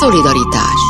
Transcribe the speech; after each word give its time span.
Szolidaritás. 0.00 0.80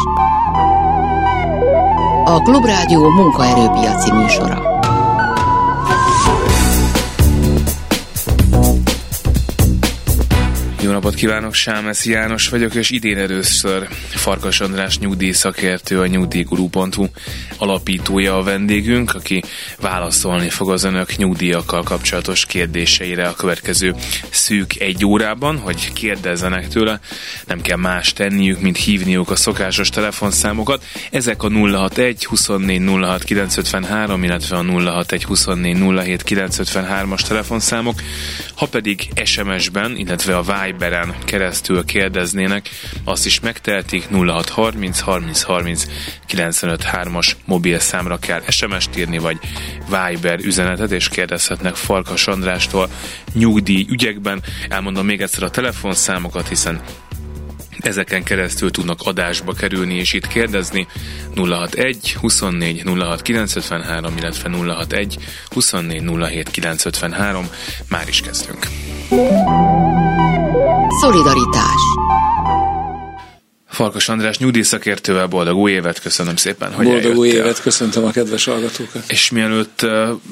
A 2.24 2.40
Klubrádió 2.42 3.10
munkaerőpiaci 3.10 4.12
műsora. 4.12 4.80
Jó 10.82 10.90
napot 10.90 11.14
kívánok, 11.14 11.54
Sámesz 11.54 12.06
János 12.06 12.48
vagyok, 12.48 12.74
és 12.74 12.90
idén 12.90 13.18
először 13.18 13.88
Farkas 14.08 14.60
András 14.60 14.98
nyugdíj 14.98 15.32
szakértő, 15.32 16.00
a 16.00 16.06
nyugdíjguru.hu 16.06 17.06
alapítója 17.62 18.36
a 18.36 18.42
vendégünk, 18.42 19.14
aki 19.14 19.42
válaszolni 19.80 20.48
fog 20.48 20.70
az 20.70 20.84
önök 20.84 21.16
nyugdíjakkal 21.16 21.82
kapcsolatos 21.82 22.46
kérdéseire 22.46 23.28
a 23.28 23.34
következő 23.34 23.94
szűk 24.30 24.80
egy 24.80 25.04
órában, 25.04 25.58
hogy 25.58 25.92
kérdezzenek 25.92 26.68
tőle. 26.68 27.00
Nem 27.46 27.60
kell 27.60 27.76
más 27.76 28.12
tenniük, 28.12 28.60
mint 28.60 28.76
hívniuk 28.76 29.30
a 29.30 29.36
szokásos 29.36 29.88
telefonszámokat. 29.88 30.84
Ezek 31.10 31.42
a 31.42 31.48
061 31.50 32.24
24 32.24 32.82
06 32.86 33.24
953, 33.24 34.24
illetve 34.24 34.56
a 34.56 34.62
061 34.62 35.24
24 35.24 35.76
07 36.04 36.22
953-as 36.26 37.20
telefonszámok. 37.20 38.00
Ha 38.54 38.66
pedig 38.66 39.08
SMS-ben, 39.24 39.96
illetve 39.96 40.36
a 40.36 40.42
Viberen 40.42 41.14
keresztül 41.24 41.84
kérdeznének, 41.84 42.68
azt 43.04 43.26
is 43.26 43.40
megtehetik 43.40 44.08
0630 44.10 45.00
30 45.00 45.40
30 45.42 45.86
95 46.26 46.84
3-as 46.92 47.32
mobil 47.52 47.78
számra 47.78 48.16
kell 48.16 48.42
SMS-t 48.48 48.96
írni, 48.96 49.18
vagy 49.18 49.38
Viber 49.88 50.38
üzenetet, 50.38 50.90
és 50.90 51.08
kérdezhetnek 51.08 51.74
Farkas 51.74 52.26
Andrástól 52.26 52.88
nyugdíj 53.32 53.86
ügyekben. 53.88 54.42
Elmondom 54.68 55.06
még 55.06 55.20
egyszer 55.20 55.42
a 55.42 55.50
telefonszámokat, 55.50 56.48
hiszen 56.48 56.80
ezeken 57.78 58.22
keresztül 58.22 58.70
tudnak 58.70 59.00
adásba 59.04 59.52
kerülni 59.52 59.94
és 59.94 60.12
itt 60.12 60.26
kérdezni 60.26 60.86
061 61.34 62.12
24 62.20 62.82
06 62.98 63.22
953, 63.22 64.16
illetve 64.16 64.50
061 64.50 65.18
24 65.48 66.02
07 66.02 66.50
953. 66.50 67.48
Már 67.88 68.08
is 68.08 68.20
kezdünk. 68.20 68.66
Szolidaritás 71.00 71.82
Farkas 73.72 74.08
András 74.08 74.38
nyugdíjszakértővel 74.38 75.26
boldog 75.26 75.56
új 75.56 75.72
évet, 75.72 76.00
köszönöm 76.00 76.36
szépen, 76.36 76.72
hogy 76.72 76.86
Boldog 76.86 77.16
új 77.16 77.28
eljöttél. 77.28 77.44
évet, 77.44 77.62
köszöntöm 77.62 78.04
a 78.04 78.10
kedves 78.10 78.44
hallgatókat. 78.44 79.04
És 79.08 79.30
mielőtt 79.30 79.86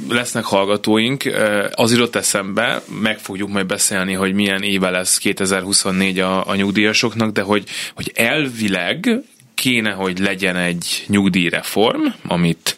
lesznek 0.09 0.45
hallgatóink, 0.45 1.33
az 1.75 1.93
jutott 1.93 2.17
eszembe, 2.17 2.83
meg 3.01 3.19
fogjuk 3.19 3.49
majd 3.49 3.67
beszélni, 3.67 4.13
hogy 4.13 4.33
milyen 4.33 4.63
éve 4.63 4.91
lesz 4.91 5.19
2024 5.19 6.19
a, 6.19 6.49
a 6.49 6.55
nyugdíjasoknak, 6.55 7.33
de 7.33 7.43
hogy, 7.43 7.65
hogy 7.95 8.13
elvileg 8.15 9.23
kéne, 9.61 9.91
hogy 9.91 10.19
legyen 10.19 10.57
egy 10.57 11.05
nyugdíjreform, 11.07 12.07
amit 12.27 12.77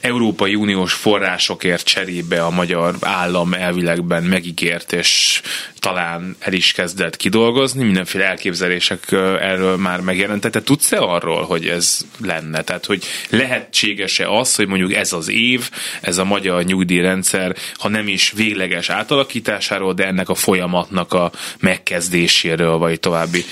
Európai 0.00 0.54
Uniós 0.54 0.92
forrásokért 0.92 1.84
cserébe 1.84 2.44
a 2.44 2.50
magyar 2.50 2.96
állam 3.00 3.54
elvilegben 3.54 4.22
megígért, 4.22 4.92
és 4.92 5.40
talán 5.82 6.36
el 6.38 6.52
is 6.52 6.72
kezdett 6.72 7.16
kidolgozni, 7.16 7.84
mindenféle 7.84 8.24
elképzelések 8.24 9.12
erről 9.40 9.76
már 9.76 10.00
megjelentek. 10.00 10.52
Te 10.52 10.62
tudsz-e 10.62 10.98
arról, 10.98 11.42
hogy 11.42 11.66
ez 11.66 12.00
lenne? 12.24 12.62
Tehát, 12.62 12.86
hogy 12.86 13.04
lehetséges-e 13.30 14.28
az, 14.28 14.54
hogy 14.54 14.66
mondjuk 14.66 14.94
ez 14.94 15.12
az 15.12 15.30
év, 15.30 15.70
ez 16.00 16.18
a 16.18 16.24
magyar 16.24 16.64
nyugdíjrendszer, 16.64 17.56
ha 17.74 17.88
nem 17.88 18.08
is 18.08 18.32
végleges 18.36 18.90
átalakításáról, 18.90 19.92
de 19.92 20.06
ennek 20.06 20.28
a 20.28 20.34
folyamatnak 20.34 21.12
a 21.12 21.32
megkezdéséről, 21.60 22.78
vagy 22.78 23.00
további 23.00 23.44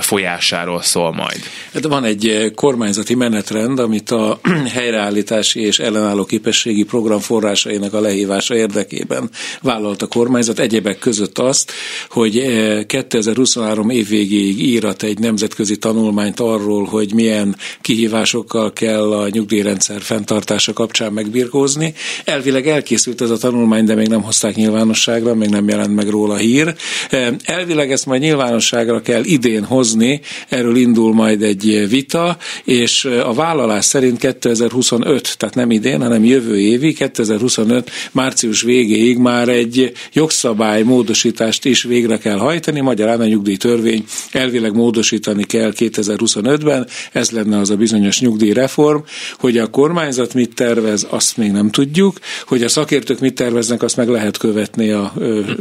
folyásáról 0.00 0.82
szól 0.82 1.12
majd? 1.12 1.40
Hát 1.72 1.84
van 1.84 2.04
egy 2.04 2.52
kormányzati 2.54 3.14
menetrend, 3.14 3.78
amit 3.78 4.10
a 4.10 4.40
helyreállítási 4.76 5.60
és 5.60 5.78
ellenálló 5.78 6.24
képességi 6.24 6.84
program 6.84 7.20
forrásainak 7.20 7.94
a 7.94 8.00
lehívása 8.00 8.56
érdekében 8.56 9.30
vállalt 9.62 10.02
a 10.02 10.06
kormányzat. 10.06 10.58
Egyebek 10.58 10.98
között 10.98 11.38
azt, 11.38 11.65
hogy 12.08 12.44
2023 12.86 13.90
év 13.90 14.08
végéig 14.08 14.60
írat 14.62 15.02
egy 15.02 15.18
nemzetközi 15.18 15.76
tanulmányt 15.76 16.40
arról, 16.40 16.84
hogy 16.84 17.14
milyen 17.14 17.56
kihívásokkal 17.80 18.72
kell 18.72 19.12
a 19.12 19.28
nyugdíjrendszer 19.28 20.00
fenntartása 20.00 20.72
kapcsán 20.72 21.12
megbirkózni. 21.12 21.94
Elvileg 22.24 22.68
elkészült 22.68 23.20
ez 23.20 23.30
a 23.30 23.36
tanulmány, 23.36 23.84
de 23.84 23.94
még 23.94 24.08
nem 24.08 24.22
hozták 24.22 24.54
nyilvánosságra, 24.54 25.34
még 25.34 25.48
nem 25.48 25.68
jelent 25.68 25.94
meg 25.94 26.08
róla 26.08 26.36
hír. 26.36 26.74
Elvileg 27.44 27.92
ezt 27.92 28.06
majd 28.06 28.20
nyilvánosságra 28.20 29.00
kell 29.00 29.24
idén 29.24 29.64
hozni, 29.64 30.20
erről 30.48 30.76
indul 30.76 31.14
majd 31.14 31.42
egy 31.42 31.88
vita, 31.88 32.36
és 32.64 33.04
a 33.04 33.32
vállalás 33.32 33.84
szerint 33.84 34.18
2025, 34.18 35.36
tehát 35.38 35.54
nem 35.54 35.70
idén, 35.70 36.02
hanem 36.02 36.24
jövő 36.24 36.58
évi, 36.58 36.92
2025 36.92 37.90
március 38.12 38.62
végéig 38.62 39.18
már 39.18 39.48
egy 39.48 39.92
jogszabály 40.12 40.82
módosítás 40.82 41.55
módosítást 41.56 41.64
is 41.64 41.82
végre 41.82 42.18
kell 42.18 42.38
hajtani, 42.38 42.80
magyarán 42.80 43.20
a 43.20 43.26
nyugdíjtörvény 43.26 44.04
elvileg 44.32 44.74
módosítani 44.74 45.44
kell 45.44 45.72
2025-ben, 45.76 46.86
ez 47.12 47.30
lenne 47.30 47.58
az 47.58 47.70
a 47.70 47.76
bizonyos 47.76 48.20
nyugdíjreform, 48.20 48.98
hogy 49.38 49.58
a 49.58 49.66
kormányzat 49.66 50.34
mit 50.34 50.54
tervez, 50.54 51.06
azt 51.10 51.36
még 51.36 51.50
nem 51.50 51.70
tudjuk, 51.70 52.18
hogy 52.46 52.62
a 52.62 52.68
szakértők 52.68 53.20
mit 53.20 53.34
terveznek, 53.34 53.82
azt 53.82 53.96
meg 53.96 54.08
lehet 54.08 54.36
követni 54.36 54.90
a 54.90 55.12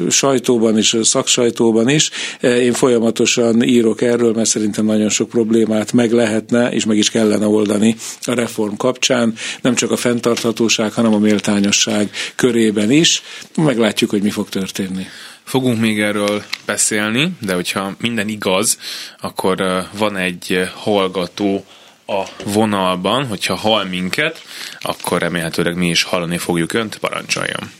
sajtóban 0.09 0.77
és 0.77 0.93
a 0.93 1.03
szaksajtóban 1.03 1.89
is. 1.89 2.09
Én 2.41 2.73
folyamatosan 2.73 3.63
írok 3.63 4.01
erről, 4.01 4.33
mert 4.33 4.49
szerintem 4.49 4.85
nagyon 4.85 5.09
sok 5.09 5.29
problémát 5.29 5.93
meg 5.93 6.11
lehetne, 6.11 6.71
és 6.71 6.85
meg 6.85 6.97
is 6.97 7.09
kellene 7.09 7.47
oldani 7.47 7.95
a 8.21 8.33
reform 8.33 8.75
kapcsán, 8.75 9.33
nem 9.61 9.75
csak 9.75 9.91
a 9.91 9.97
fenntarthatóság, 9.97 10.93
hanem 10.93 11.13
a 11.13 11.19
méltányosság 11.19 12.09
körében 12.35 12.91
is. 12.91 13.21
Meglátjuk, 13.55 14.09
hogy 14.09 14.21
mi 14.21 14.29
fog 14.29 14.49
történni. 14.49 15.05
Fogunk 15.45 15.79
még 15.79 16.01
erről 16.01 16.41
beszélni, 16.65 17.29
de 17.41 17.53
hogyha 17.53 17.91
minden 18.01 18.27
igaz, 18.27 18.79
akkor 19.21 19.55
van 19.97 20.17
egy 20.17 20.69
hallgató 20.75 21.63
a 22.07 22.23
vonalban, 22.53 23.27
hogyha 23.27 23.55
hall 23.55 23.83
minket, 23.83 24.41
akkor 24.79 25.21
remélhetőleg 25.21 25.75
mi 25.75 25.87
is 25.87 26.03
hallani 26.03 26.37
fogjuk 26.37 26.73
önt, 26.73 26.97
parancsoljon. 26.97 27.71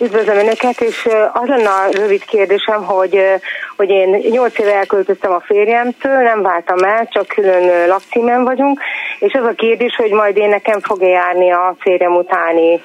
Üdvözlöm 0.00 0.36
Önöket, 0.36 0.80
és 0.80 1.08
az 1.32 1.48
lenne 1.48 1.68
a 1.68 1.88
rövid 1.90 2.24
kérdésem, 2.24 2.84
hogy, 2.84 3.18
hogy 3.76 3.90
én 3.90 4.08
nyolc 4.30 4.58
éve 4.58 4.74
elköltöztem 4.74 5.32
a 5.32 5.40
férjemtől, 5.40 6.22
nem 6.22 6.42
váltam 6.42 6.82
el, 6.82 7.08
csak 7.12 7.26
külön 7.26 7.88
lakcímen 7.88 8.44
vagyunk, 8.44 8.80
és 9.18 9.32
az 9.32 9.44
a 9.44 9.54
kérdés, 9.56 9.94
hogy 9.96 10.10
majd 10.10 10.36
én 10.36 10.48
nekem 10.48 10.80
fog-e 10.80 11.08
járni 11.08 11.52
a 11.52 11.76
férjem 11.78 12.16
utáni 12.16 12.82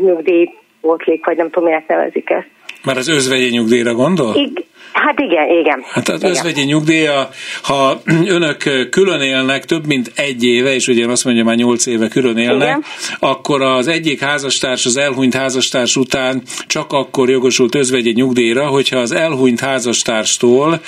nyugdíj 0.00 0.58
pótlék, 0.80 1.24
vagy 1.24 1.36
nem 1.36 1.50
tudom, 1.50 1.68
miért 1.68 1.88
nevezik 1.88 2.30
ezt. 2.30 2.48
Már 2.84 2.96
az 2.96 3.08
özvegyi 3.08 3.48
nyugdíjra 3.48 3.94
gondol? 3.94 4.34
I- 4.36 4.68
Hát 4.92 5.20
igen, 5.20 5.48
igen. 5.48 5.84
Hát 5.90 6.08
az 6.08 6.20
igen. 6.20 6.30
özvegyi 6.30 6.62
nyugdíja, 6.62 7.28
ha 7.62 8.02
önök 8.26 8.88
külön 8.90 9.20
élnek 9.20 9.64
több 9.64 9.86
mint 9.86 10.12
egy 10.14 10.44
éve, 10.44 10.74
és 10.74 10.88
ugye 10.88 11.06
azt 11.06 11.24
mondja 11.24 11.44
már 11.44 11.56
nyolc 11.56 11.86
éve 11.86 12.08
külön 12.08 12.36
élnek, 12.36 12.68
igen. 12.68 12.84
akkor 13.18 13.62
az 13.62 13.88
egyik 13.88 14.20
házastárs 14.20 14.86
az 14.86 14.96
elhunyt 14.96 15.34
házastárs 15.34 15.96
után 15.96 16.42
csak 16.66 16.92
akkor 16.92 17.30
jogosult 17.30 17.74
özvegyi 17.74 18.12
nyugdíjra, 18.12 18.66
hogyha 18.66 18.98
az 18.98 19.12
elhunyt 19.12 19.60
házastárstól 19.60 20.80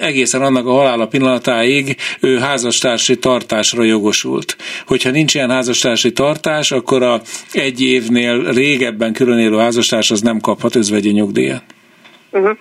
egészen 0.00 0.42
annak 0.42 0.66
a 0.66 0.72
halála 0.72 1.06
pillanatáig 1.06 1.96
ő 2.20 2.38
házastársi 2.38 3.18
tartásra 3.18 3.82
jogosult. 3.82 4.56
Hogyha 4.86 5.10
nincs 5.10 5.34
ilyen 5.34 5.50
házastársi 5.50 6.12
tartás, 6.12 6.72
akkor 6.72 7.02
a 7.02 7.20
egy 7.52 7.80
évnél 7.80 8.52
régebben 8.52 9.12
külön 9.12 9.38
élő 9.38 9.56
házastárs 9.56 10.10
az 10.10 10.20
nem 10.20 10.40
kaphat 10.40 10.74
özvegyi 10.74 11.10
nyugdíjat. 11.10 11.62
Uh-huh. 12.32 12.56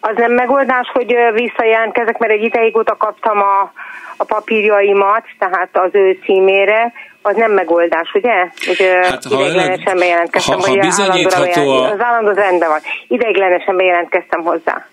Az 0.00 0.16
nem 0.16 0.32
megoldás, 0.32 0.90
hogy 0.92 1.16
visszajelentkezek, 1.32 2.18
mert 2.18 2.32
egy 2.32 2.42
ideig 2.42 2.76
óta 2.76 2.96
kaptam 2.96 3.38
a, 3.38 3.72
a 4.16 4.24
papírjaimat, 4.24 5.24
tehát 5.38 5.70
az 5.72 5.90
ő 5.92 6.18
címére, 6.24 6.92
az 7.22 7.36
nem 7.36 7.52
megoldás, 7.52 8.10
ugye? 8.14 8.34
Hogy 8.66 8.88
hát, 9.02 9.24
ideiglenesen 9.24 9.98
bejelentkeztem, 9.98 10.58
ha, 10.58 10.68
ha 10.68 10.76
bizonyítható 10.76 11.70
a... 11.70 11.90
Az 11.90 12.00
állandó 12.00 12.30
rendben 12.30 12.68
van. 12.68 12.80
Ideiglenesen 13.08 13.76
bejelentkeztem 13.76 14.42
hozzá. 14.42 14.86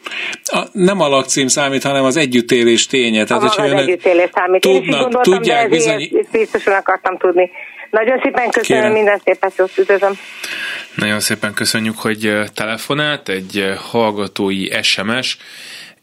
A, 0.44 0.62
nem 0.72 1.01
a 1.01 1.07
lakcím 1.07 1.48
számít, 1.48 1.84
hanem 1.84 2.04
az 2.04 2.18
együttélés 2.18 2.88
ténye. 2.88 3.24
Tehát, 3.24 3.44
Aha, 3.44 3.63
az 3.63 3.72
együttélés 3.72 4.30
számít. 4.34 4.62
Tudnak, 4.62 5.01
Én 5.01 5.07
is 5.07 5.13
tudják, 5.22 5.69
bizony... 5.69 6.10
biztosan 6.31 6.74
akartam 6.74 7.18
tudni. 7.18 7.51
Nagyon 7.94 8.19
szépen 8.24 8.50
köszönöm, 8.50 8.81
Kérem. 8.81 8.95
minden 8.95 9.22
szépen 9.24 9.51
jót 9.57 9.78
üdvözlöm. 9.78 10.18
Nagyon 10.95 11.19
szépen 11.19 11.54
köszönjük, 11.54 11.98
hogy 11.98 12.34
telefonált, 12.54 13.30
egy 13.30 13.74
hallgatói 13.78 14.68
SMS. 14.81 15.38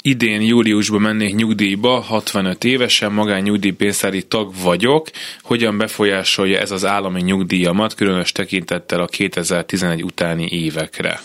Idén 0.03 0.41
júliusban 0.41 1.01
mennék 1.01 1.35
nyugdíjba, 1.35 2.01
65 2.01 2.65
évesen, 2.65 3.13
magánnyugdíjpénztári 3.13 4.23
tag 4.23 4.53
vagyok. 4.63 5.07
Hogyan 5.43 5.79
befolyásolja 5.79 6.59
ez 6.59 6.71
az 6.71 6.85
állami 6.85 7.21
nyugdíjamat, 7.21 7.95
különös 7.95 8.33
tekintettel 8.33 9.01
a 9.01 9.07
2011 9.07 10.03
utáni 10.03 10.49
évekre? 10.51 11.21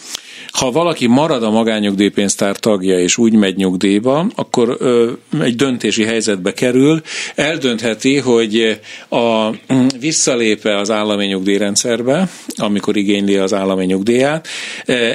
Ha 0.52 0.72
valaki 0.72 1.08
marad 1.08 1.44
a 1.44 1.50
magányugdíjpénztár 1.50 2.58
tagja 2.58 3.00
és 3.00 3.18
úgy 3.18 3.34
megy 3.34 3.56
nyugdíjba, 3.56 4.26
akkor 4.36 4.76
ö, 4.80 5.12
egy 5.42 5.56
döntési 5.56 6.04
helyzetbe 6.04 6.54
kerül, 6.54 7.02
eldöntheti, 7.36 8.18
hogy 8.18 8.80
a 9.10 9.50
visszalépe 10.00 10.78
az 10.78 10.92
állami 10.92 11.26
nyugdíjrendszerbe, 11.26 12.30
amikor 12.56 12.98
igényli 12.98 13.36
az 13.36 13.54
állami 13.54 13.86
nyugdíját. 13.86 14.48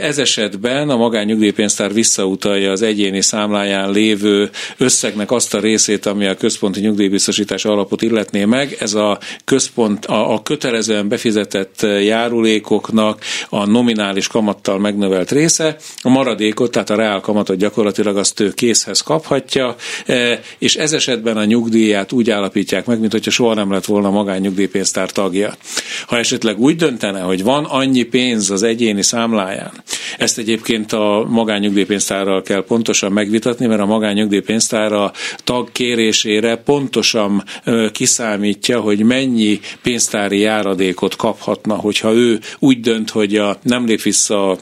Ez 0.00 0.18
esetben 0.18 0.88
a 0.90 0.96
magányugdíjpénztár 0.96 1.92
visszautalja 1.92 2.70
az 2.70 2.82
egyéni 2.82 3.22
számláján 3.22 3.90
lévő 3.90 4.50
összegnek 4.76 5.30
azt 5.30 5.54
a 5.54 5.60
részét, 5.60 6.06
ami 6.06 6.26
a 6.26 6.34
központi 6.34 6.80
nyugdíjbiztosítás 6.80 7.64
alapot 7.64 8.02
illetné 8.02 8.44
meg. 8.44 8.76
Ez 8.80 8.94
a 8.94 9.18
központ, 9.44 10.06
a, 10.06 10.32
a 10.32 10.42
kötelezően 10.42 11.08
befizetett 11.08 11.80
járulékoknak 11.82 13.24
a 13.48 13.66
nominális 13.66 14.28
kamattal 14.28 14.78
megnövelt 15.20 15.30
része, 15.30 15.76
a 16.02 16.08
maradékot, 16.08 16.70
tehát 16.70 16.90
a 16.90 16.94
reál 16.94 17.20
kamatot 17.20 17.56
gyakorlatilag 17.56 18.16
azt 18.16 18.40
ő 18.40 18.52
készhez 18.52 19.00
kaphatja, 19.00 19.76
e, 20.06 20.40
és 20.58 20.76
ez 20.76 20.92
esetben 20.92 21.36
a 21.36 21.44
nyugdíját 21.44 22.12
úgy 22.12 22.30
állapítják 22.30 22.86
meg, 22.86 23.00
mint 23.00 23.12
hogyha 23.12 23.30
soha 23.30 23.54
nem 23.54 23.72
lett 23.72 23.84
volna 23.84 24.10
magánnyugdíjpénztár 24.10 25.10
tagja. 25.10 25.54
Ha 26.06 26.18
esetleg 26.18 26.58
úgy 26.58 26.76
döntene, 26.76 27.20
hogy 27.20 27.42
van 27.42 27.64
annyi 27.64 28.02
pénz 28.02 28.50
az 28.50 28.62
egyéni 28.62 29.02
számláján, 29.02 29.72
ezt 30.18 30.38
egyébként 30.38 30.92
a 30.92 31.26
magánnyugdíjpénztárral 31.28 32.42
kell 32.42 32.64
pontosan 32.64 33.12
megvitatni, 33.12 33.66
mert 33.66 33.80
a 33.80 33.86
magánnyugdíjpénztár 33.86 34.92
a 34.92 35.12
tag 35.44 35.72
kérésére 35.72 36.56
pontosan 36.56 37.44
kiszámítja, 37.92 38.80
hogy 38.80 39.02
mennyi 39.02 39.60
pénztári 39.82 40.38
járadékot 40.38 41.16
kaphatna, 41.16 41.74
hogyha 41.74 42.12
ő 42.12 42.40
úgy 42.58 42.80
dönt, 42.80 43.10
hogy 43.10 43.36
a, 43.36 43.58
nem 43.62 43.86
lép 43.86 44.02
vissza 44.02 44.50
a 44.50 44.58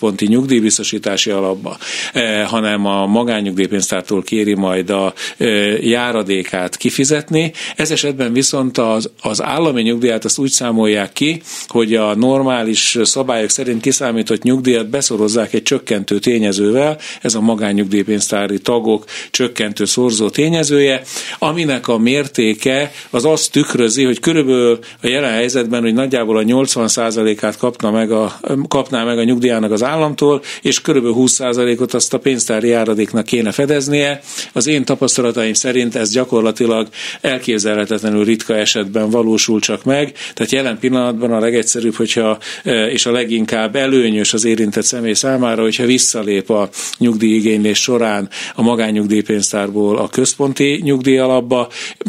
központi 0.00 0.26
nyugdíjbiztosítási 0.26 1.30
alapba, 1.30 1.76
eh, 2.12 2.46
hanem 2.46 2.86
a 2.86 3.06
magánnyugdíjpénztártól 3.06 4.22
kéri 4.22 4.54
majd 4.54 4.90
a 4.90 5.12
eh, 5.36 5.84
járadékát 5.86 6.76
kifizetni. 6.76 7.52
Ez 7.76 7.90
esetben 7.90 8.32
viszont 8.32 8.78
az, 8.78 9.10
az 9.20 9.42
állami 9.42 9.82
nyugdíját 9.82 10.24
azt 10.24 10.38
úgy 10.38 10.50
számolják 10.50 11.12
ki, 11.12 11.42
hogy 11.66 11.94
a 11.94 12.14
normális 12.14 12.98
szabályok 13.02 13.50
szerint 13.50 13.80
kiszámított 13.80 14.42
nyugdíjat 14.42 14.90
beszorozzák 14.90 15.52
egy 15.52 15.62
csökkentő 15.62 16.18
tényezővel, 16.18 16.98
ez 17.20 17.34
a 17.34 17.40
magánnyugdíjpénztári 17.40 18.58
tagok 18.58 19.04
csökkentő 19.30 19.84
szorzó 19.84 20.30
tényezője, 20.30 21.02
aminek 21.38 21.88
a 21.88 21.98
mértéke 21.98 22.92
az 23.10 23.24
azt 23.24 23.52
tükrözi, 23.52 24.04
hogy 24.04 24.20
körülbelül 24.20 24.78
a 25.02 25.06
jelen 25.06 25.32
helyzetben, 25.32 25.82
hogy 25.82 25.94
nagyjából 25.94 26.36
a 26.36 26.42
80%-át 26.42 27.56
kapna 27.56 27.90
meg 27.90 28.10
a, 28.10 28.40
kapná 28.68 29.04
meg 29.04 29.18
a 29.18 29.24
nyugdíjának 29.24 29.72
az 29.72 29.82
államtól, 29.90 30.42
és 30.62 30.80
körülbelül 30.80 31.16
20%-ot 31.20 31.94
azt 31.94 32.14
a 32.14 32.18
pénztári 32.18 32.68
járadéknak 32.68 33.24
kéne 33.24 33.52
fedeznie. 33.52 34.20
Az 34.52 34.66
én 34.66 34.84
tapasztalataim 34.84 35.52
szerint 35.52 35.94
ez 35.94 36.10
gyakorlatilag 36.10 36.88
elképzelhetetlenül 37.20 38.24
ritka 38.24 38.56
esetben 38.56 39.10
valósul 39.10 39.60
csak 39.60 39.84
meg, 39.84 40.12
tehát 40.34 40.52
jelen 40.52 40.78
pillanatban 40.78 41.32
a 41.32 41.38
legegyszerűbb, 41.38 41.94
hogyha 41.94 42.38
e, 42.64 42.90
és 42.90 43.06
a 43.06 43.12
leginkább 43.12 43.76
előnyös 43.76 44.32
az 44.32 44.44
érintett 44.44 44.84
személy 44.84 45.12
számára, 45.12 45.62
hogyha 45.62 45.84
visszalép 45.84 46.50
a 46.50 46.68
nyugdíjigénylés 46.98 47.78
során 47.78 48.28
a 48.54 48.62
magánnyugdíjpénztárból 48.62 49.98
a 49.98 50.08
központi 50.08 50.80
nyugdíjalapba, 50.84 51.68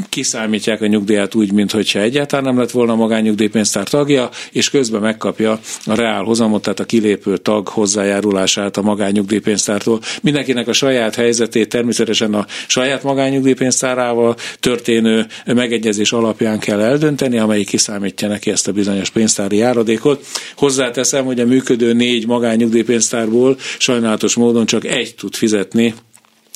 kiszámítják 0.10 0.82
a 0.82 0.88
nyugdíját 0.88 1.36
úgy, 1.36 1.52
mintha 1.52 2.00
egyáltalán 2.00 2.46
nem 2.46 2.58
lett 2.58 2.72
volna 2.72 2.92
a 2.92 2.96
magánnyugdíjpénztár 2.96 3.88
tagja, 3.88 4.30
és 4.52 4.70
közben 4.70 5.02
megkapja 5.02 5.60
a 5.86 5.96
reál 5.96 6.24
hozamot, 6.24 6.62
tehát 6.62 6.80
a 6.80 6.86
kilépő 6.86 7.38
tag 7.38 7.68
hozzájárulását 7.72 8.78
a 8.78 8.82
magánnyugdíjpénztártól. 8.82 10.00
Mindenkinek 10.22 10.68
a 10.68 10.74
saját 10.74 11.16
helyzetét 11.16 11.70
természetesen 11.70 12.34
a 12.34 12.46
saját 12.68 13.04
magánnyugdíjpénztárával 13.04 14.36
történő 14.60 15.26
megegyezés 15.46 16.12
alapján 16.12 16.60
kell 16.60 16.80
eldönteni, 16.80 17.38
amelyik 17.38 17.68
kiszámítja 17.68 18.28
neki 18.28 18.52
ezt 18.52 18.68
a 18.68 18.72
bizonyos 18.72 19.10
pénztári 19.10 19.58
járadékot. 19.58 20.26
Hozzáteszem, 20.56 21.26
hogy 21.26 21.40
a 21.40 21.46
működő 21.46 21.94
négy 21.94 22.28
magánnyugdíjpénztárból 22.28 23.58
sajnálatos 23.78 24.36
módon 24.36 24.66
csak 24.66 24.86
egy 24.86 25.16
tud 25.16 25.36
fizetni 25.36 25.94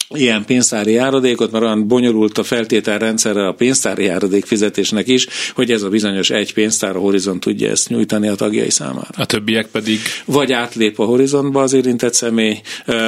ilyen 0.09 0.45
pénztári 0.45 0.91
járadékot, 0.91 1.51
mert 1.51 1.63
olyan 1.63 1.87
bonyolult 1.87 2.37
a 2.37 2.43
feltételrendszerre 2.43 3.47
a 3.47 3.53
pénztári 3.53 4.03
járadék 4.03 4.45
fizetésnek 4.45 5.07
is, 5.07 5.27
hogy 5.55 5.71
ez 5.71 5.81
a 5.81 5.89
bizonyos 5.89 6.29
egy 6.29 6.53
pénztár 6.53 6.95
a 6.95 6.99
horizont 6.99 7.39
tudja 7.39 7.69
ezt 7.69 7.89
nyújtani 7.89 8.27
a 8.27 8.35
tagjai 8.35 8.69
számára. 8.69 9.07
A 9.17 9.25
többiek 9.25 9.67
pedig? 9.67 9.99
Vagy 10.25 10.51
átlép 10.51 10.99
a 10.99 11.05
horizontba 11.05 11.61
az 11.61 11.73
érintett 11.73 12.13
személy, 12.13 12.61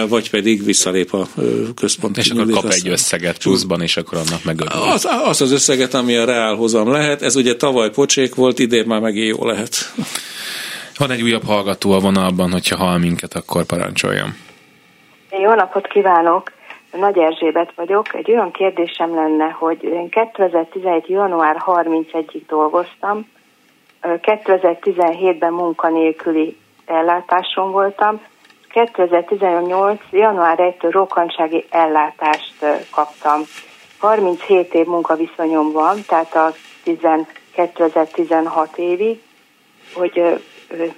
vagy 0.09 0.29
pedig 0.29 0.63
visszalép 0.63 1.13
a 1.13 1.27
központ. 1.75 2.17
És 2.17 2.29
akkor 2.29 2.49
kap 2.49 2.71
egy 2.71 2.87
összeget 2.87 3.37
pluszban, 3.37 3.81
és 3.81 3.97
akkor 3.97 4.17
annak 4.17 4.43
meg 4.43 4.61
az, 4.93 5.07
az 5.23 5.41
az 5.41 5.51
összeget, 5.51 5.93
ami 5.93 6.15
a 6.15 6.25
reál 6.25 6.55
hozam 6.55 6.91
lehet. 6.91 7.21
Ez 7.21 7.35
ugye 7.35 7.55
tavaly 7.55 7.89
pocsék 7.89 8.35
volt, 8.35 8.59
idén 8.59 8.85
már 8.85 8.99
megint 8.99 9.37
jó 9.37 9.45
lehet. 9.45 9.93
Van 10.97 11.11
egy 11.11 11.21
újabb 11.21 11.43
hallgató 11.43 11.91
a 11.91 11.99
vonalban, 11.99 12.51
hogyha 12.51 12.75
hall 12.75 12.97
minket, 12.97 13.33
akkor 13.33 13.65
parancsoljon. 13.65 14.35
Jó 15.43 15.53
napot 15.53 15.87
kívánok! 15.87 16.55
Nagy 16.99 17.17
Erzsébet 17.17 17.73
vagyok. 17.75 18.13
Egy 18.13 18.31
olyan 18.31 18.51
kérdésem 18.51 19.15
lenne, 19.15 19.49
hogy 19.49 19.83
én 19.83 20.09
2017. 20.09 21.07
január 21.07 21.63
31-ig 21.65 22.41
dolgoztam, 22.47 23.29
2017-ben 24.01 25.53
munkanélküli 25.53 26.57
ellátáson 26.85 27.71
voltam, 27.71 28.21
2018. 28.69 30.01
január 30.11 30.57
1-től 30.61 30.89
rokkantsági 30.91 31.65
ellátást 31.69 32.65
kaptam. 32.91 33.41
37 33.99 34.73
év 34.73 34.85
munkaviszonyom 34.85 35.71
van, 35.71 35.97
tehát 36.07 36.35
a 36.35 36.51
2016 37.51 38.77
évig, 38.77 39.21
hogy 39.93 40.41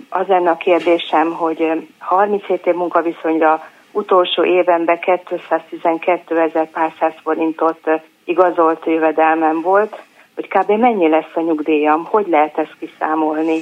az 0.09 0.27
lenne 0.27 0.49
a 0.49 0.57
kérdésem, 0.57 1.33
hogy 1.33 1.87
37 1.99 2.65
év 2.65 2.73
munkaviszonyra 2.73 3.63
utolsó 3.99 4.45
évenben 4.45 4.99
212 4.99 6.39
ezer 6.39 6.69
pár 6.69 6.91
száz 6.99 7.13
forintot 7.23 7.79
igazolt 8.25 8.85
jövedelmem 8.85 9.61
volt, 9.61 10.01
hogy 10.35 10.47
kb. 10.47 10.71
mennyi 10.71 11.09
lesz 11.09 11.33
a 11.33 11.41
nyugdíjam, 11.41 12.05
hogy 12.05 12.27
lehet 12.27 12.57
ezt 12.57 12.75
kiszámolni. 12.79 13.59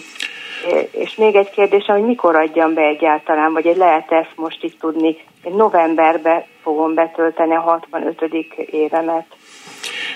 És 0.92 1.16
még 1.16 1.36
egy 1.36 1.50
kérdésem, 1.50 1.96
hogy 1.96 2.06
mikor 2.06 2.36
adjam 2.36 2.74
be 2.74 2.82
egyáltalán, 2.82 3.54
vagy 3.54 3.74
lehet 3.76 4.12
ezt 4.12 4.34
most 4.36 4.64
itt 4.64 4.80
tudni. 4.80 5.18
Én 5.44 5.54
novemberben 5.56 6.44
fogom 6.62 6.94
betölteni 6.94 7.56
a 7.56 7.60
65. 7.60 8.22
évemet. 8.72 9.26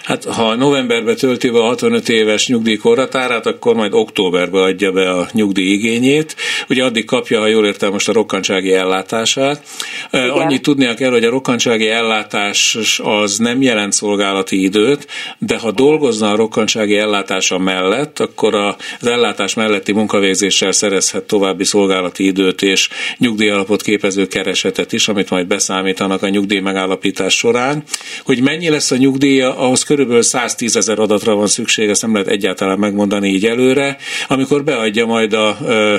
Hát 0.03 0.23
ha 0.25 0.55
novemberben 0.55 1.15
tölti 1.15 1.49
be 1.49 1.59
a 1.59 1.67
65 1.67 2.09
éves 2.09 2.47
nyugdíjkorhatárát, 2.47 3.45
akkor 3.45 3.75
majd 3.75 3.93
októberben 3.93 4.61
adja 4.61 4.91
be 4.91 5.09
a 5.09 5.25
nyugdíjigényét. 5.31 6.35
Ugye 6.71 6.83
addig 6.83 7.05
kapja, 7.05 7.39
ha 7.39 7.47
jól 7.47 7.65
értem, 7.65 7.91
most 7.91 8.09
a 8.09 8.13
rokkantsági 8.13 8.73
ellátását. 8.73 9.63
Igen. 10.11 10.29
Annyit 10.29 10.61
tudnia 10.61 10.93
kell, 10.93 11.09
hogy 11.09 11.23
a 11.23 11.29
rokkantsági 11.29 11.87
ellátás 11.87 12.77
az 13.03 13.37
nem 13.37 13.61
jelent 13.61 13.93
szolgálati 13.93 14.63
időt, 14.63 15.07
de 15.37 15.57
ha 15.57 15.71
dolgozna 15.71 16.31
a 16.31 16.35
rokkantsági 16.35 16.97
ellátása 16.97 17.57
mellett, 17.57 18.19
akkor 18.19 18.55
az 18.55 19.07
ellátás 19.07 19.53
melletti 19.53 19.91
munkavégzéssel 19.91 20.71
szerezhet 20.71 21.23
további 21.23 21.63
szolgálati 21.63 22.25
időt 22.25 22.61
és 22.61 22.89
nyugdíjalapot 23.17 23.81
képező 23.81 24.27
keresetet 24.27 24.93
is, 24.93 25.07
amit 25.07 25.29
majd 25.29 25.47
beszámítanak 25.47 26.23
a 26.23 26.29
nyugdíj 26.29 26.59
megállapítás 26.59 27.37
során. 27.37 27.83
Hogy 28.23 28.41
mennyi 28.41 28.69
lesz 28.69 28.91
a 28.91 28.97
nyugdíja, 28.97 29.57
ahhoz 29.57 29.83
körülbelül 29.83 30.21
110 30.21 30.75
ezer 30.75 30.99
adatra 30.99 31.35
van 31.35 31.47
szükség, 31.47 31.89
ezt 31.89 32.01
nem 32.01 32.13
lehet 32.13 32.27
egyáltalán 32.27 32.79
megmondani 32.79 33.29
így 33.29 33.45
előre. 33.45 33.97
Amikor 34.27 34.63
beadja 34.63 35.05
majd 35.05 35.33
a 35.33 35.57
ö, 35.65 35.95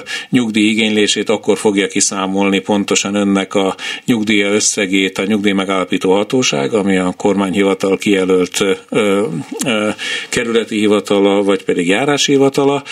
nyugdíj 0.63 0.85
igénylését, 0.85 1.29
akkor 1.29 1.59
fogja 1.59 1.87
kiszámolni 1.87 2.59
pontosan 2.59 3.15
önnek 3.15 3.55
a 3.55 3.75
nyugdíja 4.05 4.49
összegét 4.49 5.19
a 5.19 5.25
nyugdíj 5.25 5.53
megállapító 5.53 6.13
hatóság, 6.13 6.75
ami 6.75 6.97
a 6.97 7.15
kormányhivatal 7.17 7.97
kijelölt 7.97 8.61
ö, 8.61 8.73
ö, 9.65 9.89
kerületi 10.29 10.79
hivatala, 10.79 11.43
vagy 11.43 11.65
pedig 11.65 11.87
járási 11.87 12.33
hivatala. 12.33 12.83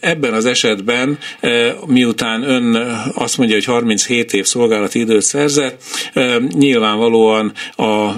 Ebben 0.00 0.32
az 0.32 0.44
esetben, 0.44 1.18
miután 1.86 2.42
ön 2.42 2.74
azt 3.14 3.38
mondja, 3.38 3.56
hogy 3.56 3.64
37 3.64 4.32
év 4.32 4.44
szolgálati 4.44 4.98
időt 4.98 5.22
szerzett, 5.22 5.82
nyilvánvalóan 6.48 7.52
a, 7.76 8.10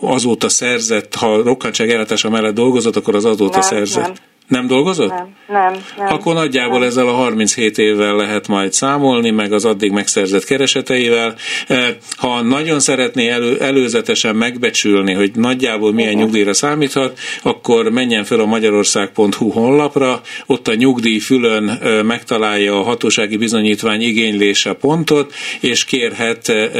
azóta 0.00 0.48
szerzett 0.48 1.14
ha 1.14 1.42
rokkantság 1.42 1.90
ellátása 1.90 2.30
mellett 2.30 2.54
dolgozott, 2.54 2.96
akkor 2.96 3.14
az 3.14 3.24
azóta 3.24 3.58
nem, 3.58 3.68
szerzett. 3.68 4.02
Nem. 4.02 4.33
Nem 4.48 4.66
dolgozott? 4.66 5.08
Nem, 5.08 5.28
nem, 5.48 5.72
nem. 5.96 6.06
Akkor 6.06 6.34
nagyjából 6.34 6.78
nem. 6.78 6.88
ezzel 6.88 7.08
a 7.08 7.12
37 7.12 7.78
évvel 7.78 8.16
lehet 8.16 8.48
majd 8.48 8.72
számolni, 8.72 9.30
meg 9.30 9.52
az 9.52 9.64
addig 9.64 9.90
megszerzett 9.90 10.44
kereseteivel. 10.44 11.34
Eh, 11.68 11.88
ha 12.16 12.42
nagyon 12.42 12.80
szeretné 12.80 13.28
elő, 13.28 13.60
előzetesen 13.60 14.36
megbecsülni, 14.36 15.12
hogy 15.12 15.30
nagyjából 15.34 15.92
milyen 15.92 16.10
Igen. 16.10 16.22
nyugdíjra 16.22 16.54
számíthat, 16.54 17.18
akkor 17.42 17.90
menjen 17.90 18.24
fel 18.24 18.40
a 18.40 18.44
magyarország.hu 18.44 19.50
honlapra, 19.50 20.20
ott 20.46 20.68
a 20.68 20.74
nyugdíj 20.74 21.18
fülön 21.18 21.68
eh, 21.68 22.02
megtalálja 22.02 22.78
a 22.78 22.82
hatósági 22.82 23.36
bizonyítvány 23.36 24.02
igénylése 24.02 24.72
pontot, 24.72 25.34
és 25.60 25.84
kérhet 25.84 26.48
eh, 26.48 26.70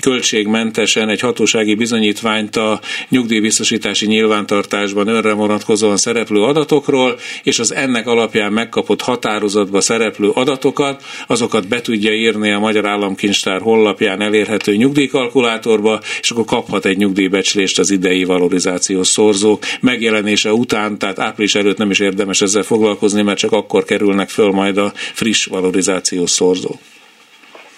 költségmentesen 0.00 1.08
egy 1.08 1.20
hatósági 1.20 1.74
bizonyítványt 1.74 2.56
a 2.56 2.80
nyugdíjbiztosítási 3.08 4.06
nyilvántartásban 4.06 5.08
önre 5.08 5.32
vonatkozóan 5.32 5.96
szereplő 5.96 6.42
adatokról, 6.42 7.09
és 7.42 7.58
az 7.58 7.74
ennek 7.74 8.06
alapján 8.06 8.52
megkapott 8.52 9.02
határozatba 9.02 9.80
szereplő 9.80 10.28
adatokat, 10.28 11.02
azokat 11.26 11.68
be 11.68 11.80
tudja 11.80 12.14
írni 12.14 12.52
a 12.52 12.58
Magyar 12.58 12.86
Államkincstár 12.86 13.60
honlapján 13.60 14.20
elérhető 14.20 14.76
nyugdíjkalkulátorba, 14.76 16.00
és 16.20 16.30
akkor 16.30 16.44
kaphat 16.44 16.84
egy 16.84 16.96
nyugdíjbecslést 16.96 17.78
az 17.78 17.90
idei 17.90 18.24
valorizációs 18.24 19.08
szorzók 19.08 19.62
megjelenése 19.80 20.52
után, 20.52 20.98
tehát 20.98 21.18
április 21.18 21.54
előtt 21.54 21.78
nem 21.78 21.90
is 21.90 21.98
érdemes 21.98 22.40
ezzel 22.40 22.62
foglalkozni, 22.62 23.22
mert 23.22 23.38
csak 23.38 23.52
akkor 23.52 23.84
kerülnek 23.84 24.28
föl 24.28 24.50
majd 24.50 24.78
a 24.78 24.92
friss 24.94 25.46
valorizációs 25.46 26.30
szorzók. 26.30 26.78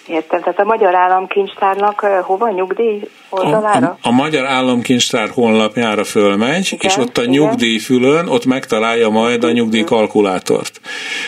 Értem, 0.07 0.41
tehát 0.41 0.59
a 0.59 0.63
Magyar 0.63 0.95
Államkincstárnak 0.95 1.99
hova 1.99 2.49
nyugdíj 2.49 3.09
oldalára? 3.29 3.87
A, 3.87 4.07
a, 4.07 4.09
a 4.09 4.11
Magyar 4.11 4.45
Államkincstár 4.45 5.29
honlapjára 5.29 6.03
fölmegy, 6.03 6.67
igen, 6.71 6.89
és 6.89 6.97
ott 6.97 7.17
a 7.17 7.25
nyugdíjfülön, 7.25 8.27
ott 8.27 8.45
megtalálja 8.45 9.09
majd 9.09 9.43
a 9.43 9.51
nyugdíjkalkulátort. 9.51 10.81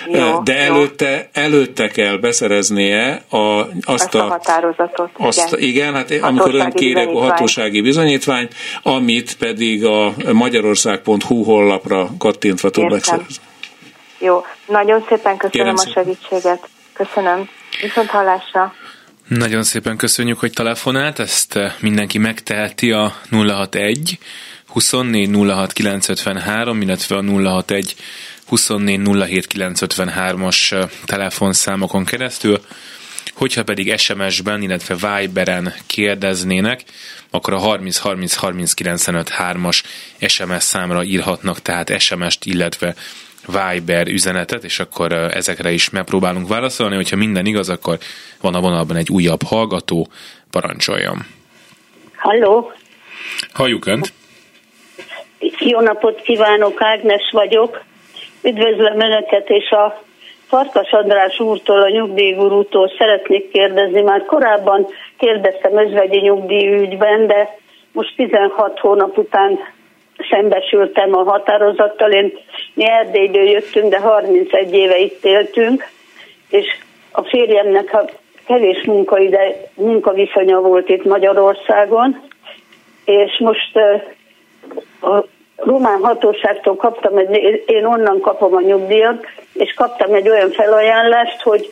Jó, 0.08 0.40
De 0.44 0.58
előtte, 0.58 1.10
jó. 1.10 1.44
előtte 1.44 1.88
kell 1.88 2.18
beszereznie 2.18 3.22
a, 3.30 3.38
azt, 3.38 3.70
azt 3.86 4.16
a, 4.16 4.26
a 4.26 4.30
határozatot. 4.30 5.10
Azt, 5.18 5.48
igen. 5.48 5.60
igen, 5.60 5.94
hát 5.94 6.12
amikor 6.22 6.54
ön 6.54 6.72
kérek 6.72 7.08
a 7.08 7.20
hatósági 7.20 7.82
bizonyítványt, 7.82 8.54
amit 8.84 9.38
pedig 9.38 9.86
a 9.86 10.14
magyarország.hu 10.34 11.44
honlapra 11.44 12.08
kattintva 12.18 12.70
tud 12.70 12.92
megszerezni. 12.92 13.44
Jó, 14.20 14.46
nagyon 14.68 15.06
szépen 15.10 15.38
köszönöm 15.38 15.76
Kérem 15.76 15.76
a 15.76 15.92
segítséget. 15.94 16.70
Köszönöm. 16.94 17.50
Viszont 17.82 18.10
hallásra. 18.10 18.74
Nagyon 19.28 19.64
szépen 19.64 19.98
köszönjük, 19.98 20.40
hogy 20.40 20.52
telefonált, 20.52 21.20
ezt 21.20 21.56
eh, 21.56 21.74
mindenki 21.80 22.18
megteheti 22.18 22.92
a 22.92 23.16
061 23.32 24.18
24 24.68 25.30
06 25.36 25.74
953, 25.74 26.82
illetve 26.82 27.16
a 27.16 27.22
061 27.22 27.96
24 28.46 29.00
07 29.28 29.48
953-as 29.54 30.72
eh, 30.72 30.90
telefonszámokon 31.06 32.06
keresztül. 32.06 32.60
Hogyha 33.34 33.64
pedig 33.64 33.98
SMS-ben, 33.98 34.62
illetve 34.62 34.96
Viberen 34.96 35.74
kérdeznének, 35.86 36.84
akkor 37.30 37.54
a 37.54 37.58
30 37.58 37.98
30 37.98 38.36
30 38.36 38.74
95 38.74 39.32
3-as 39.38 39.84
SMS 40.28 40.64
számra 40.64 41.04
írhatnak, 41.04 41.62
tehát 41.62 42.00
SMS-t, 42.02 42.46
illetve 42.46 42.96
Viber 43.48 44.08
üzenetet, 44.08 44.64
és 44.64 44.80
akkor 44.80 45.12
ezekre 45.12 45.72
is 45.72 45.90
megpróbálunk 45.90 46.48
válaszolni. 46.48 46.96
Hogyha 46.96 47.16
minden 47.16 47.46
igaz, 47.46 47.70
akkor 47.70 47.98
van 48.42 48.56
a 48.56 48.60
vonalban 48.60 48.96
egy 48.96 49.10
újabb 49.10 49.44
hallgató, 49.44 50.08
parancsoljon. 50.52 51.18
Halló! 52.16 52.72
Halljuk 53.54 53.86
Önt! 53.86 54.14
Jó 55.60 55.80
napot 55.80 56.22
kívánok, 56.22 56.82
Ágnes 56.82 57.30
vagyok. 57.32 57.84
Üdvözlöm 58.44 59.00
Önöket, 59.00 59.50
és 59.50 59.70
a 59.70 60.04
Farkas 60.48 60.92
András 60.92 61.40
úrtól, 61.40 61.82
a 61.82 61.90
nyugdíjgurútól 61.90 62.92
szeretnék 62.98 63.52
kérdezni. 63.52 64.02
Már 64.02 64.26
korábban 64.26 64.88
kérdeztem 65.18 65.78
özvegyi 65.78 66.20
nyugdíjügyben, 66.20 67.28
de 67.28 67.58
most 67.92 68.16
16 68.16 68.80
hónap 68.80 69.18
után 69.18 69.60
szembesültem 70.30 71.16
a 71.16 71.24
határozattal. 71.24 72.12
Én 72.12 72.38
mi 72.74 72.90
Erdélyből 72.90 73.50
jöttünk, 73.50 73.90
de 73.90 74.00
31 74.00 74.74
éve 74.74 74.98
itt 74.98 75.26
éltünk, 75.26 75.88
és 76.50 76.66
a 77.12 77.24
férjemnek 77.24 77.94
a 77.94 78.06
kevés 78.48 78.84
munkaide, 78.84 79.56
munkaviszonya 79.74 80.60
volt 80.60 80.90
itt 80.90 81.04
Magyarországon, 81.04 82.22
és 83.06 83.38
most 83.40 83.76
a 85.02 85.24
román 85.56 86.00
hatóságtól 86.02 86.76
kaptam, 86.76 87.18
egy, 87.18 87.64
én 87.66 87.86
onnan 87.86 88.20
kapom 88.20 88.56
a 88.56 88.62
nyugdíjat, 88.62 89.26
és 89.54 89.74
kaptam 89.74 90.14
egy 90.14 90.30
olyan 90.30 90.50
felajánlást, 90.50 91.42
hogy 91.42 91.72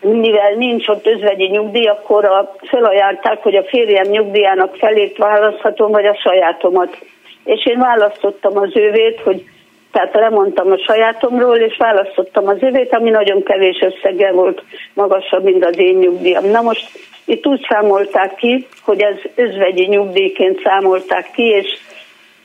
mivel 0.00 0.52
nincs 0.56 0.88
ott 0.88 1.06
özvegyi 1.06 1.46
nyugdíj, 1.46 1.86
akkor 1.86 2.24
a, 2.24 2.54
felajánlták, 2.60 3.42
hogy 3.42 3.54
a 3.54 3.64
férjem 3.64 4.06
nyugdíjának 4.06 4.76
felét 4.76 5.16
választhatom, 5.16 5.90
vagy 5.90 6.06
a 6.06 6.18
sajátomat 6.22 6.98
és 7.48 7.66
én 7.66 7.78
választottam 7.78 8.56
az 8.56 8.70
ővét, 8.76 9.20
hogy 9.20 9.44
tehát 9.92 10.14
lemondtam 10.14 10.70
a 10.70 10.78
sajátomról, 10.78 11.56
és 11.56 11.76
választottam 11.76 12.48
az 12.48 12.56
ővét, 12.60 12.94
ami 12.94 13.10
nagyon 13.10 13.42
kevés 13.42 13.80
összeggel 13.80 14.32
volt 14.32 14.62
magasabb, 14.94 15.44
mint 15.44 15.64
az 15.64 15.78
én 15.78 15.96
nyugdíjam. 15.96 16.44
Na 16.44 16.60
most 16.60 16.88
itt 17.24 17.46
úgy 17.46 17.66
számolták 17.68 18.34
ki, 18.34 18.66
hogy 18.82 19.00
ez 19.00 19.16
özvegyi 19.34 19.86
nyugdíjként 19.86 20.60
számolták 20.64 21.30
ki, 21.30 21.42
és, 21.42 21.78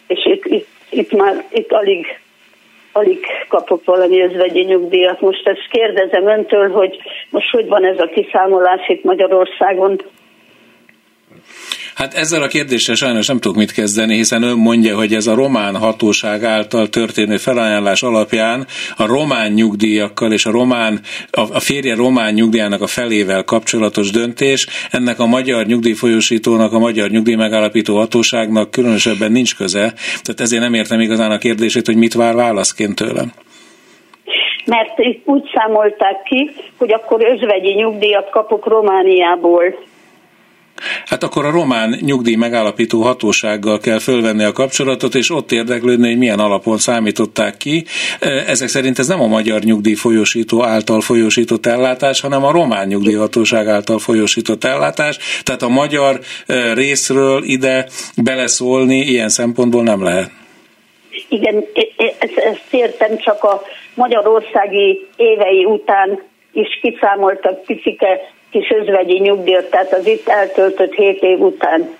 és 0.08 0.26
itt, 0.26 0.46
itt, 0.46 0.68
itt 0.90 1.12
már 1.12 1.44
itt 1.52 1.72
alig, 1.72 2.20
alig 2.92 3.26
kapok 3.50 3.86
valami 3.86 4.22
özvegyi 4.22 4.64
nyugdíjat. 4.64 5.22
Most 5.22 5.48
ezt 5.48 5.68
kérdezem 5.70 6.28
öntől, 6.28 6.70
hogy 6.72 6.98
most 7.30 7.50
hogy 7.50 7.68
van 7.68 7.86
ez 7.86 8.00
a 8.00 8.12
kiszámolás 8.14 8.88
itt 8.88 9.04
Magyarországon, 9.04 10.02
Hát 11.96 12.14
ezzel 12.14 12.42
a 12.42 12.48
kérdéssel 12.48 12.96
sajnos 12.96 13.28
nem 13.28 13.40
tudok 13.40 13.58
mit 13.58 13.72
kezdeni, 13.72 14.16
hiszen 14.16 14.44
ön 14.44 14.58
mondja, 14.58 14.96
hogy 14.96 15.14
ez 15.14 15.28
a 15.28 15.36
román 15.36 15.76
hatóság 15.76 16.44
által 16.44 16.90
történő 16.90 17.38
felajánlás 17.38 18.04
alapján 18.04 18.68
a 18.98 19.06
román 19.06 19.52
nyugdíjakkal 19.52 20.32
és 20.32 20.46
a 20.46 20.52
román, 20.52 21.00
a, 21.32 21.60
férje 21.60 21.96
román 21.96 22.34
nyugdíjának 22.34 22.82
a 22.82 22.88
felével 22.88 23.44
kapcsolatos 23.44 24.12
döntés, 24.12 24.68
ennek 24.92 25.20
a 25.20 25.26
magyar 25.26 25.66
nyugdíjfolyósítónak, 25.66 26.74
a 26.74 26.80
magyar 26.80 27.10
nyugdíj 27.10 27.36
megállapító 27.36 27.98
hatóságnak 27.98 28.72
különösebben 28.72 29.32
nincs 29.32 29.56
köze. 29.56 29.94
Tehát 30.22 30.40
ezért 30.40 30.62
nem 30.62 30.74
értem 30.74 31.00
igazán 31.00 31.32
a 31.32 31.38
kérdését, 31.38 31.86
hogy 31.86 31.98
mit 31.98 32.14
vár 32.14 32.36
válaszként 32.36 32.96
tőlem 32.96 33.32
mert 34.66 35.00
úgy 35.26 35.44
számolták 35.54 36.24
ki, 36.24 36.50
hogy 36.78 36.94
akkor 36.94 37.26
özvegyi 37.26 37.74
nyugdíjat 37.74 38.30
kapok 38.30 38.68
Romániából. 38.68 39.64
Hát 41.06 41.24
akkor 41.24 41.46
a 41.46 41.52
román 41.52 41.98
nyugdíj 42.02 42.36
megállapító 42.36 43.02
hatósággal 43.02 43.80
kell 43.80 44.00
fölvenni 44.00 44.44
a 44.44 44.52
kapcsolatot, 44.52 45.16
és 45.16 45.30
ott 45.30 45.52
érdeklődni, 45.52 46.08
hogy 46.08 46.18
milyen 46.18 46.40
alapon 46.40 46.78
számították 46.78 47.58
ki. 47.58 47.86
E, 48.20 48.30
ezek 48.30 48.68
szerint 48.68 49.00
ez 49.00 49.08
nem 49.08 49.22
a 49.22 49.28
magyar 49.28 49.62
nyugdíj 49.62 49.94
folyosító 49.94 50.64
által 50.64 51.02
folyosított 51.02 51.66
ellátás, 51.66 52.22
hanem 52.22 52.44
a 52.44 52.52
román 52.52 52.88
nyugdíjhatóság 52.88 53.68
által 53.68 54.00
folyosított 54.00 54.64
ellátás. 54.64 55.18
Tehát 55.44 55.62
a 55.62 55.70
magyar 55.70 56.20
e, 56.48 56.74
részről 56.74 57.44
ide 57.44 57.88
beleszólni 58.16 58.98
ilyen 58.98 59.30
szempontból 59.30 59.84
nem 59.84 60.04
lehet. 60.04 60.32
Igen, 61.30 61.64
ezt, 62.36 62.68
értem, 62.72 63.18
csak 63.18 63.44
a 63.44 63.62
magyarországi 63.94 65.08
évei 65.16 65.66
után 65.66 66.22
is 66.52 66.80
kiszámoltak 66.82 67.64
picike 67.64 68.20
kis 68.54 68.70
özvegyi 68.70 69.20
nyugdíjat, 69.20 69.70
tehát 69.70 69.94
az 69.94 70.08
itt 70.08 70.28
eltöltött 70.28 70.94
7 70.94 71.22
év 71.22 71.40
után. 71.40 71.96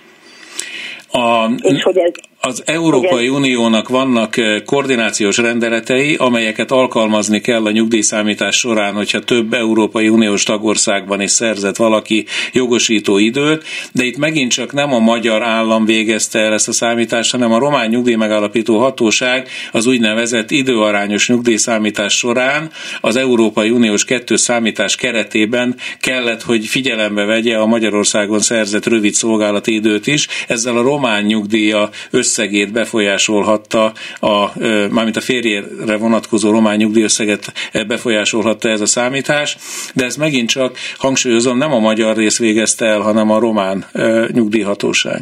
A, 1.12 1.50
és 1.62 1.84
hogy 1.84 1.98
ez 1.98 2.12
az 2.48 2.62
Európai 2.66 3.30
Uniónak 3.30 3.90
vannak 3.90 4.38
eh, 4.38 4.62
koordinációs 4.66 5.38
rendeletei, 5.38 6.16
amelyeket 6.16 6.72
alkalmazni 6.72 7.42
kell 7.42 7.66
a 7.66 7.72
nyugdíjszámítás 7.72 8.56
során, 8.58 8.94
hogyha 8.94 9.20
több 9.20 9.54
Európai 9.54 10.10
Uniós 10.10 10.44
tagországban 10.44 11.22
is 11.22 11.32
szerzett 11.32 11.76
valaki 11.76 12.26
jogosító 12.52 13.18
időt, 13.18 13.64
de 13.92 14.04
itt 14.04 14.18
megint 14.18 14.52
csak 14.52 14.74
nem 14.74 14.94
a 14.94 15.00
magyar 15.00 15.44
állam 15.44 15.86
végezte 15.86 16.40
el 16.40 16.54
ezt 16.54 16.68
a 16.68 16.72
számítást, 16.72 17.32
hanem 17.32 17.52
a 17.52 17.60
román 17.60 17.90
nyugdíj 17.90 18.16
megállapító 18.16 18.80
hatóság 18.80 19.48
az 19.72 19.86
úgynevezett 19.86 20.52
időarányos 20.52 21.28
nyugdíjszámítás 21.28 22.18
során 22.18 22.72
az 23.02 23.16
Európai 23.16 23.70
Uniós 23.70 24.06
kettő 24.06 24.36
számítás 24.36 24.96
keretében 24.96 25.76
kellett, 26.00 26.42
hogy 26.42 26.66
figyelembe 26.66 27.24
vegye 27.26 27.58
a 27.58 27.66
Magyarországon 27.66 28.40
szerzett 28.40 28.86
rövid 28.86 29.14
szolgálati 29.14 29.74
időt 29.74 30.08
is. 30.08 30.28
Ezzel 30.48 30.78
a 30.78 30.82
román 30.82 31.24
nyugdíja 31.24 31.90
össze 32.10 32.32
összegét 32.34 32.72
befolyásolhatta, 32.72 33.92
a, 34.20 34.50
mármint 34.90 35.16
a 35.16 35.22
férjére 35.22 35.98
vonatkozó 35.98 36.52
román 36.52 36.76
nyugdíjösszeget 36.76 37.46
befolyásolhatta 37.88 38.70
ez 38.70 38.82
a 38.82 38.86
számítás, 38.86 39.58
de 39.96 40.06
ez 40.06 40.16
megint 40.16 40.50
csak, 40.50 40.78
hangsúlyozom, 40.98 41.58
nem 41.58 41.74
a 41.74 41.80
magyar 41.80 42.16
rész 42.16 42.40
végezte 42.40 42.86
el, 42.86 43.00
hanem 43.00 43.32
a 43.32 43.40
román 43.40 43.86
nyugdíjhatóság. 44.32 45.22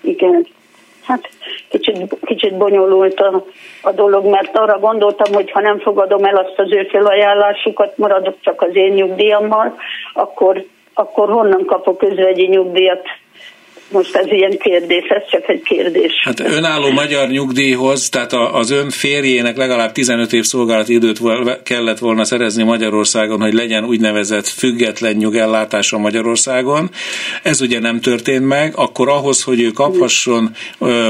Igen. 0.00 0.46
Hát 1.02 1.28
kicsit 1.68 2.16
kicsit, 2.24 2.56
bonyolult 2.56 3.20
a, 3.20 3.44
a 3.82 3.92
dolog, 3.92 4.26
mert 4.26 4.56
arra 4.56 4.78
gondoltam, 4.78 5.34
hogy 5.34 5.50
ha 5.50 5.60
nem 5.60 5.78
fogadom 5.78 6.24
el 6.24 6.36
azt 6.36 6.58
az 6.58 6.72
ő 6.72 6.88
felajánlásukat, 6.90 7.98
maradok 7.98 8.36
csak 8.40 8.62
az 8.62 8.70
én 8.72 8.92
nyugdíjammal, 8.92 9.74
akkor, 10.12 10.64
akkor 10.94 11.28
honnan 11.30 11.64
kapok 11.64 11.98
közvegyi 11.98 12.46
nyugdíjat 12.46 13.02
most 13.90 14.16
ez 14.16 14.26
ilyen 14.32 14.58
kérdés, 14.58 15.04
ez 15.08 15.22
csak 15.30 15.48
egy 15.48 15.62
kérdés. 15.62 16.12
Hát 16.24 16.40
önálló 16.40 16.90
magyar 16.90 17.28
nyugdíjhoz, 17.28 18.08
tehát 18.08 18.32
az 18.32 18.70
ön 18.70 18.90
férjének 18.90 19.56
legalább 19.56 19.92
15 19.92 20.32
év 20.32 20.44
szolgálati 20.44 20.94
időt 20.94 21.20
kellett 21.62 21.98
volna 21.98 22.24
szerezni 22.24 22.62
Magyarországon, 22.62 23.40
hogy 23.40 23.52
legyen 23.52 23.84
úgynevezett 23.84 24.48
független 24.48 25.16
nyugellátása 25.16 25.98
Magyarországon. 25.98 26.90
Ez 27.42 27.60
ugye 27.60 27.80
nem 27.80 28.00
történt 28.00 28.46
meg, 28.46 28.72
akkor 28.76 29.08
ahhoz, 29.08 29.42
hogy 29.42 29.60
ő 29.60 29.70
kaphasson 29.70 30.50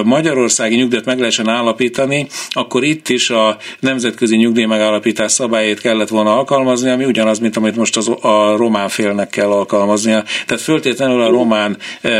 magyarországi 0.04 0.76
nyugdíjat 0.76 1.04
meg 1.04 1.18
lehessen 1.18 1.48
állapítani, 1.48 2.26
akkor 2.50 2.84
itt 2.84 3.08
is 3.08 3.30
a 3.30 3.56
nemzetközi 3.80 4.36
nyugdíj 4.36 4.64
megállapítás 4.64 5.32
szabályait 5.32 5.80
kellett 5.80 6.08
volna 6.08 6.36
alkalmazni, 6.36 6.90
ami 6.90 7.04
ugyanaz, 7.04 7.38
mint 7.38 7.56
amit 7.56 7.76
most 7.76 7.96
az, 7.96 8.08
a 8.20 8.56
román 8.56 8.88
félnek 8.88 9.30
kell 9.30 9.50
alkalmaznia. 9.50 10.24
Tehát 10.46 10.62
föltétlenül 10.62 11.20
a 11.22 11.30
román 11.30 11.76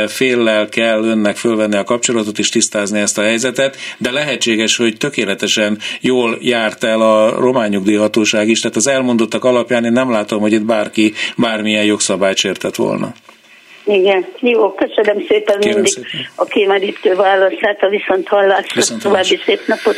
fél 0.07 0.39
félel 0.51 0.69
kell 0.69 1.05
önnek 1.05 1.37
fölvenni 1.37 1.77
a 1.77 1.85
kapcsolatot 1.85 2.39
és 2.39 2.49
tisztázni 2.49 3.01
ezt 3.01 3.19
a 3.19 3.23
helyzetet, 3.23 3.77
de 3.99 4.11
lehetséges, 4.11 4.77
hogy 4.77 4.97
tökéletesen 4.97 5.79
jól 6.01 6.39
járt 6.41 6.85
el 6.85 7.01
a 7.01 7.31
román 7.41 7.69
nyugdíjhatóság 7.69 8.49
is, 8.49 8.61
tehát 8.61 8.77
az 8.77 8.87
elmondottak 8.87 9.45
alapján 9.45 9.85
én 9.85 9.93
nem 9.93 10.11
látom, 10.11 10.41
hogy 10.41 10.53
itt 10.53 10.65
bárki 10.65 11.13
bármilyen 11.37 11.85
jogszabályt 11.85 12.37
sértett 12.37 12.77
volna. 12.77 13.13
Igen, 13.85 14.27
jó, 14.41 14.75
köszönöm 14.75 15.25
szépen 15.29 15.61
Kérem 15.61 15.75
mindig 15.75 15.93
szépen. 15.93 16.27
a 16.35 16.45
kimerítő 16.45 17.15
válaszát, 17.15 17.83
a 17.83 17.89
viszont 17.89 18.29
hallásra. 18.29 18.97
További 18.99 19.41
szép 19.45 19.61
napot! 19.67 19.97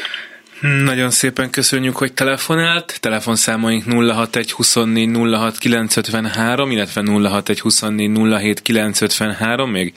Nagyon 0.84 1.10
szépen 1.10 1.50
köszönjük, 1.50 1.96
hogy 1.96 2.12
telefonált. 2.12 3.00
Telefonszámaink 3.00 3.84
061 3.84 4.52
24 4.52 5.08
06 5.34 5.58
953, 5.58 6.70
illetve 6.70 7.02
061 7.04 7.60
24 7.60 8.10
07 8.40 8.62
953, 8.62 9.70
még 9.70 9.94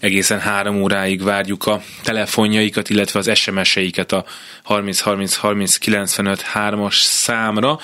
egészen 0.00 0.40
három 0.40 0.82
óráig 0.82 1.22
várjuk 1.22 1.66
a 1.66 1.82
telefonjaikat, 2.02 2.90
illetve 2.90 3.18
az 3.18 3.38
SMS-eiket 3.38 4.12
a 4.12 4.24
30 4.62 5.00
30 5.00 5.34
30 5.34 5.76
95 5.76 6.44
3-as 6.54 6.94
számra. 6.94 7.78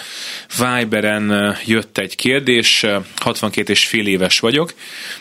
Viberen 0.59 1.57
jött 1.67 1.99
egy 1.99 2.17
kérdés, 2.17 2.87
62 3.17 3.73
és 3.73 3.87
fél 3.87 4.07
éves 4.07 4.41
vagyok, 4.41 4.73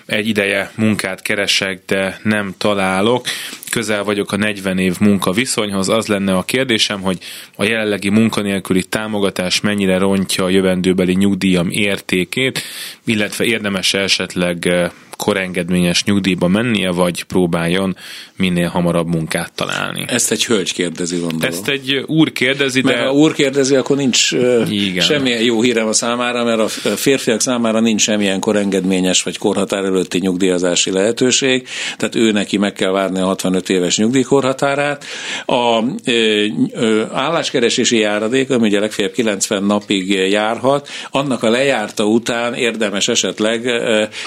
egy 0.06 0.28
ideje 0.28 0.72
munkát 0.76 1.22
keresek, 1.22 1.82
de 1.86 2.20
nem 2.24 2.54
találok. 2.58 3.26
Közel 3.70 4.04
vagyok 4.04 4.32
a 4.32 4.38
40 4.38 4.78
év 4.78 4.96
munkaviszonyhoz, 5.00 5.90
az 5.90 6.08
lenne 6.08 6.36
a 6.36 6.44
kérdésem, 6.44 7.02
hogy 7.02 7.18
a 7.56 7.64
jelenlegi 7.64 8.10
munkanélküli 8.10 8.84
támogatás 8.84 9.62
mennyire 9.62 9.98
rontja 9.98 10.44
a 10.44 10.50
jövendőbeli 10.50 11.14
nyugdíjam 11.14 11.70
értékét, 11.70 12.62
illetve 13.06 13.46
érdemes 13.46 13.94
esetleg 13.94 14.70
korengedményes 15.18 16.04
nyugdíjba 16.04 16.48
mennie, 16.48 16.92
vagy 16.92 17.24
próbáljon 17.24 17.98
minél 18.36 18.68
hamarabb 18.68 19.08
munkát 19.08 19.52
találni. 19.54 20.06
Ezt 20.08 20.32
egy 20.32 20.46
hölgy 20.46 20.74
kérdezi, 20.74 21.18
gondolom. 21.20 21.48
Ezt 21.48 21.68
egy 21.68 22.04
úr 22.06 22.32
kérdezi, 22.32 22.82
de... 22.82 22.92
Mert 22.92 23.06
ha 23.06 23.14
úr 23.14 23.34
kérdezi, 23.34 23.76
akkor 23.76 23.98
nincs 23.98 24.32
Igen. 24.70 25.06
semmilyen 25.06 25.42
jó 25.42 25.62
hírem 25.62 25.88
a 25.88 25.94
számára, 25.94 26.44
mert 26.44 26.60
a 26.60 26.68
férfiak 26.96 27.42
számára 27.42 27.80
nincs 27.80 28.02
semmilyen 28.02 28.40
korengedményes 28.40 29.24
vagy 29.24 29.38
korhatár 29.38 29.84
előtti 29.84 30.20
nyugdíjazási 30.20 30.92
lehetőség, 30.92 31.68
tehát 31.98 32.16
ő 32.16 32.32
neki 32.32 32.58
meg 32.58 32.74
kell 32.74 32.92
várni 32.92 33.20
a 33.20 33.26
65 33.26 33.70
éves 33.70 33.98
nyugdíjkorhatárát. 33.98 35.06
A 35.46 35.84
ö, 36.06 36.46
ö, 36.72 37.04
álláskeresési 37.12 37.98
járadék, 37.98 38.50
ami 38.50 38.68
ugye 38.68 38.80
legfeljebb 38.80 39.14
90 39.14 39.64
napig 39.64 40.10
járhat, 40.10 40.88
annak 41.12 41.44
a 41.44 41.50
lejárta 41.50 42.06
után 42.06 42.54
érdemes 42.54 43.08
esetleg 43.08 43.66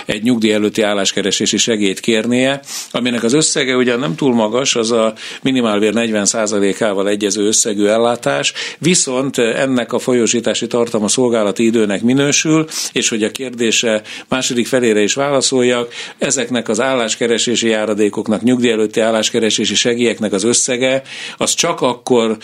egy 0.07 0.23
nyugdíj 0.23 0.53
előtti 0.53 0.78
álláskeresési 0.83 1.57
segélyt 1.57 2.01
kérnie, 2.01 2.61
aminek 2.91 3.23
az 3.23 3.33
összege 3.33 3.77
ugye 3.77 3.97
nem 3.97 4.15
túl 4.15 4.35
magas, 4.35 4.77
az 4.77 4.91
a 4.91 5.15
minimálbér 5.43 5.93
40%-ával 5.95 7.09
egyező 7.09 7.47
összegű 7.47 7.87
ellátás, 7.87 8.53
viszont 8.79 9.39
ennek 9.39 9.93
a 9.93 9.99
folyósítási 9.99 10.67
tartalma 10.67 11.09
szolgálati 11.09 11.65
időnek 11.65 12.03
minősül, 12.03 12.67
és 12.93 13.09
hogy 13.09 13.23
a 13.23 13.31
kérdése 13.31 14.03
második 14.29 14.67
felére 14.67 15.01
is 15.01 15.15
válaszoljak, 15.15 15.93
ezeknek 16.19 16.69
az 16.69 16.81
álláskeresési 16.81 17.69
járadékoknak, 17.69 18.43
nyugdíj 18.43 18.71
előtti 18.71 19.01
álláskeresési 19.01 19.75
segélyeknek 19.75 20.33
az 20.33 20.45
összege, 20.45 21.03
az 21.37 21.55
csak 21.55 21.81
akkor, 21.81 22.37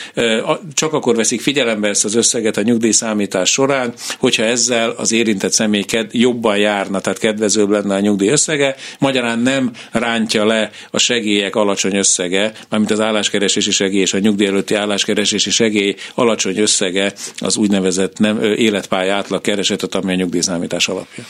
csak 0.75 0.92
akkor 0.92 1.16
veszik 1.16 1.40
figyelembe 1.40 1.88
ezt 1.88 2.05
az 2.05 2.14
összeget 2.14 2.57
a 2.57 2.62
nyugdíjszámítás 2.62 3.51
során, 3.51 3.94
hogyha 4.18 4.42
ezzel 4.42 4.90
az 4.97 5.12
érintett 5.12 5.53
személy 5.53 5.85
jobban 6.11 6.57
járna, 6.57 7.01
tehát 7.01 7.18
kedvezőbb 7.18 7.70
lenne 7.70 7.94
a 7.94 8.01
nyugdíj 8.01 8.24
összege, 8.29 8.75
magyarán 8.99 9.39
nem 9.39 9.71
rántja 9.93 10.45
le 10.45 10.71
a 10.91 10.99
segélyek 10.99 11.57
alacsony 11.57 11.97
összege, 11.97 12.53
mármint 12.69 12.91
az 12.93 13.01
álláskeresési 13.01 13.71
segély 13.71 14.01
és 14.01 14.15
a 14.15 14.19
nyugdíj 14.19 14.47
előtti 14.47 14.75
álláskeresési 14.75 15.51
segély 15.51 15.95
alacsony 16.15 16.59
összege 16.59 17.13
az 17.39 17.57
úgynevezett 17.57 18.19
nem, 18.19 18.43
életpálya 18.43 19.15
átlag 19.15 19.41
keresetet, 19.41 19.95
ami 19.95 20.13
a 20.13 20.17
nyugdíjszámítás 20.17 20.89
alapja. 20.89 21.25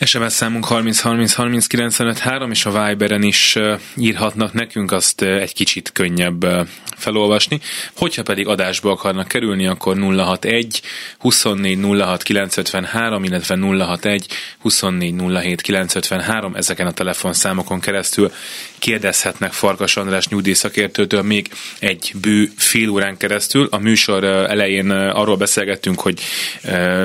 SMS 0.00 0.32
számunk 0.32 0.64
30 0.64 1.00
30 1.00 1.32
30 1.32 1.66
95 1.66 2.18
3, 2.18 2.50
és 2.50 2.66
a 2.66 2.86
Viberen 2.86 3.22
is 3.22 3.58
írhatnak 3.96 4.52
nekünk, 4.52 4.92
azt 4.92 5.22
egy 5.22 5.54
kicsit 5.54 5.92
könnyebb 5.92 6.68
felolvasni. 6.96 7.60
Hogyha 7.96 8.22
pedig 8.22 8.46
adásba 8.46 8.90
akarnak 8.90 9.28
kerülni, 9.28 9.66
akkor 9.66 9.98
061 9.98 10.80
24 11.18 11.78
06 11.82 12.22
953, 12.22 13.24
illetve 13.24 13.56
061 13.56 14.26
24 14.58 15.14
07 15.42 15.60
953, 15.60 16.54
ezeken 16.54 16.86
a 16.86 16.92
telefonszámokon 16.92 17.80
keresztül 17.80 18.32
kérdezhetnek 18.78 19.52
Farkas 19.52 19.96
András 19.96 20.28
nyugdíjszakértőtől 20.28 21.22
még 21.22 21.50
egy 21.78 22.12
bő 22.20 22.50
fél 22.56 22.88
órán 22.88 23.16
keresztül. 23.16 23.68
A 23.70 23.78
műsor 23.78 24.24
elején 24.24 24.90
arról 24.90 25.36
beszélgettünk, 25.36 26.00
hogy 26.00 26.20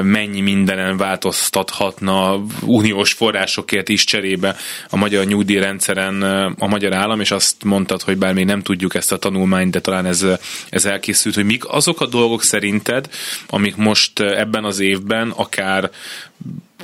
mennyi 0.04 0.42
mindenen 0.42 0.98
változtathatna 0.98 2.44
uniós 2.80 3.14
forrásokért 3.14 3.90
is 3.90 4.04
cserébe 4.04 4.56
a 4.90 4.96
magyar 4.96 5.26
nyugdíjrendszeren 5.26 6.22
a 6.58 6.68
magyar 6.68 6.94
állam, 6.94 7.20
és 7.20 7.32
azt 7.32 7.64
mondtad, 7.64 8.02
hogy 8.02 8.18
bár 8.18 8.34
még 8.34 8.46
nem 8.46 8.62
tudjuk 8.62 8.96
ezt 8.96 9.12
a 9.12 9.18
tanulmányt, 9.18 9.72
de 9.72 9.80
talán 9.82 10.06
ez, 10.06 10.26
ez 10.70 10.86
elkészült, 10.86 11.36
hogy 11.36 11.46
mik 11.46 11.68
azok 11.68 12.02
a 12.02 12.06
dolgok 12.08 12.44
szerinted, 12.44 13.10
amik 13.48 13.76
most 13.76 14.20
ebben 14.20 14.64
az 14.64 14.80
évben 14.80 15.30
akár 15.30 15.92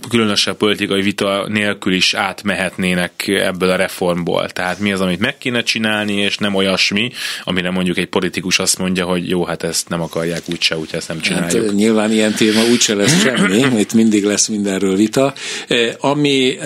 különösebb 0.10 0.58
politikai 0.58 1.02
vita 1.02 1.46
nélkül 1.48 1.94
is 1.94 2.14
átmehetnének 2.14 3.28
ebből 3.28 3.70
a 3.70 3.76
reformból. 3.76 4.50
Tehát 4.50 4.80
mi 4.80 4.92
az, 4.92 5.02
amit 5.02 5.20
meg 5.20 5.38
kéne 5.38 5.64
csinálni, 5.64 6.14
és 6.14 6.38
nem 6.38 6.56
olyasmi, 6.56 7.12
amire 7.44 7.70
mondjuk 7.72 7.98
egy 7.98 8.08
politikus 8.08 8.60
azt 8.60 8.78
mondja, 8.78 9.06
hogy 9.06 9.30
jó, 9.30 9.46
hát 9.46 9.64
ezt 9.64 9.90
nem 9.90 10.02
akarják 10.02 10.42
úgyse, 10.46 10.78
úgyse 10.78 10.98
ezt 10.98 11.08
nem 11.08 11.18
hát, 11.18 11.26
csináljuk. 11.26 11.66
Hát, 11.66 11.76
nyilván 11.76 12.12
ilyen 12.12 12.34
téma 12.34 12.62
úgyse 12.72 12.96
lesz 12.96 13.22
semmi, 13.22 13.66
itt 13.84 13.94
mindig 13.94 14.24
lesz 14.24 14.48
mindenről 14.48 14.96
vita. 14.96 15.34
Ami 16.00 16.58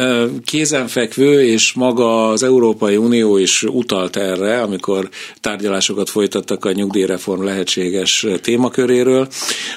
kézenfekvő, 0.45 1.45
és 1.45 1.73
maga 1.73 2.29
az 2.29 2.43
Európai 2.43 2.97
Unió 2.97 3.37
is 3.37 3.63
utalt 3.63 4.15
erre, 4.15 4.61
amikor 4.61 5.09
tárgyalásokat 5.41 6.09
folytattak 6.09 6.65
a 6.65 6.71
nyugdíjreform 6.71 7.43
lehetséges 7.43 8.25
témaköréről, 8.41 9.27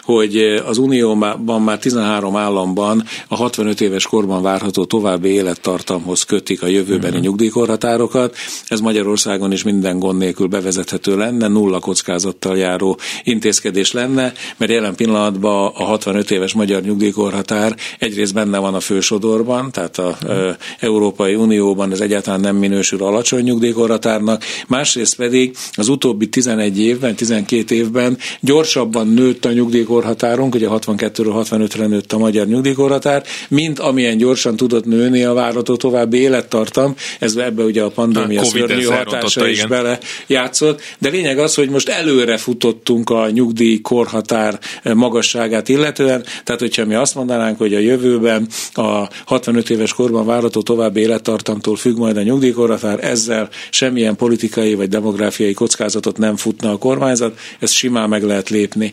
hogy 0.03 0.37
az 0.66 0.79
Unióban 0.79 1.62
már 1.62 1.79
13 1.79 2.37
államban 2.37 3.05
a 3.29 3.37
65 3.53 3.81
éves 3.81 4.07
korban 4.07 4.43
várható 4.43 4.85
további 4.85 5.29
élettartamhoz 5.29 6.23
kötik 6.23 6.62
a 6.62 6.67
jövőbeni 6.67 7.07
uh-huh. 7.07 7.23
nyugdíjkorhatárokat. 7.23 8.37
Ez 8.67 8.81
Magyarországon 8.81 9.53
is 9.53 9.62
minden 9.62 9.99
gond 9.99 10.19
nélkül 10.19 10.47
bevezethető 10.47 11.17
lenne, 11.17 11.49
nulla 11.49 11.79
kockázattal 11.79 12.59
járó 12.59 12.99
intézkedés 13.23 13.93
lenne, 13.93 14.33
mert 14.57 14.73
jelen 14.73 14.95
pillanatban 14.95 15.73
a 15.75 15.85
65 15.85 16.31
éves 16.31 16.53
magyar 16.53 16.83
nyugdíjkorhatár 16.83 17.77
egyrészt 17.99 18.35
benne 18.35 18.59
van 18.59 18.75
a 18.75 18.81
fősodorban, 18.81 19.71
tehát 19.71 19.99
a 19.99 20.17
uh-huh. 20.23 20.57
Európai 20.81 21.35
Unióban 21.35 21.93
ez 21.93 22.01
egyáltalán 22.01 22.41
nem 22.41 22.57
minősül 22.57 23.03
alacsony 23.03 23.43
nyugdíjkorhatárnak, 23.43 24.45
másrészt 24.69 25.17
pedig 25.17 25.57
az 25.73 25.88
utóbbi 25.88 26.29
11 26.29 26.79
évben, 26.79 27.15
12 27.15 27.75
évben 27.75 28.19
gyorsabban 28.41 29.09
nőtt 29.09 29.45
a 29.45 29.53
nyugdíjkorhatárunk, 29.53 30.55
ugye 30.55 30.67
62-ről 30.71 31.47
65-re 31.51 31.87
nőtt 31.87 32.12
a 32.12 32.19
magyar 32.19 32.47
nyugdíjkorhatár, 32.47 33.25
mint 33.49 33.79
amilyen 33.79 34.17
gyorsan 34.17 34.57
tudott 34.57 34.85
nőni 34.85 35.25
a 35.25 35.33
várható 35.33 35.77
további 35.77 36.19
élettartam, 36.19 36.95
ez 37.19 37.37
ebbe 37.37 37.63
ugye 37.63 37.83
a 37.83 37.91
pandémia 37.91 38.45
szörnyű 38.45 38.85
hatása 38.85 39.49
is 39.49 39.67
bele 39.67 39.99
játszott, 40.27 40.81
de 40.99 41.09
lényeg 41.09 41.39
az, 41.39 41.55
hogy 41.55 41.71
most 41.71 41.89
előre 41.89 42.37
futottunk 42.37 43.11
a 43.11 43.31
nyugdíj 43.31 43.81
korhatár 43.81 44.59
magasságát 44.95 45.69
illetően, 45.69 46.25
tehát 46.45 46.61
hogyha 46.61 46.85
mi 46.85 46.95
azt 46.95 47.15
mondanánk, 47.15 47.59
hogy 47.59 47.75
a 47.75 47.79
jövőben 47.79 48.49
a 48.73 49.09
65 49.25 49.71
éves 49.71 49.93
korban 49.93 50.27
várható 50.27 50.63
további 50.63 51.01
élettartamtól 51.01 51.77
függ 51.77 51.97
majd 51.97 52.17
a 52.17 52.23
nyugdíjkorhatár, 52.23 53.05
ezzel 53.05 53.49
semmilyen 53.71 54.17
politikai 54.17 54.75
vagy 54.75 54.89
demográfiai 54.89 55.53
kockázatot 55.53 56.19
nem 56.19 56.37
futna 56.37 56.71
a 56.71 56.79
kormányzat, 56.79 57.39
ezt 57.61 57.73
simán 57.73 58.09
meg 58.09 58.23
lehet 58.23 58.49
lépni. 58.49 58.93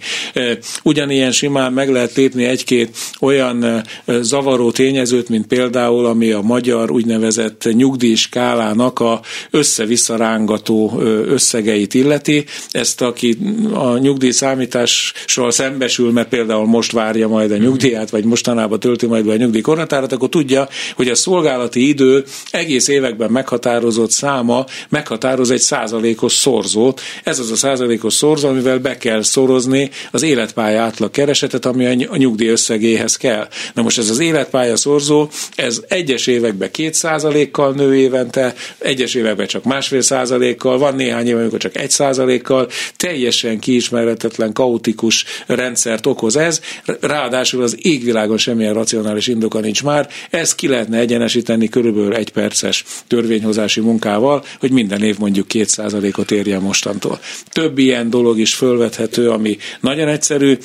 Ugyanilyen 0.83 1.31
simán 1.31 1.73
meg 1.73 1.89
lehet 1.89 2.15
lépni 2.15 2.43
egy-két 2.45 2.97
olyan 3.19 3.83
zavaró 4.29 4.71
tényezőt, 4.71 5.29
mint 5.29 5.47
például, 5.47 6.05
ami 6.05 6.31
a 6.31 6.41
magyar 6.41 6.91
úgynevezett 6.91 7.67
nyugdíjskálának 7.71 8.99
a 8.99 9.21
össze-vissza 9.49 10.15
rángató 10.15 10.99
összegeit 11.25 11.93
illeti. 11.93 12.45
Ezt, 12.71 13.01
aki 13.01 13.37
a 13.73 13.97
nyugdíj 13.97 14.31
számítással 14.31 15.51
szembesül, 15.51 16.11
mert 16.11 16.29
például 16.29 16.65
most 16.65 16.91
várja 16.91 17.27
majd 17.27 17.51
a 17.51 17.57
nyugdíját, 17.57 18.09
vagy 18.09 18.23
mostanában 18.23 18.79
tölti 18.79 19.05
majd 19.05 19.25
be 19.25 19.31
a 19.31 19.35
nyugdíjkorhatárat, 19.35 20.11
akkor 20.11 20.29
tudja, 20.29 20.67
hogy 20.95 21.07
a 21.07 21.15
szolgálati 21.15 21.87
idő 21.87 22.23
egész 22.51 22.87
években 22.87 23.31
meghatározott 23.31 24.11
száma 24.11 24.65
meghatároz 24.89 25.51
egy 25.51 25.59
százalékos 25.59 26.33
szorzót. 26.33 27.01
Ez 27.23 27.39
az 27.39 27.51
a 27.51 27.55
százalékos 27.55 28.13
szorzó, 28.13 28.47
amivel 28.47 28.79
be 28.79 28.97
kell 28.97 29.21
szorozni 29.21 29.89
az 30.11 30.23
életpálya 30.23 30.81
átlag 30.81 31.11
keresetet, 31.11 31.65
ami 31.65 32.05
a 32.05 32.17
nyugdíj 32.17 32.47
összegéhez 32.47 33.15
kell. 33.15 33.47
Na 33.73 33.81
most 33.81 33.97
ez 33.97 34.09
az 34.09 34.18
életpálya 34.19 34.75
szorzó, 34.75 35.29
ez 35.55 35.81
egyes 35.87 36.27
években 36.27 36.71
két 36.71 36.93
százalékkal 36.93 37.73
nő 37.73 37.95
évente, 37.95 38.53
egyes 38.77 39.13
években 39.13 39.47
csak 39.47 39.63
másfél 39.63 40.01
százalékkal, 40.01 40.77
van 40.77 40.95
néhány 40.95 41.27
év, 41.27 41.37
amikor 41.37 41.59
csak 41.59 41.77
egy 41.77 41.89
százalékkal, 41.89 42.67
teljesen 42.95 43.59
kiismeretetlen, 43.59 44.53
kaotikus 44.53 45.25
rendszert 45.47 46.05
okoz 46.05 46.35
ez, 46.35 46.61
ráadásul 47.01 47.63
az 47.63 47.77
égvilágon 47.81 48.37
semmilyen 48.37 48.73
racionális 48.73 49.27
indoka 49.27 49.59
nincs 49.59 49.83
már, 49.83 50.09
ezt 50.29 50.55
ki 50.55 50.67
lehetne 50.67 50.97
egyenesíteni 50.97 51.69
körülbelül 51.69 52.15
egy 52.15 52.31
perces 52.31 52.83
törvényhozási 53.07 53.79
munkával, 53.79 54.43
hogy 54.59 54.71
minden 54.71 55.03
év 55.03 55.17
mondjuk 55.17 55.47
két 55.47 55.69
százalékot 55.69 56.31
érjen 56.31 56.61
mostantól. 56.61 57.19
Több 57.51 57.77
ilyen 57.77 58.09
dolog 58.09 58.39
is 58.39 58.53
fölvethető, 58.53 59.29
ami 59.29 59.57
nagyon 59.79 60.07
egyszerű 60.07 60.57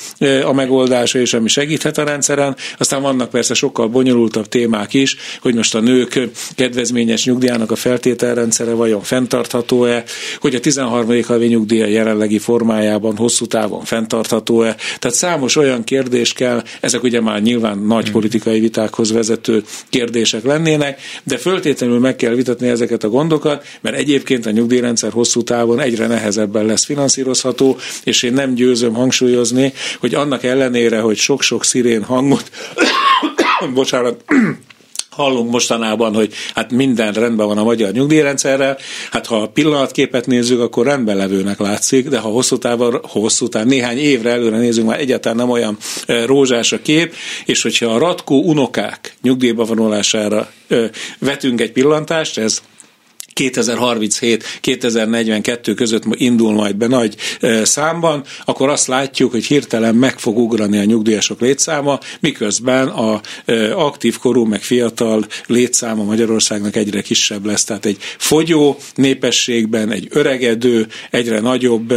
a 0.43 0.53
megoldása, 0.53 1.19
és 1.19 1.33
ami 1.33 1.47
segíthet 1.47 1.97
a 1.97 2.03
rendszeren. 2.03 2.55
Aztán 2.77 3.01
vannak 3.01 3.29
persze 3.29 3.44
sokkal 3.53 3.87
bonyolultabb 3.87 4.47
témák 4.47 4.93
is, 4.93 5.15
hogy 5.41 5.55
most 5.55 5.75
a 5.75 5.79
nők 5.79 6.19
kedvezményes 6.55 7.25
nyugdíjának 7.25 7.71
a 7.71 7.75
feltételrendszere 7.75 8.73
vajon 8.73 9.01
fenntartható-e, 9.01 10.03
hogy 10.39 10.55
a 10.55 10.59
13. 10.59 11.23
havi 11.23 11.47
nyugdíja 11.47 11.85
jelenlegi 11.85 12.39
formájában 12.39 13.17
hosszú 13.17 13.45
távon 13.45 13.83
fenntartható-e. 13.83 14.75
Tehát 14.99 15.17
számos 15.17 15.55
olyan 15.55 15.83
kérdés 15.83 16.33
kell, 16.33 16.63
ezek 16.79 17.03
ugye 17.03 17.21
már 17.21 17.41
nyilván 17.41 17.77
nagy 17.77 18.03
hmm. 18.03 18.13
politikai 18.13 18.59
vitákhoz 18.59 19.11
vezető 19.11 19.63
kérdések 19.89 20.43
lennének, 20.43 21.01
de 21.23 21.37
föltétlenül 21.37 21.99
meg 21.99 22.15
kell 22.15 22.33
vitatni 22.33 22.67
ezeket 22.67 23.03
a 23.03 23.09
gondokat, 23.09 23.65
mert 23.81 23.95
egyébként 23.95 24.45
a 24.45 24.51
nyugdíjrendszer 24.51 25.11
hosszú 25.11 25.43
távon 25.43 25.79
egyre 25.79 26.07
nehezebben 26.07 26.65
lesz 26.65 26.85
finanszírozható, 26.85 27.77
és 28.03 28.23
én 28.23 28.33
nem 28.33 28.53
győzöm 28.53 28.93
hangsúlyozni, 28.93 29.73
hogy 29.99 30.15
annak 30.15 30.43
ellenére, 30.43 30.99
hogy 30.99 31.17
sok-sok 31.17 31.63
szirén 31.65 32.03
hangot, 32.03 32.51
bocsánat, 33.73 34.23
hallunk 35.15 35.51
mostanában, 35.51 36.13
hogy 36.13 36.33
hát 36.53 36.71
minden 36.71 37.13
rendben 37.13 37.47
van 37.47 37.57
a 37.57 37.63
magyar 37.63 37.91
nyugdíjrendszerrel, 37.91 38.77
hát 39.11 39.25
ha 39.25 39.41
a 39.41 39.47
pillanatképet 39.47 40.27
nézzük, 40.27 40.61
akkor 40.61 40.85
rendben 40.85 41.17
levőnek 41.17 41.59
látszik, 41.59 42.09
de 42.09 42.19
ha 42.19 42.29
hosszú 42.29 42.57
távon, 42.57 42.99
hosszú 43.03 43.47
táv, 43.47 43.65
néhány 43.65 43.97
évre 43.97 44.31
előre 44.31 44.57
nézzünk, 44.57 44.87
már 44.87 44.99
egyáltalán 44.99 45.37
nem 45.37 45.49
olyan 45.49 45.77
rózsás 46.25 46.71
a 46.71 46.81
kép, 46.81 47.13
és 47.45 47.61
hogyha 47.61 47.85
a 47.85 47.97
ratkó 47.97 48.43
unokák 48.43 49.15
nyugdíjba 49.21 49.63
vonulására 49.63 50.51
vetünk 51.19 51.61
egy 51.61 51.71
pillantást, 51.71 52.37
ez 52.37 52.61
2037-2042 53.39 55.73
között 55.75 56.03
indul 56.09 56.53
majd 56.53 56.75
be 56.75 56.87
nagy 56.87 57.15
számban, 57.63 58.23
akkor 58.45 58.69
azt 58.69 58.87
látjuk, 58.87 59.31
hogy 59.31 59.45
hirtelen 59.45 59.95
meg 59.95 60.19
fog 60.19 60.37
ugrani 60.37 60.77
a 60.77 60.83
nyugdíjasok 60.83 61.39
létszáma, 61.39 61.99
miközben 62.19 62.87
a 62.87 63.21
aktív 63.75 64.17
korú, 64.17 64.43
meg 64.43 64.61
fiatal 64.61 65.25
létszáma 65.45 66.03
Magyarországnak 66.03 66.75
egyre 66.75 67.01
kisebb 67.01 67.45
lesz. 67.45 67.63
Tehát 67.63 67.85
egy 67.85 67.97
fogyó 68.17 68.77
népességben, 68.95 69.91
egy 69.91 70.07
öregedő, 70.09 70.87
egyre 71.11 71.39
nagyobb 71.39 71.93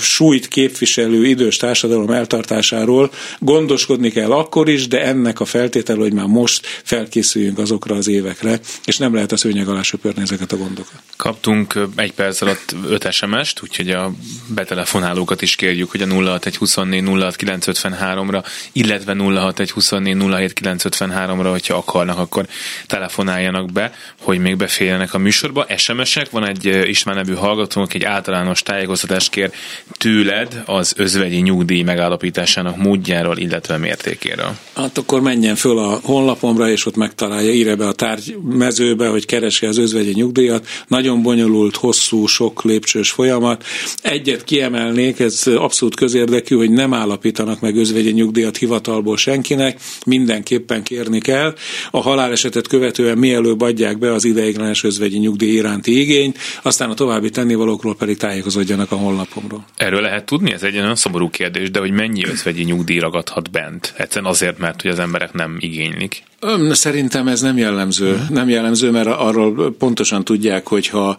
súlyt 0.00 0.48
képviselő 0.48 1.26
idős 1.26 1.56
társadalom 1.56 2.10
eltartásáról 2.10 3.10
gondoskodni 3.38 4.10
kell 4.10 4.30
akkor 4.30 4.68
is, 4.68 4.88
de 4.88 5.04
ennek 5.04 5.40
a 5.40 5.44
feltétel, 5.44 5.96
hogy 5.96 6.12
már 6.12 6.26
most 6.26 6.66
felkészüljünk 6.84 7.58
azokra 7.58 7.94
az 7.94 8.08
évekre, 8.08 8.60
és 8.84 8.96
nem 8.96 9.14
lehet 9.14 9.32
a 9.32 9.36
szőnyeg 9.36 9.68
alá 9.68 9.82
söpörni 9.82 10.28
ezeket 10.30 10.52
a 10.52 10.56
gondokat. 10.56 11.02
Kaptunk 11.16 11.78
egy 11.96 12.12
perc 12.12 12.40
alatt 12.40 12.74
5 12.88 13.12
SMS-t, 13.12 13.62
úgyhogy 13.62 13.90
a 13.90 14.12
betelefonálókat 14.54 15.42
is 15.42 15.54
kérjük, 15.54 15.90
hogy 15.90 16.02
a 16.02 16.06
06124 16.06 18.30
ra 18.30 18.42
illetve 18.72 19.14
06124 19.14 21.42
ra 21.42 21.50
hogyha 21.50 21.74
akarnak, 21.74 22.18
akkor 22.18 22.46
telefonáljanak 22.86 23.72
be, 23.72 23.92
hogy 24.20 24.38
még 24.38 24.56
beférjenek 24.56 25.14
a 25.14 25.18
műsorba. 25.18 25.66
SMS-ek, 25.76 26.30
van 26.30 26.46
egy 26.46 26.88
István 26.88 27.16
nevű 27.16 27.34
hallgatónk, 27.34 27.94
egy 27.94 28.04
általános 28.04 28.62
tájékoztatást 28.62 29.30
kér 29.30 29.50
tőled 29.98 30.62
az 30.66 30.92
özvegyi 30.96 31.40
nyugdíj 31.40 31.82
megállapításának 31.82 32.76
módjáról, 32.76 33.36
illetve 33.36 33.76
mértékéről. 33.76 34.56
Hát 34.74 34.98
akkor 34.98 35.20
menjen 35.20 35.54
föl 35.54 35.78
a 35.78 36.00
honlapomra, 36.02 36.68
és 36.68 36.86
ott 36.86 36.96
megtalálja, 36.96 37.52
írja 37.52 37.76
be 37.76 37.86
a 37.86 37.92
tárgy 37.92 38.36
mezőbe, 38.42 39.08
hogy 39.08 39.26
keresi 39.26 39.66
az 39.66 39.78
özvegyi 39.78 40.12
nyugdíjat. 40.20 40.66
Nagyon 40.86 41.22
bonyolult, 41.22 41.76
hosszú, 41.76 42.26
sok 42.26 42.64
lépcsős 42.64 43.10
folyamat. 43.10 43.64
Egyet 44.02 44.44
kiemelnék, 44.44 45.18
ez 45.18 45.46
abszolút 45.46 45.94
közérdekű, 45.96 46.56
hogy 46.56 46.70
nem 46.70 46.94
állapítanak 46.94 47.60
meg 47.60 47.76
özvegyi 47.76 48.10
nyugdíjat 48.10 48.56
hivatalból 48.56 49.16
senkinek, 49.16 49.80
mindenképpen 50.06 50.82
kérni 50.82 51.20
kell. 51.20 51.54
A 51.90 52.00
halálesetet 52.00 52.66
követően 52.68 53.18
mielőbb 53.18 53.60
adják 53.60 53.98
be 53.98 54.12
az 54.12 54.24
ideiglenes 54.24 54.84
özvegyi 54.84 55.18
nyugdíj 55.18 55.52
iránti 55.52 56.00
igényt, 56.00 56.38
aztán 56.62 56.90
a 56.90 56.94
további 56.94 57.30
tennivalókról 57.30 57.96
pedig 57.96 58.16
tájékozódjanak 58.16 58.92
a 58.92 58.96
honlapomról. 58.96 59.64
Erről 59.76 60.00
lehet 60.00 60.24
tudni? 60.24 60.52
Ez 60.52 60.62
egy 60.62 60.76
olyan 60.76 60.96
szomorú 60.96 61.30
kérdés, 61.30 61.70
de 61.70 61.80
hogy 61.80 61.90
mennyi 61.90 62.26
özvegyi 62.26 62.62
nyugdíj 62.62 62.98
ragadhat 62.98 63.50
bent? 63.50 63.94
Egyszerűen 63.96 64.30
azért, 64.30 64.58
mert 64.58 64.82
hogy 64.82 64.90
az 64.90 64.98
emberek 64.98 65.32
nem 65.32 65.56
igénylik. 65.60 66.22
Szerintem 66.70 67.28
ez 67.28 67.40
nem 67.40 67.58
jellemző. 67.58 68.26
Nem 68.28 68.48
jellemző, 68.48 68.90
mert 68.90 69.06
arról 69.06 69.74
pontosan 69.78 70.24
tudják, 70.24 70.68
hogy 70.68 70.86
ha 70.86 71.16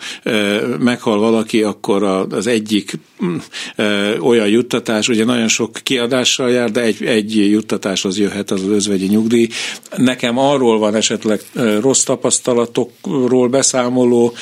meghal 0.79 1.19
valaki, 1.19 1.63
akkor 1.63 2.03
az 2.29 2.47
egyik 2.47 2.99
olyan 4.19 4.47
juttatás, 4.47 5.07
ugye 5.07 5.25
nagyon 5.25 5.47
sok 5.47 5.77
kiadással 5.83 6.51
jár, 6.51 6.71
de 6.71 6.81
egy, 6.81 7.03
egy 7.03 7.35
juttatáshoz 7.35 8.19
jöhet 8.19 8.51
az, 8.51 8.61
az 8.61 8.67
özvegyi 8.67 9.07
nyugdíj. 9.07 9.47
Nekem 9.97 10.37
arról 10.37 10.79
van 10.79 10.95
esetleg 10.95 11.41
rossz 11.81 12.03
tapasztalatokról 12.03 13.47
beszámoló 13.47 14.33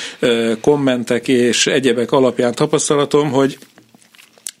kommentek 0.60 1.28
és 1.28 1.66
egyebek 1.66 2.12
alapján 2.12 2.54
tapasztalatom, 2.54 3.30
hogy 3.30 3.58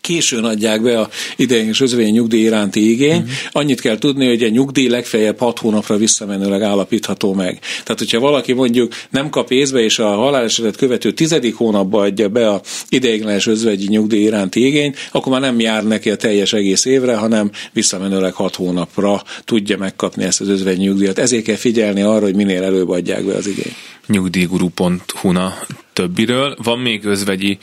későn 0.00 0.44
adják 0.44 0.82
be 0.82 1.00
a 1.00 1.08
ideiglenes 1.36 1.80
özvegy 1.80 2.12
nyugdíj 2.12 2.42
iránti 2.42 2.90
igény. 2.90 3.16
Uh-huh. 3.16 3.32
Annyit 3.52 3.80
kell 3.80 3.98
tudni, 3.98 4.26
hogy 4.26 4.42
a 4.42 4.48
nyugdíj 4.48 4.88
legfeljebb 4.88 5.38
6 5.38 5.58
hónapra 5.58 5.96
visszamenőleg 5.96 6.62
állapítható 6.62 7.34
meg. 7.34 7.58
Tehát, 7.58 7.98
hogyha 7.98 8.20
valaki 8.20 8.52
mondjuk 8.52 8.92
nem 9.10 9.30
kap 9.30 9.50
észbe, 9.50 9.80
és 9.80 9.98
a 9.98 10.06
halálesetet 10.06 10.76
követő 10.76 11.12
tizedik 11.12 11.54
hónapba 11.54 12.02
adja 12.02 12.28
be 12.28 12.48
a 12.48 12.60
ideiglenes 12.88 13.46
özvegyi 13.46 13.86
nyugdíj 13.88 14.22
iránti 14.22 14.66
igényt, 14.66 14.96
akkor 15.12 15.32
már 15.32 15.40
nem 15.40 15.60
jár 15.60 15.86
neki 15.86 16.10
a 16.10 16.16
teljes 16.16 16.52
egész 16.52 16.84
évre, 16.84 17.16
hanem 17.16 17.50
visszamenőleg 17.72 18.32
6 18.32 18.54
hónapra 18.54 19.22
tudja 19.44 19.76
megkapni 19.76 20.24
ezt 20.24 20.40
az 20.40 20.48
özvegyi 20.48 20.82
nyugdíjat. 20.82 21.18
Ezért 21.18 21.44
kell 21.44 21.56
figyelni 21.56 22.02
arra, 22.02 22.24
hogy 22.24 22.34
minél 22.34 22.62
előbb 22.62 22.88
adják 22.88 23.24
be 23.24 23.34
az 23.34 23.46
igényt. 23.46 23.74
Nyugdíjguru.hu-na 24.06 25.54
többiről. 26.00 26.56
Van 26.62 26.78
még 26.78 27.04
özvegyi 27.04 27.58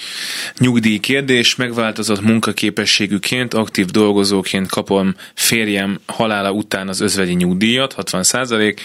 nyugdíj 0.57 0.97
kérdés, 0.97 1.55
megváltozott 1.55 2.21
munkaképességűként, 2.21 3.53
aktív 3.53 3.85
dolgozóként 3.85 4.69
kapom 4.69 5.15
férjem 5.33 5.99
halála 6.05 6.51
után 6.51 6.87
az 6.87 7.01
özvegyi 7.01 7.33
nyugdíjat, 7.33 7.93
60 7.93 8.23
százalék. 8.23 8.81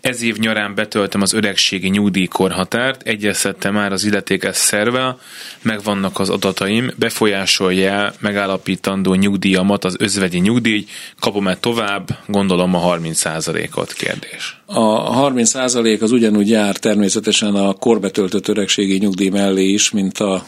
Ez 0.00 0.22
év 0.22 0.36
nyarán 0.36 0.74
betöltem 0.74 1.22
az 1.22 1.32
öregségi 1.32 1.88
nyugdíjkorhatárt, 1.88 3.02
egyeztettem 3.02 3.74
már 3.74 3.92
az 3.92 4.04
illetékes 4.04 4.56
szervel, 4.56 5.18
megvannak 5.62 6.18
az 6.18 6.30
adataim, 6.30 6.90
befolyásolja 6.96 8.12
megállapítandó 8.20 9.14
nyugdíjamat 9.14 9.84
az 9.84 9.96
özvegyi 9.98 10.38
nyugdíj, 10.38 10.84
kapom-e 11.20 11.56
tovább, 11.56 12.08
gondolom 12.26 12.74
a 12.74 12.78
30 12.78 13.18
százalékot 13.18 13.92
kérdés. 13.92 14.56
A 14.66 14.80
30 15.12 15.48
százalék 15.48 16.02
az 16.02 16.12
ugyanúgy 16.12 16.48
jár 16.48 16.76
természetesen 16.76 17.54
a 17.54 17.72
korbetöltött 17.72 18.48
öregség 18.48 18.87
öregségi 18.88 19.04
nyugdíj 19.04 19.28
mellé 19.28 19.64
is, 19.64 19.90
mint 19.90 20.18
a 20.18 20.46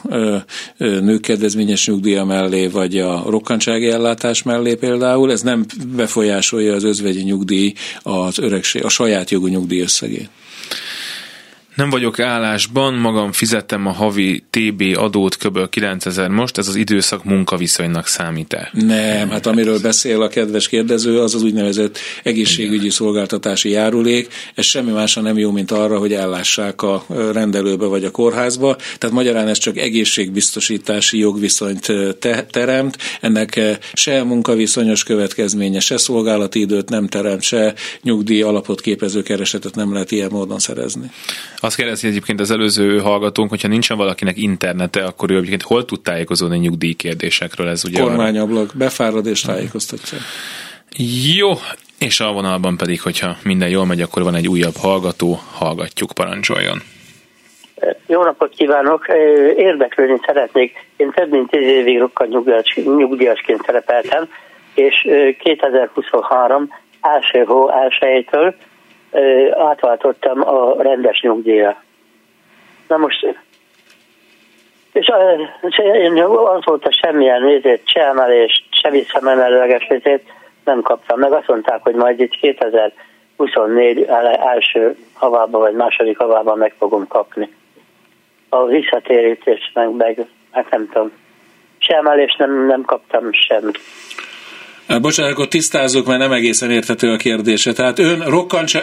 nők 0.78 1.20
kedvezményes 1.20 1.86
nyugdíja 1.86 2.24
mellé, 2.24 2.66
vagy 2.66 2.98
a 2.98 3.22
rokkantsági 3.26 3.88
ellátás 3.88 4.42
mellé 4.42 4.74
például. 4.74 5.30
Ez 5.30 5.42
nem 5.42 5.66
befolyásolja 5.96 6.74
az 6.74 6.84
özvegyi 6.84 7.22
nyugdíj 7.22 7.72
az 8.02 8.38
öregség, 8.38 8.84
a 8.84 8.88
saját 8.88 9.30
jogú 9.30 9.46
nyugdíj 9.46 9.80
összegét. 9.80 10.28
Nem 11.80 11.90
vagyok 11.90 12.18
állásban, 12.18 12.94
magam 12.94 13.32
fizettem 13.32 13.86
a 13.86 13.90
havi 13.90 14.44
TB 14.50 14.82
adót 14.94 15.36
kb. 15.36 15.68
9000 15.68 16.28
most, 16.28 16.58
ez 16.58 16.68
az 16.68 16.74
időszak 16.74 17.24
munkaviszonynak 17.24 18.06
számít-e? 18.06 18.70
Nem, 18.72 19.30
hát 19.30 19.46
amiről 19.46 19.80
beszél 19.80 20.22
a 20.22 20.28
kedves 20.28 20.68
kérdező, 20.68 21.20
az 21.20 21.34
az 21.34 21.42
úgynevezett 21.42 21.98
egészségügyi 22.22 22.90
szolgáltatási 22.90 23.70
járulék. 23.70 24.28
Ez 24.54 24.64
semmi 24.64 24.90
másra 24.90 25.22
nem 25.22 25.38
jó, 25.38 25.50
mint 25.50 25.70
arra, 25.70 25.98
hogy 25.98 26.12
ellássák 26.12 26.82
a 26.82 27.04
rendelőbe 27.32 27.86
vagy 27.86 28.04
a 28.04 28.10
kórházba. 28.10 28.76
Tehát 28.98 29.16
magyarán 29.16 29.48
ez 29.48 29.58
csak 29.58 29.76
egészségbiztosítási 29.76 31.18
jogviszonyt 31.18 31.86
te- 32.18 32.42
teremt. 32.42 32.98
Ennek 33.20 33.60
se 33.92 34.22
munkaviszonyos 34.22 35.02
következménye, 35.02 35.80
se 35.80 35.96
szolgálati 35.96 36.60
időt 36.60 36.88
nem 36.88 37.06
teremt, 37.06 37.42
se 37.42 37.74
nyugdíj 38.02 38.42
alapot 38.42 38.80
képező 38.80 39.22
keresetet 39.22 39.74
nem 39.74 39.92
lehet 39.92 40.10
ilyen 40.10 40.30
módon 40.32 40.58
szerezni. 40.58 41.10
Azt 41.70 41.78
kérdezi 41.78 42.06
egyébként 42.06 42.40
az 42.40 42.50
előző 42.50 42.98
hallgatónk, 42.98 43.50
hogyha 43.50 43.68
nincsen 43.68 43.96
valakinek 43.96 44.36
internete, 44.36 45.04
akkor 45.04 45.30
ő 45.30 45.36
egyébként 45.36 45.62
hol 45.62 45.84
tud 45.84 46.00
tájékozódni 46.00 46.58
nyugdíj 46.58 46.92
kérdésekről? 46.92 47.68
Ez 47.68 47.84
ugye 47.84 48.00
Kormányablak, 48.00 48.72
befárad 48.74 49.26
és 49.26 49.40
tájékoztatja. 49.40 50.18
Jó, 51.36 51.50
és 51.98 52.20
a 52.20 52.32
vonalban 52.32 52.76
pedig, 52.76 53.00
hogyha 53.00 53.36
minden 53.44 53.68
jól 53.68 53.86
megy, 53.86 54.00
akkor 54.00 54.22
van 54.22 54.34
egy 54.34 54.48
újabb 54.48 54.76
hallgató, 54.76 55.38
hallgatjuk, 55.52 56.12
parancsoljon. 56.12 56.82
Jó 58.06 58.22
napot 58.22 58.54
kívánok! 58.54 59.06
Érdeklődni 59.56 60.20
szeretnék. 60.26 60.72
Én 60.96 61.10
több 61.10 61.30
mint 61.30 61.50
tíz 61.50 61.68
évig 61.68 61.98
rokkal 61.98 62.26
nyugdíjas, 62.26 62.74
nyugdíjasként 62.84 63.62
szerepeltem, 63.64 64.28
és 64.74 65.08
2023 65.38 66.68
első 67.00 67.44
hó 67.44 67.70
elsőjétől 67.70 68.54
átváltottam 69.56 70.48
a 70.48 70.82
rendes 70.82 71.20
nyugdíjra. 71.20 71.82
Na 72.88 72.96
most, 72.96 73.38
és 74.92 75.78
én 75.78 76.22
azóta 76.22 76.90
semmilyen 76.92 77.42
nézét, 77.42 77.82
se 77.84 78.06
emelést, 78.06 78.64
se 78.70 78.90
visszamenelőleges 78.90 79.86
nézét 79.86 80.32
nem 80.64 80.80
kaptam 80.80 81.18
meg. 81.18 81.32
Azt 81.32 81.48
mondták, 81.48 81.82
hogy 81.82 81.94
majd 81.94 82.20
itt 82.20 82.30
2024 82.30 84.02
első 84.38 84.96
havában 85.12 85.60
vagy 85.60 85.74
második 85.74 86.18
havában 86.18 86.58
meg 86.58 86.74
fogom 86.78 87.06
kapni. 87.06 87.54
A 88.48 88.64
visszatérítés 88.64 89.70
meg, 89.74 89.90
meg 89.90 90.26
hát 90.50 90.70
nem 90.70 90.88
tudom. 90.92 91.12
Se 91.78 91.96
emelést 91.96 92.38
nem, 92.38 92.66
nem 92.66 92.82
kaptam 92.82 93.32
semmit. 93.32 93.78
Bocsánat, 94.98 95.32
akkor 95.32 95.48
tisztázzuk, 95.48 96.06
mert 96.06 96.18
nem 96.18 96.32
egészen 96.32 96.70
értető 96.70 97.12
a 97.12 97.16
kérdése. 97.16 97.72
Tehát 97.72 97.98
ön 97.98 98.24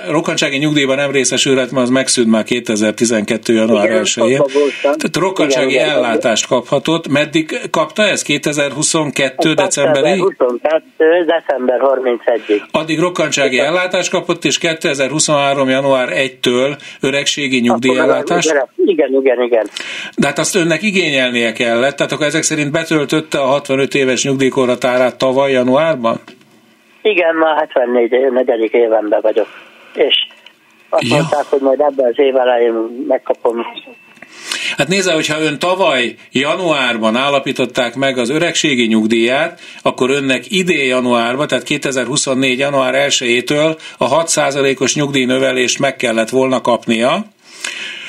rokkantsági 0.07 0.57
nyugdíjban 0.57 0.95
nem 0.95 1.11
részesülhet, 1.11 1.71
mert 1.71 1.83
az 1.83 1.89
megszűnt 1.89 2.27
már 2.27 2.43
2012. 2.43 3.53
január 3.53 3.89
1-én. 3.89 4.41
Tehát 4.81 5.17
rokkantsági 5.17 5.73
igen, 5.73 5.89
ellátást 5.89 6.47
kaphatott. 6.47 7.07
Meddig 7.07 7.59
kapta 7.71 8.03
ez? 8.03 8.21
2022. 8.21 9.53
decemberig? 9.53 10.23
2022. 10.37 11.25
december 11.25 11.79
31-ig. 11.83 12.61
Addig 12.71 12.99
rokkantsági 12.99 13.59
ellátást 13.59 14.09
kapott, 14.09 14.45
és 14.45 14.57
2023. 14.57 15.69
január 15.69 16.09
1-től 16.11 16.77
öregségi 16.99 17.59
nyugdíjellátást? 17.59 18.65
Igen, 18.75 19.09
igen, 19.21 19.41
igen. 19.41 19.69
De 20.17 20.27
hát 20.27 20.39
azt 20.39 20.55
önnek 20.55 20.81
igényelnie 20.81 21.51
kellett, 21.51 21.95
tehát 21.95 22.11
akkor 22.11 22.25
ezek 22.25 22.43
szerint 22.43 22.71
betöltötte 22.71 23.39
a 23.39 23.45
65 23.45 23.95
éves 23.95 24.23
nyugdíjkorhatárát 24.23 25.17
tavaly 25.17 25.51
január 25.51 25.96
januárban? 26.01 26.21
Igen, 27.01 27.36
már 27.36 27.57
74 27.57 28.31
negyedik 28.31 28.73
évenben 28.73 29.21
vagyok. 29.21 29.47
És 29.93 30.15
azt 30.89 31.03
ja. 31.03 31.15
mondták, 31.15 31.45
hogy 31.45 31.62
majd 31.62 31.79
ebben 31.79 32.05
az 32.05 32.19
év 32.19 32.36
elején 32.36 32.73
megkapom 33.07 33.65
Hát 34.77 34.88
nézze, 34.88 35.13
hogyha 35.13 35.39
ön 35.41 35.60
tavaly 35.60 36.15
januárban 36.31 37.15
állapították 37.15 37.95
meg 37.95 38.17
az 38.17 38.29
öregségi 38.29 38.86
nyugdíját, 38.86 39.60
akkor 39.81 40.10
önnek 40.10 40.51
idén 40.51 40.86
januárban, 40.86 41.47
tehát 41.47 41.63
2024. 41.63 42.60
január 42.60 42.93
1-től 43.07 43.77
a 43.97 44.23
6%-os 44.23 44.95
nyugdíjnövelést 44.95 45.79
meg 45.79 45.95
kellett 45.95 46.29
volna 46.29 46.62
kapnia, 46.62 47.25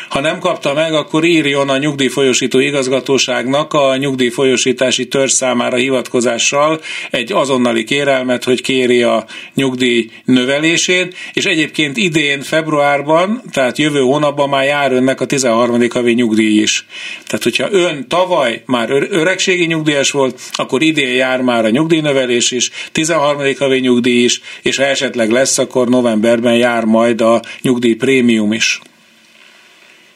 ha 0.08 0.20
nem 0.20 0.38
kapta 0.38 0.72
meg, 0.72 0.94
akkor 0.94 1.24
írjon 1.24 1.68
a 1.68 1.78
nyugdíjfolyosító 1.78 2.58
igazgatóságnak 2.58 3.72
a 3.72 3.96
nyugdíjfolyosítási 3.96 5.08
törzs 5.08 5.32
számára 5.32 5.76
hivatkozással 5.76 6.80
egy 7.10 7.32
azonnali 7.32 7.84
kérelmet, 7.84 8.44
hogy 8.44 8.62
kéri 8.62 9.02
a 9.02 9.24
nyugdíj 9.54 10.10
növelését, 10.24 11.16
és 11.32 11.44
egyébként 11.44 11.96
idén 11.96 12.40
februárban, 12.42 13.42
tehát 13.52 13.78
jövő 13.78 14.00
hónapban 14.00 14.48
már 14.48 14.64
jár 14.64 14.92
önnek 14.92 15.20
a 15.20 15.26
13. 15.26 15.86
havi 15.90 16.12
nyugdíj 16.12 16.60
is. 16.60 16.86
Tehát, 17.26 17.44
hogyha 17.44 17.68
ön 17.70 18.08
tavaly 18.08 18.62
már 18.66 18.90
öregségi 19.10 19.64
nyugdíjas 19.64 20.10
volt, 20.10 20.40
akkor 20.52 20.82
idén 20.82 21.14
jár 21.14 21.40
már 21.40 21.64
a 21.64 21.70
nyugdíjnövelés 21.70 22.50
is, 22.50 22.70
13. 22.92 23.42
havi 23.58 23.78
nyugdíj 23.78 24.24
is, 24.24 24.40
és 24.62 24.76
ha 24.76 24.84
esetleg 24.84 25.30
lesz, 25.30 25.58
akkor 25.58 25.88
novemberben 25.88 26.56
jár 26.56 26.84
majd 26.84 27.20
a 27.20 27.42
nyugdíj 27.62 27.94
prémium 27.94 28.52
is. 28.52 28.80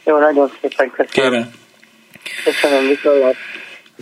Jó, 0.05 0.19
nagyon 0.19 0.53
szépen 0.61 0.91
köszönöm. 0.91 1.31
Kérem. 1.31 1.51
Köszönöm, 2.45 2.89
viszontlát. 2.89 3.35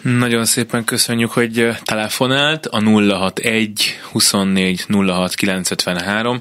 Nagyon 0.03 0.45
szépen 0.45 0.85
köszönjük, 0.85 1.31
hogy 1.31 1.69
telefonált 1.85 2.67
a 2.67 2.81
061 2.81 4.01
24 4.13 4.85
06 5.07 5.35
953 5.35 6.41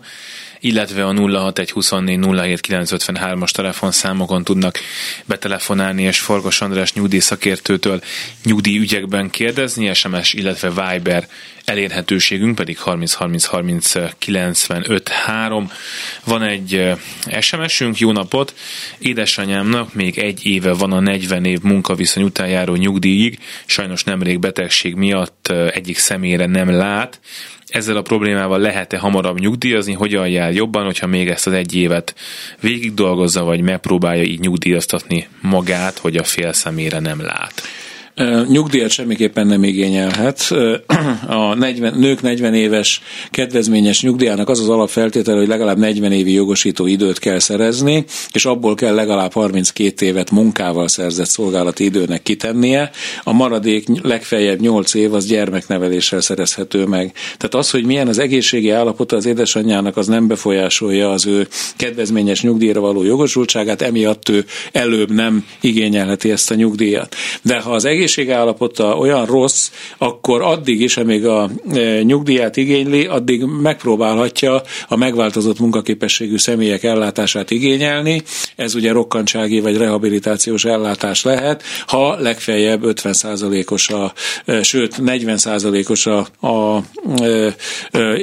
illetve 0.59 1.05
a 1.05 1.11
0612407953-as 1.11 3.49
telefonszámokon 3.49 4.43
tudnak 4.43 4.79
betelefonálni, 5.25 6.03
és 6.03 6.19
Forgos 6.19 6.61
András 6.61 6.93
nyugdíj 6.93 7.19
szakértőtől 7.19 8.01
nyugdíj 8.43 8.77
ügyekben 8.77 9.29
kérdezni, 9.29 9.93
SMS, 9.93 10.33
illetve 10.33 10.69
Viber 10.69 11.27
elérhetőségünk 11.65 12.55
pedig 12.55 12.79
30 12.79 13.13
30 13.13 13.45
30 13.45 13.93
95 14.17 15.09
3. 15.09 15.71
Van 16.23 16.43
egy 16.43 16.91
SMS-ünk, 17.39 17.97
jó 17.97 18.11
napot! 18.11 18.53
Édesanyámnak 18.97 19.93
még 19.93 20.17
egy 20.17 20.45
éve 20.45 20.73
van 20.73 20.91
a 20.91 20.99
40 20.99 21.45
év 21.45 21.59
munkaviszony 21.61 22.23
után 22.23 22.47
járó 22.47 22.75
nyugdíjig, 22.75 23.39
sajnos 23.65 24.03
nemrég 24.03 24.39
betegség 24.39 24.95
miatt 24.95 25.47
egyik 25.73 25.97
személyre 25.97 26.45
nem 26.45 26.71
lát, 26.71 27.19
ezzel 27.69 27.97
a 27.97 28.01
problémával 28.01 28.59
lehet-e 28.59 28.97
hamarabb 28.97 29.39
nyugdíjazni, 29.39 29.93
hogyan 29.93 30.27
jár 30.27 30.53
jobban, 30.53 30.85
hogyha 30.85 31.07
még 31.07 31.29
ezt 31.29 31.47
az 31.47 31.53
egy 31.53 31.75
évet 31.75 32.15
végig 32.59 32.93
dolgozza, 32.93 33.43
vagy 33.43 33.61
megpróbálja 33.61 34.23
így 34.23 34.39
nyugdíjaztatni 34.39 35.27
magát, 35.41 35.97
hogy 35.97 36.17
a 36.17 36.23
fél 36.23 36.53
szemére 36.53 36.99
nem 36.99 37.21
lát. 37.21 37.61
Nyugdíjat 38.47 38.89
semmiképpen 38.89 39.47
nem 39.47 39.63
igényelhet. 39.63 40.47
A 41.27 41.55
40, 41.55 41.93
nők 41.97 42.21
40 42.21 42.53
éves 42.53 43.01
kedvezményes 43.29 44.01
nyugdíjának 44.01 44.49
az 44.49 44.59
az 44.59 44.69
alapfeltétel, 44.69 45.35
hogy 45.37 45.47
legalább 45.47 45.77
40 45.77 46.11
évi 46.11 46.33
jogosító 46.33 46.85
időt 46.85 47.19
kell 47.19 47.39
szerezni, 47.39 48.05
és 48.31 48.45
abból 48.45 48.75
kell 48.75 48.93
legalább 48.93 49.33
32 49.33 50.05
évet 50.05 50.31
munkával 50.31 50.87
szerzett 50.87 51.27
szolgálati 51.27 51.83
időnek 51.83 52.23
kitennie. 52.23 52.91
A 53.23 53.33
maradék 53.33 53.85
legfeljebb 54.01 54.59
8 54.59 54.93
év 54.93 55.13
az 55.13 55.25
gyermekneveléssel 55.25 56.21
szerezhető 56.21 56.85
meg. 56.85 57.11
Tehát 57.37 57.55
az, 57.55 57.69
hogy 57.69 57.85
milyen 57.85 58.07
az 58.07 58.19
egészségi 58.19 58.69
állapota 58.69 59.15
az 59.15 59.25
édesanyjának, 59.25 59.97
az 59.97 60.07
nem 60.07 60.27
befolyásolja 60.27 61.11
az 61.11 61.25
ő 61.25 61.47
kedvezményes 61.75 62.41
nyugdíjra 62.41 62.79
való 62.79 63.03
jogosultságát, 63.03 63.81
emiatt 63.81 64.29
ő 64.29 64.45
előbb 64.71 65.11
nem 65.11 65.45
igényelheti 65.61 66.31
ezt 66.31 66.51
a 66.51 66.55
nyugdíjat. 66.55 67.15
De 67.41 67.59
ha 67.59 67.71
az 67.71 67.85
egész 67.85 68.08
egészségállapota 68.09 68.97
olyan 68.97 69.25
rossz, 69.25 69.69
akkor 69.97 70.41
addig 70.41 70.81
is, 70.81 70.97
amíg 70.97 71.25
a 71.25 71.49
e, 71.73 72.01
nyugdíját 72.01 72.57
igényli, 72.57 73.05
addig 73.05 73.43
megpróbálhatja 73.43 74.61
a 74.87 74.95
megváltozott 74.95 75.59
munkaképességű 75.59 76.37
személyek 76.37 76.83
ellátását 76.83 77.51
igényelni. 77.51 78.21
Ez 78.55 78.75
ugye 78.75 78.91
rokkantsági 78.91 79.59
vagy 79.59 79.77
rehabilitációs 79.77 80.65
ellátás 80.65 81.23
lehet, 81.23 81.63
ha 81.87 82.19
legfeljebb 82.19 82.81
50%-os 82.83 83.89
a, 83.89 84.13
e, 84.45 84.63
sőt 84.63 84.95
40%-os 85.05 86.05
a, 86.05 86.27
a, 86.39 86.47
a, 86.47 86.83
e, 87.11 87.55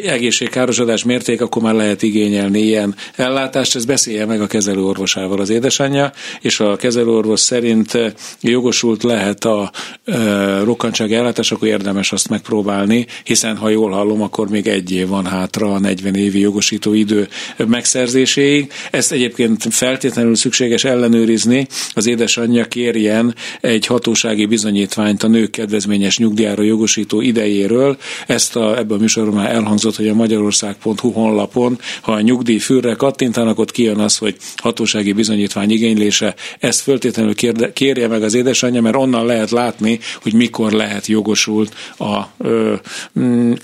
egészségkárosodás 0.05 1.05
mérték, 1.05 1.41
akkor 1.41 1.63
már 1.63 1.75
lehet 1.75 2.03
igényelni 2.03 2.61
ilyen 2.61 2.95
ellátást. 3.17 3.75
Ez 3.77 3.85
beszélje 3.85 4.27
meg 4.27 4.41
a 4.41 4.47
kezelőorvosával 4.47 5.41
az 5.41 5.51
édesanyja, 5.51 6.13
és 6.41 6.61
a 6.61 6.77
kezelőorvos 6.77 7.41
szerint 7.41 7.99
jogosult 8.41 9.03
lehet 9.03 9.45
a 9.45 9.66
a 9.71 10.11
e, 10.11 10.65
rokkantsági 10.65 11.15
ellátás, 11.15 11.53
akkor 11.53 11.69
érdemes 11.69 12.13
azt 12.13 12.29
megpróbálni, 12.29 13.07
hiszen 13.25 13.57
ha 13.57 13.69
jól 13.69 13.91
hallom, 13.91 14.23
akkor 14.23 14.49
még 14.49 14.67
egy 14.67 14.93
év 14.93 15.09
van 15.09 15.27
hátra 15.27 15.75
a 15.75 15.79
40 15.79 16.15
évi 16.15 16.39
jogosító 16.39 16.93
idő 16.93 17.29
megszerzéséig. 17.67 18.73
Ezt 18.91 19.13
egyébként 19.13 19.67
feltétlenül 19.71 20.35
szükséges 20.35 20.85
ellenőrizni. 20.85 21.67
Az 21.93 22.07
édesanyja 22.07 22.65
kérjen 22.65 23.35
egy 23.61 23.87
hatósági 23.87 24.47
bizonyítványt 24.47 25.23
a 25.23 25.29
nők 25.29 25.51
kedvezményes 25.51 26.19
nyugdíjára 26.19 26.63
jogosító 26.63 27.21
idejéről. 27.21 27.97
Ezt 28.27 28.57
a, 28.57 28.79
ebben 28.79 28.97
a 28.97 29.01
műsorban 29.01 29.35
már 29.35 29.55
elhangzott, 29.55 29.97
hogy 29.97 30.09
a 30.09 30.15
magyarország.hu 30.15 31.11
honlapon, 31.11 31.79
ha 32.01 32.13
a 32.13 32.21
nyugdíj 32.21 32.59
fűrre 32.59 32.95
kattintanak, 32.95 33.59
ott 33.59 33.71
kijön 33.71 33.99
az, 33.99 34.17
hogy 34.17 34.37
hatósági 34.57 35.13
bizonyítvány 35.13 35.71
igénylése. 35.71 36.35
Ezt 36.59 36.81
föltétlenül 36.81 37.35
kérje 37.73 38.09
meg 38.09 38.23
az 38.23 38.35
édesanyja, 38.35 38.83
mert 38.83 38.97
onnan 38.97 39.27
lehet 39.27 39.51
látni, 39.57 39.99
hogy 40.23 40.35
mikor 40.35 40.73
lehet 40.73 41.07
jogosult 41.07 41.75
a 41.99 42.23
ö, 42.39 42.75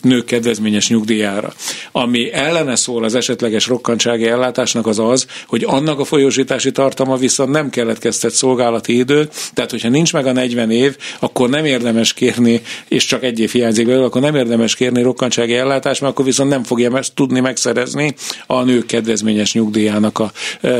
nők 0.03 0.25
kedvezményes 0.25 0.89
nyugdíjára. 0.89 1.53
Ami 1.93 2.33
ellene 2.33 2.77
szól 2.77 3.05
az 3.05 3.15
esetleges 3.15 3.67
rokkantsági 3.67 4.27
ellátásnak 4.27 4.87
az 4.87 4.99
az, 4.99 5.27
hogy 5.47 5.65
annak 5.67 5.99
a 5.99 6.05
folyósítási 6.05 6.73
tartama 6.73 7.17
viszont 7.17 7.51
nem 7.51 7.71
keletkeztet 7.71 8.31
szolgálati 8.31 8.97
időt, 8.97 9.35
tehát 9.55 9.71
hogyha 9.71 9.89
nincs 9.89 10.13
meg 10.13 10.27
a 10.27 10.33
40 10.33 10.71
év, 10.71 10.97
akkor 11.19 11.49
nem 11.49 11.65
érdemes 11.65 12.13
kérni, 12.13 12.63
és 12.89 13.05
csak 13.05 13.25
egy 13.25 13.41
év 13.41 13.51
hiányzik 13.51 13.87
belőle, 13.87 14.05
akkor 14.05 14.21
nem 14.21 14.35
érdemes 14.35 14.75
kérni 14.75 15.03
rokkantsági 15.03 15.55
ellátást, 15.55 16.01
mert 16.01 16.13
akkor 16.13 16.25
viszont 16.25 16.51
nem 16.51 16.63
fogja 16.63 17.01
tudni 17.15 17.41
megszerezni 17.41 18.15
a 18.47 18.63
nők 18.63 18.87
kedvezményes 18.87 19.55
nyugdíjának 19.55 20.19
a 20.19 20.33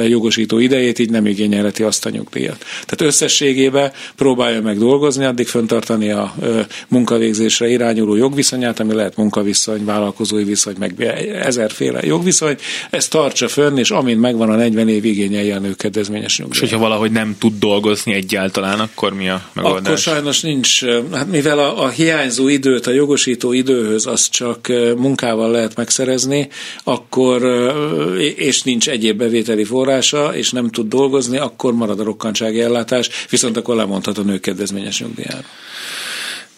jogosító 0.07 0.59
idejét, 0.59 0.99
így 0.99 1.11
nem 1.11 1.27
igényelheti 1.27 1.83
azt 1.83 2.07
a 2.07 2.11
nyugdíjat. 2.11 2.59
Tehát 2.59 3.01
összességében 3.01 3.93
próbálja 4.17 4.61
meg 4.63 4.79
dolgozni, 4.79 5.02
addig 5.03 5.47
föntartani 5.47 6.11
a 6.11 6.35
munkavégzésre 6.89 7.69
irányuló 7.69 8.15
jogviszonyát, 8.15 8.81
ami 8.81 8.95
lehet 8.95 9.17
munkaviszony, 9.17 9.85
vállalkozói 9.85 10.45
viszony, 10.45 10.75
meg 10.79 11.03
ezerféle 11.43 12.01
jogviszony, 12.03 12.57
ezt 12.91 13.11
tartsa 13.11 13.49
fönn, 13.49 13.77
és 13.77 13.91
amint 13.91 14.21
megvan 14.21 14.51
a 14.51 14.57
40 14.57 14.89
év 14.89 15.05
igényelje 15.05 15.57
a 15.57 15.59
nő 15.59 15.75
kedvezményes 15.75 16.39
nyugdíj. 16.39 16.55
És 16.55 16.61
hogyha 16.61 16.79
valahogy 16.79 17.11
nem 17.11 17.37
tud 17.39 17.59
dolgozni 17.59 18.13
egyáltalán, 18.13 18.81
akkor 18.81 19.15
mi 19.15 19.29
a 19.29 19.43
megoldás? 19.53 19.83
Akkor 19.83 19.99
sajnos 19.99 20.41
nincs, 20.41 20.85
hát 21.13 21.31
mivel 21.31 21.59
a, 21.59 21.83
a 21.83 21.89
hiányzó 21.89 22.49
időt, 22.49 22.87
a 22.87 22.91
jogosító 22.91 23.53
időhöz 23.53 24.07
azt 24.07 24.31
csak 24.31 24.69
munkával 24.97 25.51
lehet 25.51 25.77
megszerezni, 25.77 26.49
akkor 26.85 27.43
és 28.37 28.63
nincs 28.63 28.89
egyéb 28.89 29.19
bevételi 29.19 29.65
forrása, 29.65 30.37
és 30.37 30.51
nem 30.51 30.71
tud 30.71 30.89
dolgozni, 30.89 31.39
akkor 31.39 31.75
marad 31.75 32.01
a 32.01 32.05
rokkantsági 32.05 32.61
ellátás, 32.61 33.11
viszont 33.31 33.57
akkor 33.57 33.77
lemondhat 33.77 34.19
a 34.19 34.23
nők 34.23 34.41
kedvezményes 34.41 34.92
nyugdíjára. 34.99 35.47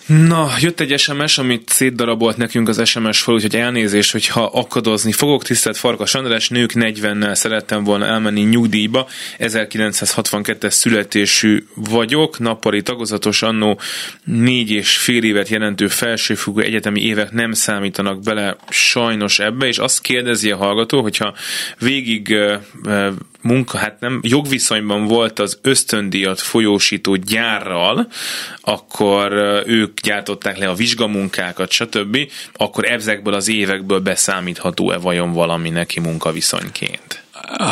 Na, 0.06 0.50
jött 0.60 0.80
egy 0.80 0.98
SMS, 0.98 1.38
amit 1.38 1.68
szétdarabolt 1.68 2.36
nekünk 2.36 2.68
az 2.68 2.88
SMS 2.88 3.20
fel, 3.20 3.34
úgyhogy 3.34 3.56
elnézést, 3.56 4.12
hogyha 4.12 4.44
akadozni 4.44 5.12
fogok. 5.12 5.44
Tisztelt 5.44 5.76
Farkas 5.76 6.14
András, 6.14 6.48
nők 6.48 6.72
40-nel 6.74 7.34
szerettem 7.34 7.84
volna 7.84 8.06
elmenni 8.06 8.40
nyugdíjba. 8.40 9.08
1962-es 9.38 10.70
születésű 10.70 11.64
vagyok, 11.74 12.38
nappali 12.38 12.82
tagozatos 12.82 13.42
annó 13.42 13.80
négy 14.24 14.70
és 14.70 14.96
fél 14.96 15.24
évet 15.24 15.48
jelentő 15.48 15.88
felsőfogó 15.88 16.60
egyetemi 16.60 17.00
évek 17.00 17.32
nem 17.32 17.52
számítanak 17.52 18.22
bele 18.22 18.56
sajnos 18.68 19.38
ebbe, 19.38 19.66
és 19.66 19.78
azt 19.78 20.00
kérdezi 20.00 20.50
a 20.50 20.56
hallgató, 20.56 21.02
hogyha 21.02 21.34
végig 21.78 22.36
munka, 23.44 23.78
hát 23.78 24.00
nem 24.00 24.20
jogviszonyban 24.22 25.06
volt 25.06 25.38
az 25.38 25.58
ösztöndíjat 25.62 26.40
folyósító 26.40 27.14
gyárral, 27.14 28.08
akkor 28.60 29.32
ők 29.66 30.00
gyártották 30.00 30.58
le 30.58 30.68
a 30.68 30.74
vizsgamunkákat, 30.74 31.70
stb., 31.70 32.18
akkor 32.52 32.84
ezekből 32.84 33.34
az 33.34 33.48
évekből 33.48 34.00
beszámítható-e 34.00 34.96
vajon 34.96 35.32
valami 35.32 35.70
neki 35.70 36.00
munkaviszonyként? 36.00 37.23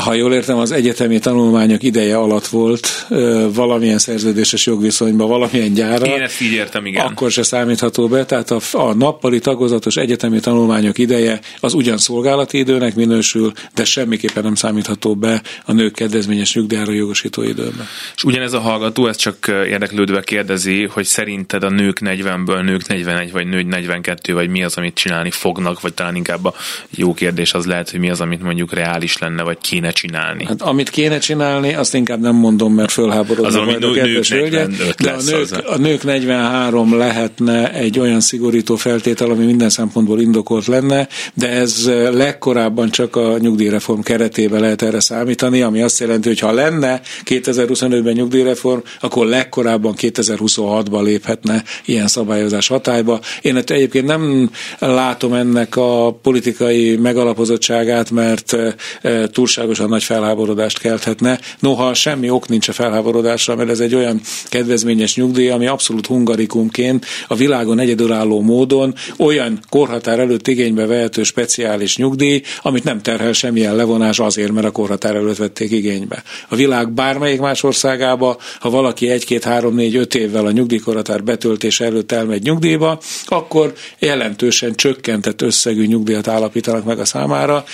Ha 0.04 0.14
jól 0.14 0.34
értem, 0.34 0.58
az 0.58 0.72
egyetemi 0.72 1.18
tanulmányok 1.18 1.82
ideje 1.82 2.16
alatt 2.16 2.46
volt 2.46 3.06
valamilyen 3.54 3.98
szerződéses 3.98 4.66
jogviszonyban, 4.66 5.28
valamilyen 5.28 5.72
gyára. 5.72 6.06
Én 6.06 6.20
ezt 6.20 6.40
így 6.40 6.52
értem, 6.52 6.86
igen. 6.86 7.06
Akkor 7.06 7.30
se 7.30 7.42
számítható 7.42 8.08
be, 8.08 8.24
tehát 8.24 8.50
a, 8.50 8.60
a 8.72 8.94
nappali 8.94 9.38
tagozatos 9.38 9.96
egyetemi 9.96 10.40
tanulmányok 10.40 10.98
ideje 10.98 11.40
az 11.60 11.74
ugyan 11.74 11.98
szolgálati 11.98 12.58
időnek 12.58 12.94
minősül, 12.94 13.52
de 13.74 13.84
semmiképpen 13.84 14.42
nem 14.42 14.54
számítható 14.54 15.14
be 15.14 15.42
a 15.64 15.72
nők 15.72 15.94
kedvezményes 15.94 16.54
nyugdíjára 16.54 16.92
jogosító 16.92 17.42
időben. 17.42 17.88
És 18.14 18.24
ugyanez 18.24 18.52
a 18.52 18.60
hallgató, 18.60 19.06
ez 19.06 19.16
csak 19.16 19.46
érdeklődve 19.48 20.22
kérdezi, 20.22 20.84
hogy 20.84 21.04
szerinted 21.04 21.62
a 21.62 21.70
nők 21.70 21.98
40-ből 22.00 22.62
nők 22.62 22.86
41 22.86 23.32
vagy 23.32 23.46
nők 23.46 23.66
42, 23.66 24.34
vagy 24.34 24.48
mi 24.48 24.64
az, 24.64 24.76
amit 24.76 24.94
csinálni 24.94 25.30
fognak, 25.30 25.80
vagy 25.80 25.94
talán 25.94 26.16
inkább 26.16 26.44
a 26.44 26.54
jó 26.90 27.14
kérdés 27.14 27.52
az 27.52 27.66
lehet, 27.66 27.90
hogy 27.90 28.00
mi 28.00 28.10
az, 28.10 28.20
amit 28.20 28.42
mondjuk 28.42 28.72
reális 28.72 29.18
lenne, 29.18 29.42
vagy 29.42 29.58
kéne 29.62 29.90
csinálni? 29.90 30.44
Hát 30.44 30.62
amit 30.62 30.90
kéne 30.90 31.18
csinálni, 31.18 31.74
azt 31.74 31.94
inkább 31.94 32.20
nem 32.20 32.34
mondom, 32.34 32.74
mert 32.74 32.90
fölháborodnak 32.90 33.64
majd 33.64 33.84
a 33.84 33.90
kedves 33.90 34.30
hölgyek, 34.30 34.68
de 34.98 35.10
a 35.10 35.22
nők, 35.22 35.48
a 35.66 35.76
nők 35.76 36.04
43 36.04 36.96
lehetne 36.96 37.72
egy 37.72 37.98
olyan 37.98 38.20
szigorító 38.20 38.76
feltétel, 38.76 39.30
ami 39.30 39.44
minden 39.44 39.70
szempontból 39.70 40.20
indokolt 40.20 40.66
lenne, 40.66 41.08
de 41.34 41.48
ez 41.48 41.90
legkorábban 42.12 42.90
csak 42.90 43.16
a 43.16 43.38
nyugdíjreform 43.38 44.00
keretében 44.00 44.60
lehet 44.60 44.82
erre 44.82 45.00
számítani, 45.00 45.62
ami 45.62 45.82
azt 45.82 46.00
jelenti, 46.00 46.28
hogy 46.28 46.38
ha 46.38 46.52
lenne 46.52 47.00
2025-ben 47.24 48.12
nyugdíjreform, 48.12 48.80
akkor 49.00 49.26
legkorábban 49.26 49.94
2026-ban 49.98 51.02
léphetne 51.02 51.62
ilyen 51.84 52.06
szabályozás 52.06 52.68
hatályba. 52.68 53.20
Én 53.42 53.56
egyébként 53.56 54.06
nem 54.06 54.50
látom 54.78 55.32
ennek 55.32 55.76
a 55.76 56.18
politikai 56.22 56.96
megalapozottságát, 56.96 58.10
mert 58.10 58.52
eh, 58.52 59.26
túlságosan 59.54 59.88
nagy 59.88 60.04
felháborodást 60.04 60.78
kelthetne. 60.78 61.40
Noha 61.58 61.94
semmi 61.94 62.30
ok 62.30 62.48
nincs 62.48 62.68
a 62.68 62.72
felháborodásra, 62.72 63.56
mert 63.56 63.70
ez 63.70 63.80
egy 63.80 63.94
olyan 63.94 64.20
kedvezményes 64.48 65.16
nyugdíj, 65.16 65.50
ami 65.50 65.66
abszolút 65.66 66.06
hungarikumként 66.06 67.06
a 67.28 67.34
világon 67.34 67.78
egyedülálló 67.78 68.40
módon 68.40 68.94
olyan 69.18 69.58
korhatár 69.68 70.18
előtt 70.18 70.48
igénybe 70.48 70.86
vehető 70.86 71.22
speciális 71.22 71.96
nyugdíj, 71.96 72.42
amit 72.62 72.84
nem 72.84 73.02
terhel 73.02 73.32
semmilyen 73.32 73.76
levonás 73.76 74.18
azért, 74.18 74.52
mert 74.52 74.66
a 74.66 74.70
korhatár 74.70 75.14
előtt 75.14 75.36
vették 75.36 75.70
igénybe. 75.70 76.22
A 76.48 76.56
világ 76.56 76.92
bármelyik 76.92 77.40
más 77.40 77.62
országába, 77.62 78.36
ha 78.60 78.70
valaki 78.70 79.08
egy-két, 79.08 79.44
három, 79.44 79.74
négy, 79.74 79.96
öt 79.96 80.14
évvel 80.14 80.46
a 80.46 80.50
nyugdíjkorhatár 80.50 81.22
betöltése 81.22 81.84
előtt 81.84 82.12
elmegy 82.12 82.42
nyugdíjba, 82.42 82.98
akkor 83.26 83.72
jelentősen 83.98 84.74
csökkentett 84.74 85.42
összegű 85.42 85.86
nyugdíjat 85.86 86.28
állapítanak 86.28 86.84
meg 86.84 86.98
a 86.98 87.04
számára. 87.04 87.64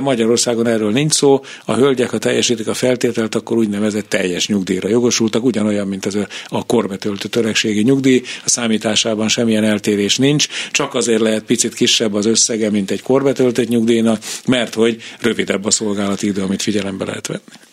Magyarországon 0.00 0.66
erről 0.66 0.90
nincs 0.90 1.12
szó, 1.12 1.27
a 1.64 1.74
hölgyek, 1.74 2.10
ha 2.10 2.18
teljesítik 2.18 2.68
a 2.68 2.74
feltételt, 2.74 3.34
akkor 3.34 3.56
úgynevezett 3.56 4.08
teljes 4.08 4.48
nyugdíjra 4.48 4.88
jogosultak, 4.88 5.44
ugyanolyan, 5.44 5.86
mint 5.86 6.06
ez 6.06 6.14
a 6.48 6.66
korbetöltött 6.66 7.36
öregségi 7.36 7.82
nyugdíj, 7.82 8.22
a 8.44 8.48
számításában 8.48 9.28
semmilyen 9.28 9.64
eltérés 9.64 10.16
nincs, 10.16 10.48
csak 10.70 10.94
azért 10.94 11.20
lehet 11.20 11.42
picit 11.42 11.74
kisebb 11.74 12.14
az 12.14 12.26
összege, 12.26 12.70
mint 12.70 12.90
egy 12.90 13.02
korbetöltött 13.02 13.68
nyugdíjnak, 13.68 14.22
mert 14.46 14.74
hogy 14.74 15.02
rövidebb 15.20 15.64
a 15.64 15.70
szolgálati 15.70 16.26
idő, 16.26 16.42
amit 16.42 16.62
figyelembe 16.62 17.04
lehet 17.04 17.26
venni 17.26 17.67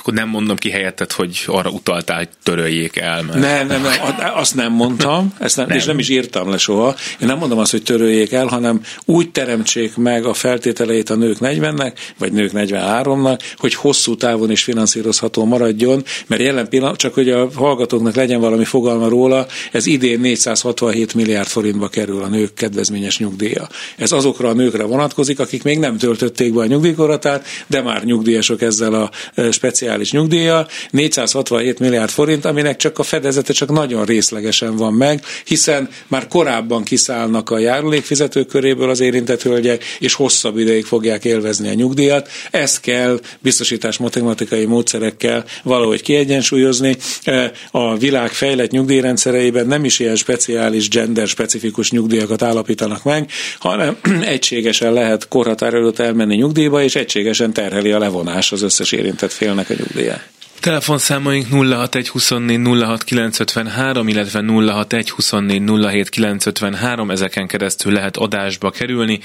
akkor 0.00 0.14
nem 0.14 0.28
mondom 0.28 0.56
ki 0.56 0.70
helyetted, 0.70 1.12
hogy 1.12 1.42
arra 1.46 1.70
utaltál, 1.70 2.16
hogy 2.16 2.28
töröljék 2.42 2.96
el. 2.96 3.22
Mert... 3.22 3.38
Nem, 3.38 3.66
nem, 3.66 3.82
nem, 3.82 3.92
azt 4.34 4.54
nem 4.54 4.72
mondtam, 4.72 5.34
ezt 5.38 5.56
nem, 5.56 5.66
nem. 5.66 5.76
és 5.76 5.84
nem 5.84 5.98
is 5.98 6.08
írtam 6.08 6.50
le 6.50 6.58
soha. 6.58 6.94
Én 7.20 7.28
nem 7.28 7.38
mondom 7.38 7.58
azt, 7.58 7.70
hogy 7.70 7.82
töröljék 7.82 8.32
el, 8.32 8.46
hanem 8.46 8.80
úgy 9.04 9.30
teremtsék 9.30 9.96
meg 9.96 10.24
a 10.24 10.34
feltételeit 10.34 11.10
a 11.10 11.14
nők 11.14 11.36
40-nek, 11.40 11.92
vagy 12.18 12.32
nők 12.32 12.50
43-nak, 12.54 13.38
hogy 13.56 13.74
hosszú 13.74 14.16
távon 14.16 14.50
is 14.50 14.62
finanszírozható 14.62 15.44
maradjon, 15.44 16.04
mert 16.26 16.42
jelen 16.42 16.68
pillanat, 16.68 16.96
csak 16.96 17.14
hogy 17.14 17.30
a 17.30 17.48
hallgatóknak 17.54 18.14
legyen 18.14 18.40
valami 18.40 18.64
fogalma 18.64 19.08
róla, 19.08 19.46
ez 19.72 19.86
idén 19.86 20.20
467 20.20 21.14
milliárd 21.14 21.48
forintba 21.48 21.88
kerül 21.88 22.22
a 22.22 22.28
nők 22.28 22.54
kedvezményes 22.54 23.18
nyugdíja. 23.18 23.68
Ez 23.96 24.12
azokra 24.12 24.48
a 24.48 24.52
nőkre 24.52 24.84
vonatkozik, 24.84 25.40
akik 25.40 25.62
még 25.62 25.78
nem 25.78 25.96
töltötték 25.96 26.54
be 26.54 26.60
a 26.60 26.66
nyugdíjkoratát, 26.66 27.46
de 27.66 27.82
már 27.82 28.04
nyugdíjasok 28.04 28.62
ezzel 28.62 28.94
a 28.94 29.10
speciális 29.52 30.12
nyugdíja, 30.12 30.66
467 30.90 31.78
milliárd 31.78 32.10
forint, 32.10 32.44
aminek 32.44 32.76
csak 32.76 32.98
a 32.98 33.02
fedezete 33.02 33.52
csak 33.52 33.70
nagyon 33.70 34.04
részlegesen 34.04 34.76
van 34.76 34.92
meg, 34.92 35.24
hiszen 35.44 35.88
már 36.06 36.28
korábban 36.28 36.82
kiszállnak 36.82 37.50
a 37.50 37.58
járulékfizetők 37.58 38.46
köréből 38.46 38.90
az 38.90 39.00
érintett 39.00 39.42
hölgyek, 39.42 39.84
és 39.98 40.14
hosszabb 40.14 40.58
ideig 40.58 40.84
fogják 40.84 41.24
élvezni 41.24 41.68
a 41.68 41.74
nyugdíjat. 41.74 42.28
Ezt 42.50 42.80
kell 42.80 43.20
biztosítás 43.38 43.98
matematikai 43.98 44.64
módszerekkel 44.64 45.44
valahogy 45.62 46.02
kiegyensúlyozni. 46.02 46.96
E, 47.24 47.52
a 47.70 47.96
világ 47.96 48.30
fejlett 48.30 48.70
nyugdíjrendszereiben 48.70 49.66
nem 49.66 49.84
is 49.84 49.98
ilyen 49.98 50.16
speciális 50.16 50.88
gender 50.88 51.26
specifikus 51.26 51.90
nyugdíjakat 51.90 52.42
állapítanak 52.42 53.04
meg, 53.04 53.30
hanem 53.58 53.96
egységesen 54.22 54.92
lehet 54.92 55.28
korhatár 55.28 55.74
előtt 55.74 55.98
elmenni 55.98 56.36
nyugdíjba, 56.36 56.82
és 56.82 56.94
egységesen 56.94 57.52
terheli 57.52 57.92
a 57.92 57.98
levonás 57.98 58.52
az 58.52 58.62
összes 58.62 58.92
érintett 58.92 59.32
félnek 59.40 59.70
a 59.70 59.74
nyugdíját. 59.74 60.28
Telefonszámaink 60.60 61.46
061 61.46 62.08
24 62.08 62.60
06 62.84 63.04
953, 63.04 64.08
illetve 64.08 64.42
061 64.42 65.10
24 65.10 65.62
07 65.90 66.08
953, 66.08 67.10
ezeken 67.10 67.46
keresztül 67.46 67.92
lehet 67.92 68.16
adásba 68.16 68.70
kerülni. 68.70 69.20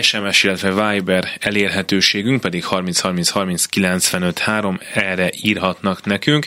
SMS, 0.00 0.42
illetve 0.42 0.92
Viber 0.92 1.28
elérhetőségünk 1.40 2.40
pedig 2.40 2.64
30 2.64 3.00
30 3.00 3.28
30 3.28 3.64
95 3.64 4.38
3, 4.38 4.80
erre 4.94 5.30
írhatnak 5.42 6.04
nekünk. 6.04 6.46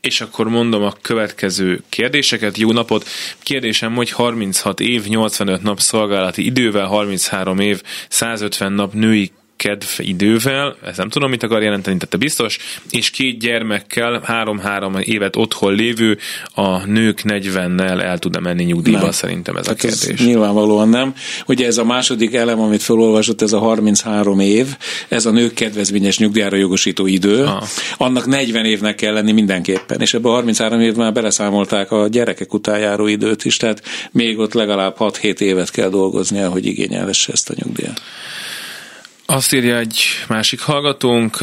És 0.00 0.20
akkor 0.20 0.48
mondom 0.48 0.82
a 0.82 0.94
következő 1.02 1.82
kérdéseket. 1.88 2.56
Jó 2.56 2.72
napot! 2.72 3.08
Kérdésem, 3.42 3.94
hogy 3.94 4.10
36 4.10 4.80
év, 4.80 5.04
85 5.04 5.62
nap 5.62 5.80
szolgálati 5.80 6.44
idővel, 6.44 6.86
33 6.86 7.58
év, 7.58 7.82
150 8.08 8.72
nap 8.72 8.92
női 8.92 9.32
kedv 9.56 9.86
idővel, 9.98 10.76
ez 10.84 10.96
nem 10.96 11.08
tudom, 11.08 11.30
mit 11.30 11.42
akar 11.42 11.62
jelenteni, 11.62 11.96
tehát 11.96 12.18
biztos, 12.18 12.58
és 12.90 13.10
két 13.10 13.38
gyermekkel, 13.38 14.20
három-három 14.24 14.96
évet 14.98 15.36
otthon 15.36 15.74
lévő, 15.74 16.18
a 16.54 16.86
nők 16.86 17.20
40-nel 17.24 18.02
el 18.02 18.18
tud-e 18.18 18.40
menni 18.40 18.64
nyugdíjba, 18.64 19.00
nem. 19.00 19.10
szerintem 19.10 19.56
ez 19.56 19.66
hát 19.66 19.74
a 19.74 19.78
kérdés. 19.78 20.20
Ez 20.20 20.26
nyilvánvalóan 20.26 20.88
nem. 20.88 21.14
Ugye 21.46 21.66
ez 21.66 21.78
a 21.78 21.84
második 21.84 22.34
elem, 22.34 22.60
amit 22.60 22.82
felolvasott, 22.82 23.42
ez 23.42 23.52
a 23.52 23.58
33 23.58 24.40
év, 24.40 24.66
ez 25.08 25.26
a 25.26 25.30
nők 25.30 25.54
kedvezményes 25.54 26.18
nyugdíjára 26.18 26.56
jogosító 26.56 27.06
idő, 27.06 27.44
ah. 27.44 27.62
annak 27.96 28.26
40 28.26 28.64
évnek 28.64 28.94
kell 28.94 29.12
lenni 29.12 29.32
mindenképpen, 29.32 30.00
és 30.00 30.14
ebbe 30.14 30.28
a 30.28 30.32
33 30.32 30.80
év 30.80 30.94
már 30.94 31.12
beleszámolták 31.12 31.90
a 31.90 32.08
gyerekek 32.08 32.54
után 32.54 32.78
járó 32.78 33.06
időt 33.06 33.44
is, 33.44 33.56
tehát 33.56 33.82
még 34.10 34.38
ott 34.38 34.52
legalább 34.52 34.96
6-7 34.98 35.40
évet 35.40 35.70
kell 35.70 35.88
dolgoznia, 35.88 36.48
hogy 36.48 36.66
igényelhesse 36.66 37.32
ezt 37.32 37.50
a 37.50 37.54
nyugdíjat. 37.56 38.00
Azt 39.26 39.52
írja 39.52 39.78
egy 39.78 40.02
másik 40.28 40.60
hallgatónk, 40.60 41.36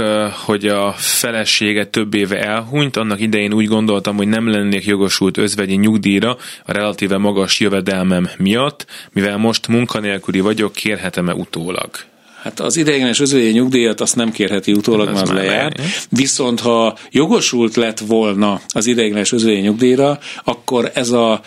hogy 0.46 0.68
a 0.68 0.92
felesége 0.98 1.86
több 1.86 2.14
éve 2.14 2.40
elhunyt, 2.40 2.98
annak 2.98 3.20
idején 3.20 3.54
úgy 3.54 3.68
gondoltam, 3.68 4.16
hogy 4.16 4.28
nem 4.28 4.50
lennék 4.50 4.86
jogosult 4.86 5.38
özvegyi 5.38 5.76
nyugdíjra 5.76 6.38
a 6.66 6.72
relatíve 6.72 7.18
magas 7.18 7.60
jövedelmem 7.60 8.30
miatt, 8.38 8.86
mivel 9.12 9.38
most 9.38 9.68
munkanélküli 9.68 10.40
vagyok, 10.40 10.74
kérhetem-e 10.74 11.34
utólag? 11.34 11.90
Hát 12.44 12.60
az 12.60 12.78
ideiglenes 12.78 13.20
özvegyi 13.20 13.52
nyugdíjat 13.52 14.02
azt 14.02 14.16
nem 14.16 14.32
kérheti 14.32 14.72
utólag, 14.72 15.06
mert 15.06 15.22
az 15.22 15.30
lejár. 15.30 15.74
Viszont 16.10 16.60
ha 16.60 16.98
jogosult 17.12 17.76
lett 17.76 18.00
volna 18.00 18.62
az 18.68 18.88
ideiglenes 18.88 19.32
özvegyi 19.32 19.60
nyugdíjra, 19.60 20.20
akkor 20.44 20.92
ez 20.94 21.10
a 21.10 21.42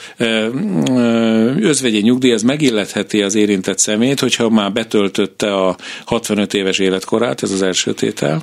özvegyi 1.61 2.01
nyugdíj 2.01 2.33
ez 2.33 2.43
megilletheti 2.43 3.23
az 3.23 3.35
érintett 3.35 3.79
szemét, 3.79 4.21
hogyha 4.21 4.49
már 4.49 4.73
betöltötte 4.73 5.55
a 5.55 5.77
65 6.05 6.55
éves 6.55 6.79
életkorát, 6.79 7.43
ez 7.43 7.51
az 7.51 7.63
első 7.63 7.93
tétel. 7.93 8.43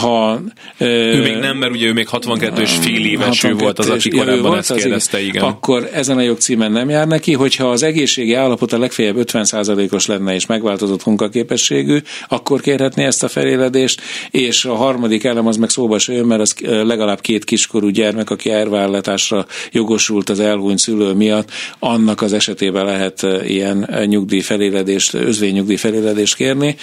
Ha, 0.00 0.40
ő 0.78 1.22
még 1.22 1.36
nem, 1.36 1.56
mert 1.56 1.72
ugye 1.72 1.86
ő 1.86 1.92
még 1.92 2.08
62 2.08 2.60
és 2.62 2.72
fél 2.80 3.04
éves 3.06 3.44
ő 3.44 3.54
volt 3.54 3.78
az, 3.78 3.88
aki 3.88 4.08
korábban 4.10 4.42
volt, 4.42 4.58
ezt 4.58 4.74
kérdezte, 4.74 5.20
igen. 5.20 5.44
Akkor 5.44 5.88
ezen 5.92 6.16
a 6.16 6.22
jogcímen 6.22 6.72
nem 6.72 6.88
jár 6.88 7.06
neki, 7.06 7.32
hogyha 7.32 7.70
az 7.70 7.82
egészségi 7.82 8.34
állapot 8.34 8.72
a 8.72 8.78
legfeljebb 8.78 9.16
50%-os 9.18 10.06
lenne 10.06 10.34
és 10.34 10.46
megváltozott 10.46 11.04
munka 11.04 11.25
munkaképességű, 11.26 11.98
akkor 12.28 12.60
kérhetné 12.60 13.04
ezt 13.04 13.22
a 13.22 13.28
feléledést, 13.28 14.00
és 14.30 14.64
a 14.64 14.74
harmadik 14.74 15.24
elem 15.24 15.46
az 15.46 15.56
meg 15.56 15.70
szóba 15.70 15.98
se 15.98 16.12
jön, 16.12 16.26
mert 16.26 16.40
az 16.40 16.54
legalább 16.60 17.20
két 17.20 17.44
kiskorú 17.44 17.88
gyermek, 17.88 18.30
aki 18.30 18.50
elvállátásra 18.50 19.46
jogosult 19.72 20.28
az 20.28 20.40
elhunyt 20.40 20.78
szülő 20.78 21.12
miatt, 21.12 21.50
annak 21.78 22.22
az 22.22 22.32
esetében 22.32 22.84
lehet 22.84 23.26
ilyen 23.44 24.04
nyugdíj 24.04 24.40
feléledést, 24.40 25.14
özvény 25.14 25.54
nyugdíj 25.54 25.76
feléledést 25.76 26.34
kérni. 26.34 26.76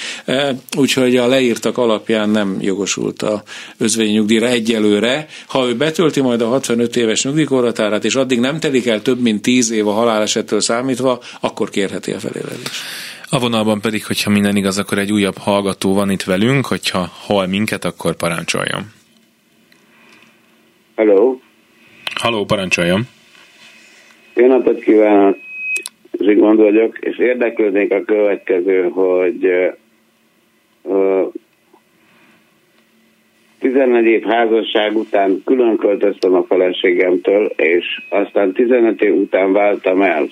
Úgyhogy 0.77 1.15
a 1.15 1.27
leírtak 1.27 1.77
alapján 1.77 2.29
nem 2.29 2.57
jogosult 2.61 3.21
a 3.21 3.43
özvény 3.77 4.13
nyugdíjra 4.13 4.47
egyelőre. 4.47 5.27
Ha 5.47 5.67
ő 5.67 5.75
betölti 5.75 6.21
majd 6.21 6.41
a 6.41 6.47
65 6.47 6.95
éves 6.95 7.23
nyugdíjkorhatárát, 7.23 8.05
és 8.05 8.15
addig 8.15 8.39
nem 8.39 8.59
telik 8.59 8.87
el 8.87 9.01
több 9.01 9.21
mint 9.21 9.41
10 9.41 9.71
év 9.71 9.87
a 9.87 9.91
halálesettől 9.91 10.61
számítva, 10.61 11.19
akkor 11.39 11.69
kérheti 11.69 12.11
a 12.11 12.19
feléledést. 12.19 12.81
A 13.33 13.39
vonalban 13.39 13.81
pedig, 13.81 14.05
hogyha 14.05 14.29
minden 14.29 14.55
igaz, 14.55 14.77
akkor 14.77 14.97
egy 14.97 15.11
újabb 15.11 15.37
hallgató 15.37 15.93
van 15.93 16.09
itt 16.09 16.23
velünk, 16.23 16.65
hogyha 16.65 17.07
hall 17.27 17.47
minket, 17.47 17.85
akkor 17.85 18.15
parancsoljon. 18.15 18.81
Hello. 20.95 21.37
Halló, 22.15 22.45
parancsoljon. 22.45 23.01
Jó 24.35 24.47
napot 24.47 24.79
kívánok, 24.79 25.37
Zsigmond 26.19 26.59
vagyok, 26.59 26.97
és 26.99 27.17
érdeklődnék 27.17 27.91
a 27.93 28.03
következő, 28.03 28.89
hogy 28.89 29.47
uh, 30.81 31.31
14 33.59 34.05
év 34.05 34.23
házasság 34.23 34.97
után 34.97 35.41
külön 35.45 35.77
költöztem 35.77 36.33
a 36.33 36.43
feleségemtől, 36.43 37.45
és 37.45 37.85
aztán 38.09 38.53
15 38.53 39.01
év 39.01 39.15
után 39.15 39.51
váltam 39.51 40.01
el 40.01 40.29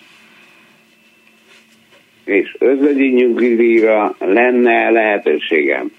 és 2.25 2.55
özvegyi 2.59 3.07
nyugdíjra 3.07 4.15
lenne 4.19 4.89
lehetőségem. 4.89 5.91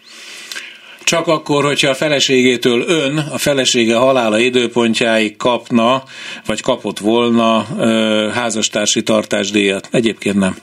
Csak 1.05 1.27
akkor, 1.27 1.65
hogyha 1.65 1.91
a 1.91 1.95
feleségétől 1.95 2.85
ön, 2.89 3.17
a 3.17 3.39
felesége 3.39 3.97
halála 3.97 4.39
időpontjáig 4.39 5.37
kapna, 5.37 6.03
vagy 6.47 6.61
kapott 6.61 6.99
volna 6.99 7.67
ö, 7.79 8.29
házastársi 8.35 9.03
tartásdíjat. 9.03 9.89
Egyébként 9.91 10.37
nem. 10.37 10.55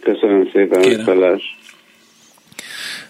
Köszönöm 0.00 0.50
szépen, 0.52 1.04
Felás. 1.04 1.56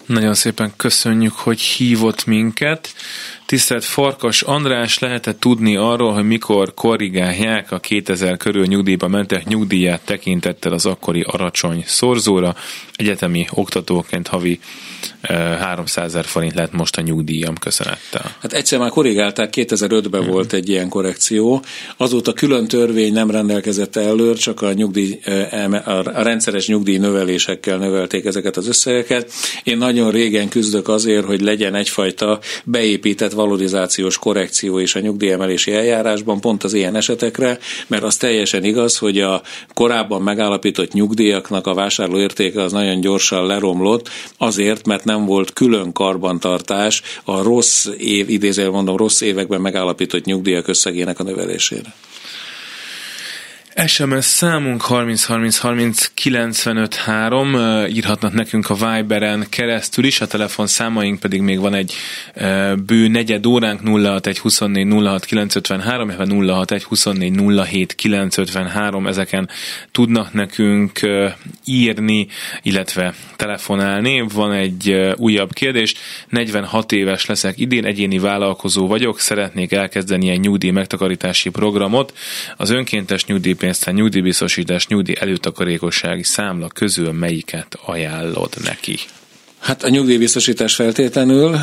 Nagyon 0.05 0.33
szépen 0.33 0.71
köszönjük, 0.77 1.33
hogy 1.33 1.61
hívott 1.61 2.25
minket. 2.25 2.93
Tisztelt 3.53 3.83
Farkas 3.83 4.41
András, 4.41 4.99
lehet 4.99 5.35
tudni 5.39 5.75
arról, 5.75 6.13
hogy 6.13 6.27
mikor 6.27 6.73
korrigálják 6.73 7.71
a 7.71 7.79
2000 7.79 8.37
körül 8.37 8.65
nyugdíjba 8.65 9.07
mentek 9.07 9.47
nyugdíját 9.47 10.01
tekintettel 10.01 10.73
az 10.73 10.85
akkori 10.85 11.21
aracsony 11.27 11.83
szorzóra? 11.85 12.55
Egyetemi 12.95 13.45
oktatóként 13.49 14.27
havi 14.27 14.59
300 15.59 16.05
ezer 16.05 16.25
forint 16.25 16.53
lett 16.53 16.71
most 16.71 16.97
a 16.97 17.01
nyugdíjam 17.01 17.55
köszönettel. 17.55 18.35
Hát 18.39 18.53
egyszer 18.53 18.79
már 18.79 18.89
korrigálták, 18.89 19.53
2005-ben 19.55 20.21
hmm. 20.21 20.31
volt 20.31 20.53
egy 20.53 20.69
ilyen 20.69 20.89
korrekció. 20.89 21.63
Azóta 21.97 22.33
külön 22.33 22.67
törvény 22.67 23.13
nem 23.13 23.31
rendelkezett 23.31 23.95
előr, 23.95 24.35
csak 24.37 24.61
a, 24.61 24.73
nyugdíj, 24.73 25.19
a 25.83 26.21
rendszeres 26.21 26.67
nyugdíj 26.67 26.97
növelésekkel 26.97 27.77
növelték 27.77 28.25
ezeket 28.25 28.57
az 28.57 28.67
összegeket. 28.67 29.31
Én 29.63 29.77
nagyon 29.77 30.11
régen 30.11 30.49
küzdök 30.49 30.87
azért, 30.87 31.25
hogy 31.25 31.41
legyen 31.41 31.75
egyfajta 31.75 32.39
beépített 32.63 33.31
valorizációs 33.43 34.17
korrekció 34.17 34.77
is 34.77 34.95
a 34.95 34.99
nyugdíjemelési 34.99 35.73
eljárásban, 35.73 36.39
pont 36.39 36.63
az 36.63 36.73
ilyen 36.73 36.95
esetekre, 36.95 37.59
mert 37.87 38.03
az 38.03 38.17
teljesen 38.17 38.63
igaz, 38.63 38.97
hogy 38.97 39.19
a 39.19 39.41
korábban 39.73 40.21
megállapított 40.21 40.93
nyugdíjaknak 40.93 41.67
a 41.67 41.73
vásárlóértéke 41.73 42.61
az 42.61 42.71
nagyon 42.71 43.01
gyorsan 43.01 43.45
leromlott, 43.45 44.09
azért, 44.37 44.85
mert 44.85 45.03
nem 45.03 45.25
volt 45.25 45.53
külön 45.53 45.91
karbantartás 45.91 47.01
a 47.23 47.41
rossz 47.41 47.87
év, 47.97 48.29
idézően 48.29 48.71
mondom, 48.71 48.97
rossz 48.97 49.21
években 49.21 49.61
megállapított 49.61 50.25
nyugdíjak 50.25 50.67
összegének 50.67 51.19
a 51.19 51.23
növelésére. 51.23 51.93
SMS 53.75 54.25
számunk 54.25 54.81
30 54.81 55.23
30 55.23 55.57
30 55.57 56.11
95 56.13 56.95
3, 56.95 57.55
írhatnak 57.87 58.33
nekünk 58.33 58.69
a 58.69 58.73
Viberen 58.73 59.45
keresztül 59.49 60.05
is, 60.05 60.21
a 60.21 60.27
telefon 60.27 60.67
számaink 60.67 61.19
pedig 61.19 61.41
még 61.41 61.59
van 61.59 61.73
egy 61.73 61.93
bő 62.85 63.07
negyed 63.07 63.45
óránk 63.45 63.81
061 63.87 64.39
24 64.39 64.87
06 64.91 65.25
953, 65.25 66.09
061 66.09 66.83
24 66.83 67.65
07 67.65 67.95
953, 67.95 69.07
ezeken 69.07 69.49
tudnak 69.91 70.33
nekünk 70.33 70.99
írni, 71.65 72.27
illetve 72.61 73.13
telefonálni. 73.35 74.25
Van 74.33 74.51
egy 74.51 75.13
újabb 75.15 75.53
kérdés, 75.53 75.93
46 76.29 76.91
éves 76.91 77.25
leszek 77.25 77.59
idén, 77.59 77.85
egyéni 77.85 78.19
vállalkozó 78.19 78.87
vagyok, 78.87 79.19
szeretnék 79.19 79.71
elkezdeni 79.71 80.29
egy 80.29 80.39
nyugdíj 80.39 80.71
megtakarítási 80.71 81.49
programot. 81.49 82.13
Az 82.57 82.69
önkéntes 82.69 83.25
nyugdíj 83.25 83.53
nyugdíjpénztár, 83.63 83.93
nyugdíjbiztosítás, 83.93 84.87
nyugdíj 84.87 85.15
előtakarékossági 85.19 86.23
számla 86.23 86.67
közül 86.67 87.11
melyiket 87.11 87.77
ajánlod 87.85 88.53
neki? 88.63 88.97
Hát 89.63 89.83
a 89.83 89.89
nyugdíjbiztosítás 89.89 90.75
feltétlenül, 90.75 91.55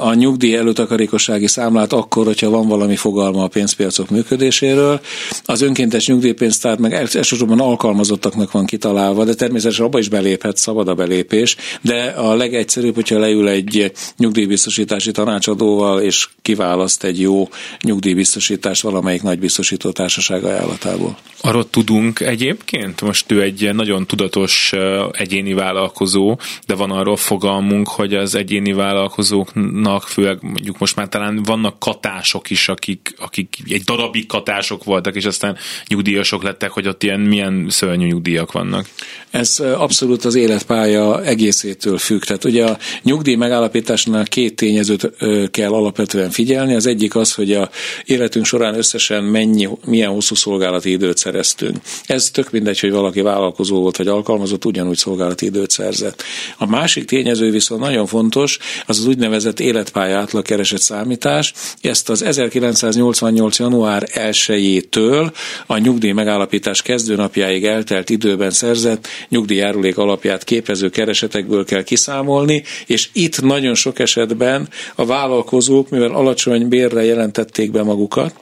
a 0.00 0.14
nyugdíj 0.14 0.56
előtakarékossági 0.56 1.46
számlát 1.46 1.92
akkor, 1.92 2.24
hogyha 2.24 2.50
van 2.50 2.68
valami 2.68 2.96
fogalma 2.96 3.42
a 3.42 3.48
pénzpiacok 3.48 4.10
működéséről. 4.10 5.00
Az 5.44 5.60
önkéntes 5.62 6.06
nyugdíjpénztár 6.06 6.78
meg 6.78 6.92
elsősorban 6.92 7.60
alkalmazottaknak 7.60 8.52
van 8.52 8.66
kitalálva, 8.66 9.24
de 9.24 9.34
természetesen 9.34 9.84
abba 9.84 9.98
is 9.98 10.08
beléphet, 10.08 10.56
szabad 10.56 10.88
a 10.88 10.94
belépés, 10.94 11.56
de 11.80 12.02
a 12.02 12.34
legegyszerűbb, 12.34 12.94
hogyha 12.94 13.18
leül 13.18 13.48
egy 13.48 13.92
nyugdíjbiztosítási 14.16 15.10
tanácsadóval, 15.10 16.00
és 16.00 16.28
kiválaszt 16.42 17.04
egy 17.04 17.20
jó 17.20 17.48
nyugdíjbiztosítást 17.80 18.82
valamelyik 18.82 19.22
nagy 19.22 19.38
biztosító 19.38 19.90
társaság 19.90 20.44
ajánlatából. 20.44 21.16
Arról 21.40 21.70
tudunk 21.70 22.20
egyébként? 22.20 23.00
Most 23.00 23.32
ő 23.32 23.42
egy 23.42 23.74
nagyon 23.74 24.06
tudatos 24.06 24.72
egyéni 25.12 25.52
vállalkozó, 25.52 26.38
de 26.66 26.74
van 26.74 26.90
arról 26.90 27.16
fog 27.16 27.43
fogalmunk, 27.44 27.88
hogy 27.88 28.14
az 28.14 28.34
egyéni 28.34 28.72
vállalkozóknak, 28.72 30.02
főleg 30.02 30.38
mondjuk 30.40 30.78
most 30.78 30.96
már 30.96 31.08
talán 31.08 31.42
vannak 31.42 31.78
katások 31.78 32.50
is, 32.50 32.68
akik, 32.68 33.14
akik 33.18 33.56
egy 33.68 33.82
darabig 33.82 34.26
katások 34.26 34.84
voltak, 34.84 35.14
és 35.14 35.24
aztán 35.24 35.56
nyugdíjasok 35.86 36.42
lettek, 36.42 36.70
hogy 36.70 36.88
ott 36.88 37.02
ilyen 37.02 37.20
milyen 37.20 37.66
szörnyű 37.68 38.06
nyugdíjak 38.06 38.52
vannak. 38.52 38.88
Ez 39.30 39.58
abszolút 39.58 40.24
az 40.24 40.34
életpálya 40.34 41.24
egészétől 41.24 41.98
függ. 41.98 42.20
Tehát 42.20 42.44
ugye 42.44 42.64
a 42.64 42.78
nyugdíj 43.02 43.34
megállapításnál 43.34 44.24
két 44.24 44.56
tényezőt 44.56 45.10
kell 45.50 45.72
alapvetően 45.72 46.30
figyelni. 46.30 46.74
Az 46.74 46.86
egyik 46.86 47.14
az, 47.14 47.34
hogy 47.34 47.52
a 47.52 47.70
életünk 48.04 48.44
során 48.44 48.74
összesen 48.74 49.24
mennyi, 49.24 49.68
milyen 49.86 50.10
hosszú 50.10 50.34
szolgálati 50.34 50.90
időt 50.90 51.16
szereztünk. 51.16 51.76
Ez 52.06 52.30
tök 52.30 52.50
mindegy, 52.50 52.80
hogy 52.80 52.90
valaki 52.90 53.20
vállalkozó 53.20 53.80
volt 53.80 53.96
vagy 53.96 54.08
alkalmazott, 54.08 54.64
ugyanúgy 54.64 54.96
szolgálati 54.96 55.46
időt 55.46 55.70
szerzett. 55.70 56.22
A 56.58 56.66
másik 56.66 57.04
tényező 57.04 57.32
viszont 57.38 57.80
nagyon 57.80 58.06
fontos, 58.06 58.58
az 58.86 58.98
az 58.98 59.06
úgynevezett 59.06 59.60
életpálya 59.60 60.18
átlagkereset 60.18 60.80
számítás. 60.80 61.52
Ezt 61.80 62.08
az 62.08 62.22
1988. 62.22 63.58
január 63.58 64.08
1-től 64.12 65.32
a 65.66 65.78
nyugdíj 65.78 66.12
megállapítás 66.12 66.82
kezdőnapjáig 66.82 67.64
eltelt 67.64 68.10
időben 68.10 68.50
szerzett 68.50 69.08
nyugdíjjárulék 69.28 69.98
alapját 69.98 70.44
képező 70.44 70.88
keresetekből 70.88 71.64
kell 71.64 71.82
kiszámolni, 71.82 72.62
és 72.86 73.08
itt 73.12 73.42
nagyon 73.42 73.74
sok 73.74 73.98
esetben 73.98 74.68
a 74.94 75.06
vállalkozók, 75.06 75.90
mivel 75.90 76.10
alacsony 76.10 76.68
bérre 76.68 77.04
jelentették 77.04 77.70
be 77.70 77.82
magukat, 77.82 78.34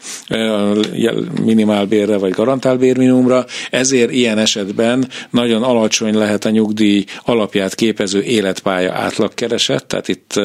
minimálbérre 1.45 2.17
vagy 2.17 2.31
garantálbérminimumra, 2.31 3.47
ezért 3.71 4.11
ilyen 4.11 4.39
esetben 4.39 5.09
nagyon 5.31 5.63
alacsony 5.63 6.15
lehet 6.15 6.45
a 6.45 6.51
nyugdíj 6.51 7.05
alapját 7.25 7.75
képező 7.75 8.23
életpálya 8.23 8.82
átlagkereset, 8.91 9.87
tehát 9.87 10.09
itt 10.09 10.41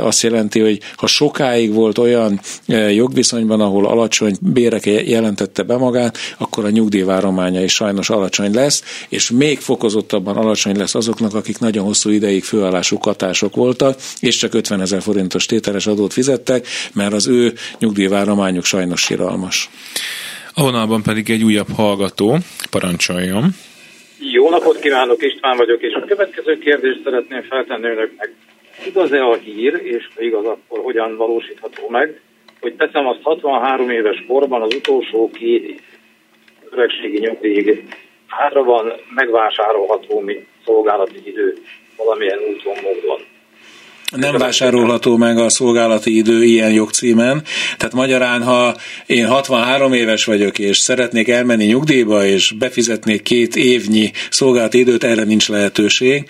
azt 0.00 0.22
jelenti, 0.22 0.60
hogy 0.60 0.80
ha 0.96 1.06
sokáig 1.06 1.72
volt 1.72 1.98
olyan 1.98 2.40
jogviszonyban, 2.90 3.60
ahol 3.60 3.86
alacsony 3.86 4.36
bérek 4.40 4.86
jelentette 4.86 5.62
be 5.62 5.76
magát, 5.76 6.18
akkor 6.38 6.64
a 6.64 6.70
nyugdíjvárománya 6.70 7.62
is 7.62 7.74
sajnos 7.74 8.10
alacsony 8.10 8.54
lesz, 8.54 8.82
és 9.08 9.30
még 9.30 9.58
fokozottabban 9.58 10.36
alacsony 10.36 10.76
lesz 10.76 10.94
azoknak, 10.94 11.34
akik 11.34 11.58
nagyon 11.58 11.84
hosszú 11.84 12.10
ideig 12.10 12.44
főállású 12.44 12.98
katások 12.98 13.54
voltak, 13.54 14.00
és 14.20 14.36
csak 14.36 14.54
50 14.54 14.80
ezer 14.80 15.02
forintos 15.02 15.46
tételes 15.46 15.86
adót 15.86 16.12
fizettek, 16.12 16.66
mert 16.92 17.12
az 17.12 17.26
ő 17.26 17.54
nyugdíjvárományuk 17.78 18.64
sajnos 18.64 19.00
siralmas. 19.00 19.70
A 20.54 20.62
vonalban 20.62 21.02
pedig 21.02 21.30
egy 21.30 21.42
újabb 21.42 21.72
hallgató, 21.74 22.38
parancsoljon. 22.70 23.54
Jó 24.30 24.50
napot 24.50 24.78
kívánok, 24.78 25.22
István 25.22 25.56
vagyok, 25.56 25.82
és 25.82 25.94
a 25.94 26.04
következő 26.04 26.58
kérdést 26.58 27.02
szeretném 27.04 27.42
feltenni 27.42 27.88
önöknek. 27.88 28.32
Igaz-e 28.86 29.24
a 29.24 29.34
hír, 29.34 29.80
és 29.82 30.08
ha 30.14 30.22
igaz, 30.22 30.44
akkor 30.44 30.78
hogyan 30.78 31.16
valósítható 31.16 31.88
meg, 31.88 32.20
hogy 32.60 32.74
teszem 32.74 33.06
azt 33.06 33.22
63 33.22 33.90
éves 33.90 34.24
korban 34.28 34.62
az 34.62 34.74
utolsó 34.74 35.30
két 35.30 35.82
öregségi 36.70 37.18
nyugdíjig 37.18 37.84
hátra 38.26 38.62
van 38.62 38.92
megvásárolható 39.14 40.20
mi 40.20 40.46
szolgálati 40.64 41.20
idő 41.24 41.54
valamilyen 41.96 42.38
úton, 42.38 42.74
módon 42.82 43.20
nem 44.16 44.36
vásárolható 44.36 45.16
meg 45.16 45.38
a 45.38 45.48
szolgálati 45.48 46.16
idő 46.16 46.44
ilyen 46.44 46.72
jogcímen. 46.72 47.42
Tehát 47.76 47.94
magyarán, 47.94 48.42
ha 48.42 48.76
én 49.06 49.26
63 49.26 49.92
éves 49.92 50.24
vagyok, 50.24 50.58
és 50.58 50.78
szeretnék 50.78 51.28
elmenni 51.28 51.64
nyugdíjba, 51.64 52.26
és 52.26 52.52
befizetnék 52.58 53.22
két 53.22 53.56
évnyi 53.56 54.10
szolgálati 54.30 54.78
időt, 54.78 55.04
erre 55.04 55.24
nincs 55.24 55.48
lehetőség. 55.48 56.24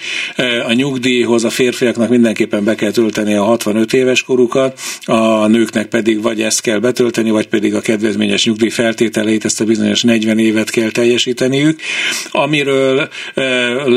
A 0.66 0.72
nyugdíjhoz 0.72 1.44
a 1.44 1.50
férfiaknak 1.50 2.08
mindenképpen 2.08 2.64
be 2.64 2.74
kell 2.74 2.90
tölteni 2.90 3.34
a 3.34 3.42
65 3.42 3.92
éves 3.92 4.22
korukat, 4.22 4.80
a 5.04 5.46
nőknek 5.46 5.86
pedig 5.86 6.22
vagy 6.22 6.42
ezt 6.42 6.60
kell 6.60 6.78
betölteni, 6.78 7.30
vagy 7.30 7.46
pedig 7.48 7.74
a 7.74 7.80
kedvezményes 7.80 8.44
nyugdíj 8.44 8.68
feltételeit, 8.68 9.44
ezt 9.44 9.60
a 9.60 9.64
bizonyos 9.64 10.02
40 10.02 10.38
évet 10.38 10.70
kell 10.70 10.90
teljesíteniük. 10.90 11.80
Amiről, 12.30 13.08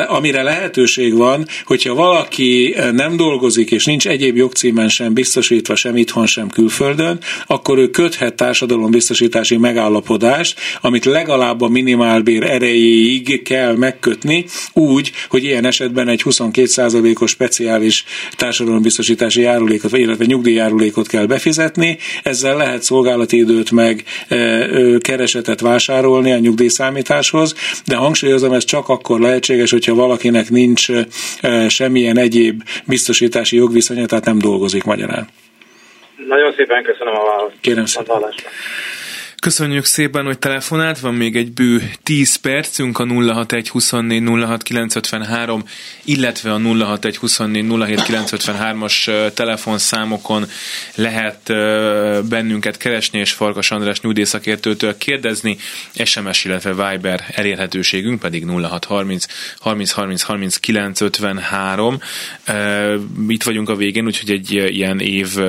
amire 0.07 0.43
lehetőség 0.43 1.15
van, 1.15 1.47
hogyha 1.65 1.93
valaki 1.93 2.75
nem 2.91 3.17
dolgozik, 3.17 3.71
és 3.75 3.85
nincs 3.85 4.07
egyéb 4.07 4.35
jogcímen 4.35 4.89
sem 4.89 5.13
biztosítva, 5.13 5.75
sem 5.75 5.97
itthon, 5.97 6.25
sem 6.25 6.49
külföldön, 6.49 7.19
akkor 7.47 7.77
ő 7.77 7.89
köthet 7.89 8.35
társadalombiztosítási 8.35 9.57
megállapodást, 9.57 10.59
amit 10.81 11.05
legalább 11.05 11.61
a 11.61 11.67
minimálbér 11.67 12.43
erejéig 12.43 13.41
kell 13.41 13.75
megkötni, 13.75 14.45
úgy, 14.73 15.11
hogy 15.29 15.43
ilyen 15.43 15.65
esetben 15.65 16.07
egy 16.07 16.21
22%-os 16.25 17.31
speciális 17.31 18.03
társadalombiztosítási 18.35 19.41
járulékot, 19.41 19.97
illetve 19.97 20.25
nyugdíjjárulékot 20.25 21.07
kell 21.07 21.25
befizetni, 21.25 21.97
ezzel 22.23 22.57
lehet 22.57 22.83
szolgálati 22.83 23.37
időt 23.37 23.71
meg 23.71 24.03
keresetet 24.99 25.59
vásárolni 25.59 26.31
a 26.31 26.37
nyugdíjszámításhoz, 26.37 27.55
de 27.85 27.95
hangsúlyozom, 27.95 28.53
ez 28.53 28.65
csak 28.65 28.89
akkor 28.89 29.19
lehetséges, 29.19 29.71
hogyha 29.71 29.95
valakinek 29.95 30.49
nincs 30.49 30.87
semmilyen 31.67 32.17
egyéb 32.17 32.63
biztosítási 32.85 33.55
jogviszonya, 33.65 34.05
tehát 34.05 34.25
nem 34.25 34.37
dolgozik 34.37 34.83
magyarán. 34.83 35.27
Nagyon 36.27 36.53
szépen 36.53 36.83
köszönöm 36.83 37.15
a 37.15 37.23
választ. 37.23 37.55
Kérem 37.61 37.85
szépen. 37.85 38.33
Köszönjük 39.45 39.85
szépen, 39.85 40.25
hogy 40.25 40.39
telefonált, 40.39 40.99
van 40.99 41.13
még 41.13 41.35
egy 41.35 41.51
bő 41.51 41.91
10 42.03 42.35
percünk 42.35 42.99
a 42.99 43.05
061 43.05 43.69
24 43.69 44.23
06 44.27 44.63
953, 44.63 45.63
illetve 46.03 46.53
a 46.53 46.59
061 46.59 47.17
24 47.17 47.65
07 47.65 48.01
953-as 48.07 49.33
telefonszámokon 49.33 50.45
lehet 50.95 51.41
bennünket 52.29 52.77
keresni, 52.77 53.19
és 53.19 53.31
Farkas 53.31 53.71
András 53.71 54.01
nyugdíjszakértőtől 54.01 54.97
kérdezni, 54.97 55.57
SMS, 56.05 56.45
illetve 56.45 56.89
Viber 56.89 57.23
elérhetőségünk 57.35 58.19
pedig 58.19 58.45
0630 58.45 59.25
30 59.59 59.91
30 59.91 60.21
30 60.21 60.57
953. 60.57 61.99
Itt 63.27 63.43
vagyunk 63.43 63.69
a 63.69 63.75
végén, 63.75 64.05
úgyhogy 64.05 64.31
egy 64.31 64.51
ilyen 64.51 64.99
év 64.99 65.39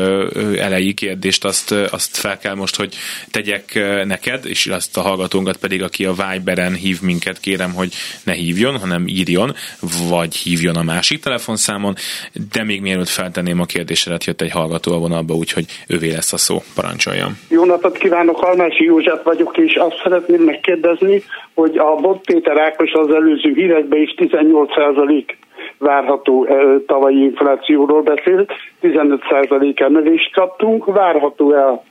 elejé 0.58 0.92
kérdést 0.92 1.44
azt, 1.44 1.70
azt 1.70 2.16
fel 2.16 2.38
kell 2.38 2.54
most, 2.54 2.76
hogy 2.76 2.94
tegyek 3.30 3.84
neked, 4.04 4.44
és 4.44 4.66
azt 4.66 4.96
a 4.96 5.00
hallgatónkat 5.00 5.56
pedig, 5.56 5.82
aki 5.82 6.04
a 6.04 6.12
Viberen 6.12 6.74
hív 6.74 6.98
minket, 7.02 7.40
kérem, 7.40 7.72
hogy 7.74 7.92
ne 8.24 8.32
hívjon, 8.32 8.78
hanem 8.78 9.04
írjon, 9.06 9.50
vagy 10.10 10.34
hívjon 10.36 10.76
a 10.76 10.82
másik 10.82 11.20
telefonszámon, 11.20 11.94
de 12.52 12.64
még 12.64 12.80
mielőtt 12.80 13.08
feltenném 13.08 13.60
a 13.60 13.64
kérdésedet, 13.64 14.24
jött 14.24 14.40
egy 14.40 14.50
hallgató 14.50 14.92
a 14.92 14.98
vonalba, 14.98 15.34
úgyhogy 15.34 15.64
ővé 15.88 16.10
lesz 16.10 16.32
a 16.32 16.36
szó, 16.36 16.56
parancsoljam. 16.74 17.38
Jó 17.48 17.64
napot 17.64 17.98
kívánok, 17.98 18.42
Almási 18.42 18.84
József 18.84 19.22
vagyok, 19.24 19.56
és 19.56 19.74
azt 19.74 20.00
szeretném 20.02 20.42
megkérdezni, 20.42 21.22
hogy 21.54 21.76
a 21.78 21.94
Bot 22.00 22.24
Péter 22.24 22.58
Ákos 22.58 22.92
az 22.92 23.14
előző 23.14 23.52
hírekben 23.54 24.00
is 24.00 24.14
18% 24.16 25.24
várható 25.78 26.48
tavalyi 26.86 27.22
inflációról 27.22 28.02
beszélt, 28.02 28.52
15% 28.82 29.80
emelést 29.80 30.32
kaptunk, 30.32 30.84
várható 30.84 31.54
el 31.54 31.82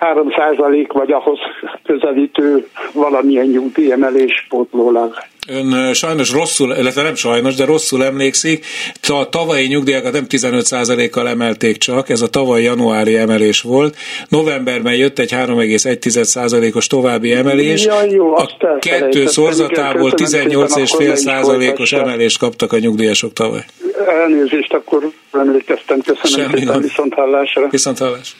3% 0.00 0.88
vagy 0.92 1.12
ahhoz 1.12 1.38
közelítő 1.84 2.66
valamilyen 2.92 3.46
nyugdíjemelés 3.46 4.46
pótlólag. 4.48 5.14
Ön 5.48 5.94
sajnos 5.94 6.32
rosszul, 6.32 6.74
illetve 6.78 7.02
nem 7.02 7.14
sajnos, 7.14 7.54
de 7.54 7.64
rosszul 7.64 8.04
emlékszik. 8.04 8.66
A 9.08 9.28
tavalyi 9.28 9.66
nyugdíjakat 9.66 10.12
nem 10.12 10.24
15%-kal 10.28 11.28
emelték 11.28 11.76
csak, 11.76 12.08
ez 12.08 12.20
a 12.20 12.28
tavalyi 12.28 12.64
januári 12.64 13.16
emelés 13.16 13.60
volt. 13.60 13.96
Novemberben 14.28 14.94
jött 14.94 15.18
egy 15.18 15.32
3,1%-os 15.32 16.86
további 16.86 17.32
emelés. 17.32 17.84
Ja, 17.84 18.04
jó, 18.10 18.36
a 18.36 18.48
kettő 18.78 19.26
szorzatából 19.26 20.10
18,5%-os 20.14 21.92
emelést 21.92 22.38
kaptak 22.38 22.72
a 22.72 22.78
nyugdíjasok 22.78 23.32
tavaly. 23.32 23.64
Elnézést, 24.06 24.72
akkor 24.72 25.10
emlékeztem. 25.32 26.00
Köszönöm 26.00 26.50
szépen, 26.50 26.80
viszont 26.80 27.14
hallásra. 27.14 27.68
Viszont 27.70 27.98
hallásra 27.98 28.36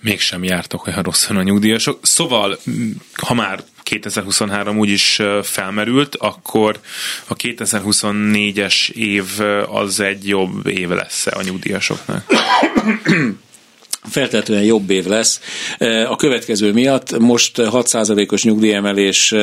mégsem 0.00 0.44
jártok 0.44 0.86
olyan 0.86 1.02
rosszul 1.02 1.36
a 1.36 1.42
nyugdíjasok. 1.42 1.98
Szóval, 2.02 2.58
ha 3.12 3.34
már 3.34 3.64
2023 3.82 4.78
úgyis 4.78 5.20
felmerült, 5.42 6.16
akkor 6.16 6.80
a 7.26 7.36
2024-es 7.36 8.90
év 8.90 9.24
az 9.68 10.00
egy 10.00 10.28
jobb 10.28 10.66
év 10.66 10.88
lesz 10.88 11.26
a 11.26 11.42
nyugdíjasoknak? 11.42 12.24
feltetően 14.02 14.62
jobb 14.62 14.90
év 14.90 15.06
lesz. 15.06 15.40
A 16.08 16.16
következő 16.16 16.72
miatt 16.72 17.18
most 17.18 17.52
6%-os 17.56 18.44
nyugdíjemelés 18.44 19.34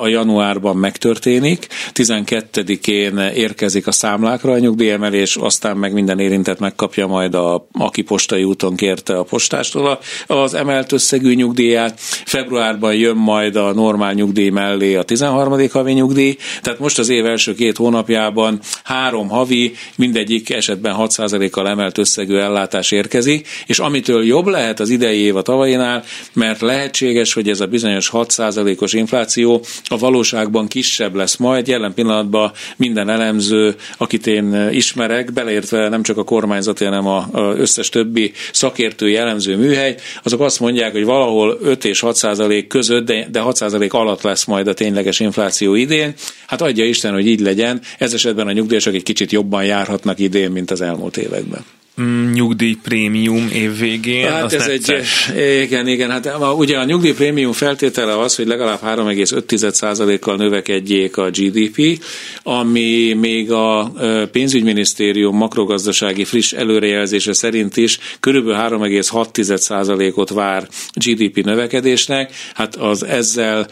a 0.00 0.08
januárban 0.08 0.76
megtörténik, 0.76 1.66
12-én 1.94 3.18
érkezik 3.18 3.86
a 3.86 3.92
számlákra 3.92 4.52
a 4.52 4.58
nyugdíjemelés, 4.58 5.36
aztán 5.36 5.76
meg 5.76 5.92
minden 5.92 6.18
érintett 6.18 6.58
megkapja 6.58 7.06
majd, 7.06 7.34
a, 7.34 7.66
aki 7.72 8.02
postai 8.02 8.44
úton 8.44 8.76
kérte 8.76 9.18
a 9.18 9.22
postástól 9.22 9.98
az 10.26 10.54
emelt 10.54 10.92
összegű 10.92 11.34
nyugdíját. 11.34 12.00
Februárban 12.24 12.94
jön 12.94 13.16
majd 13.16 13.56
a 13.56 13.72
normál 13.72 14.12
nyugdíj 14.12 14.48
mellé 14.48 14.94
a 14.94 15.02
13. 15.02 15.68
havi 15.70 15.92
nyugdíj, 15.92 16.36
tehát 16.62 16.78
most 16.78 16.98
az 16.98 17.08
év 17.08 17.26
első 17.26 17.54
két 17.54 17.76
hónapjában 17.76 18.60
három 18.84 19.28
havi, 19.28 19.74
mindegyik 19.96 20.50
esetben 20.50 20.94
6%-kal 20.98 21.68
emelt 21.68 21.98
összegű 21.98 22.36
ellátás 22.36 22.90
érkezik, 22.90 23.48
és 23.66 23.78
amitől 23.94 24.24
jobb 24.24 24.46
lehet 24.46 24.80
az 24.80 24.90
idei 24.90 25.18
év 25.18 25.36
a 25.36 25.42
tavainál, 25.42 26.04
mert 26.32 26.60
lehetséges, 26.60 27.32
hogy 27.32 27.48
ez 27.48 27.60
a 27.60 27.66
bizonyos 27.66 28.10
6%-os 28.12 28.92
infláció 28.92 29.64
a 29.84 29.98
valóságban 29.98 30.68
kisebb 30.68 31.14
lesz 31.14 31.36
majd. 31.36 31.68
Jelen 31.68 31.94
pillanatban 31.94 32.52
minden 32.76 33.08
elemző, 33.08 33.74
akit 33.98 34.26
én 34.26 34.68
ismerek, 34.70 35.32
beleértve 35.32 35.88
nem 35.88 36.02
csak 36.02 36.18
a 36.18 36.24
kormányzati, 36.24 36.84
hanem 36.84 37.06
a, 37.06 37.28
összes 37.56 37.88
többi 37.88 38.32
szakértői 38.52 39.16
elemző 39.16 39.56
műhely, 39.56 39.96
azok 40.22 40.40
azt 40.40 40.60
mondják, 40.60 40.92
hogy 40.92 41.04
valahol 41.04 41.58
5 41.62 41.84
és 41.84 42.00
6 42.00 42.16
százalék 42.16 42.66
között, 42.66 43.04
de, 43.04 43.28
de 43.30 43.40
6 43.40 43.56
százalék 43.56 43.92
alatt 43.92 44.22
lesz 44.22 44.44
majd 44.44 44.66
a 44.66 44.74
tényleges 44.74 45.20
infláció 45.20 45.74
idén. 45.74 46.14
Hát 46.46 46.62
adja 46.62 46.84
Isten, 46.84 47.12
hogy 47.12 47.26
így 47.26 47.40
legyen. 47.40 47.80
Ez 47.98 48.14
esetben 48.14 48.46
a 48.46 48.52
nyugdíjasok 48.52 48.94
egy 48.94 49.02
kicsit 49.02 49.32
jobban 49.32 49.64
járhatnak 49.64 50.18
idén, 50.18 50.50
mint 50.50 50.70
az 50.70 50.80
elmúlt 50.80 51.16
években. 51.16 51.64
Mm, 52.02 52.30
nyugdíjprémium 52.32 53.48
évvégén. 53.52 54.30
Hát 54.30 54.52
ez 54.52 54.66
necces. 54.66 55.28
egy, 55.28 55.62
igen, 55.62 55.86
igen, 55.86 56.10
hát 56.10 56.30
ugye 56.56 56.78
a 56.78 56.84
nyugdíjprémium 56.84 57.52
feltétele 57.52 58.18
az, 58.18 58.36
hogy 58.36 58.46
legalább 58.46 58.80
3,5%-kal 58.84 60.36
növekedjék 60.36 61.16
a 61.16 61.30
GDP, 61.30 62.04
ami 62.42 63.12
még 63.12 63.52
a 63.52 63.92
pénzügyminisztérium 64.32 65.36
makrogazdasági 65.36 66.24
friss 66.24 66.52
előrejelzése 66.52 67.32
szerint 67.32 67.76
is 67.76 67.98
körülbelül 68.20 68.78
3,6%-ot 68.78 70.30
vár 70.30 70.68
GDP 70.94 71.44
növekedésnek. 71.44 72.32
Hát 72.54 72.76
az 72.76 73.04
ezzel 73.04 73.66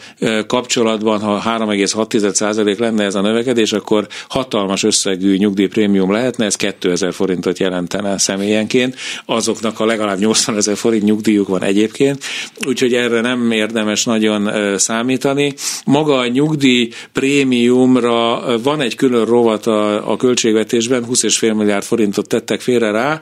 kapcsolatban, 0.47 1.19
ha 1.19 1.43
3,6% 1.45 2.77
lenne 2.77 3.03
ez 3.03 3.15
a 3.15 3.21
növekedés, 3.21 3.73
akkor 3.73 4.07
hatalmas 4.27 4.83
összegű 4.83 5.35
nyugdíjprémium 5.35 6.11
lehetne, 6.11 6.45
ez 6.45 6.55
2000 6.55 7.13
forintot 7.13 7.59
jelentene 7.59 8.11
személyenként, 8.17 8.95
azoknak 9.25 9.79
a 9.79 9.85
legalább 9.85 10.19
80 10.19 10.55
ezer 10.55 10.77
forint 10.77 11.03
nyugdíjuk 11.03 11.47
van 11.47 11.63
egyébként, 11.63 12.23
úgyhogy 12.67 12.93
erre 12.93 13.21
nem 13.21 13.51
érdemes 13.51 14.03
nagyon 14.03 14.49
számítani. 14.77 15.53
Maga 15.85 16.17
a 16.17 16.27
nyugdíj 16.27 16.89
prémiumra 17.11 18.43
van 18.63 18.81
egy 18.81 18.95
külön 18.95 19.25
rovat 19.25 19.67
a, 19.67 20.11
a 20.11 20.17
költségvetésben, 20.17 21.05
20,5 21.11 21.55
milliárd 21.55 21.83
forintot 21.83 22.27
tettek 22.27 22.61
félre 22.61 22.91
rá, 22.91 23.19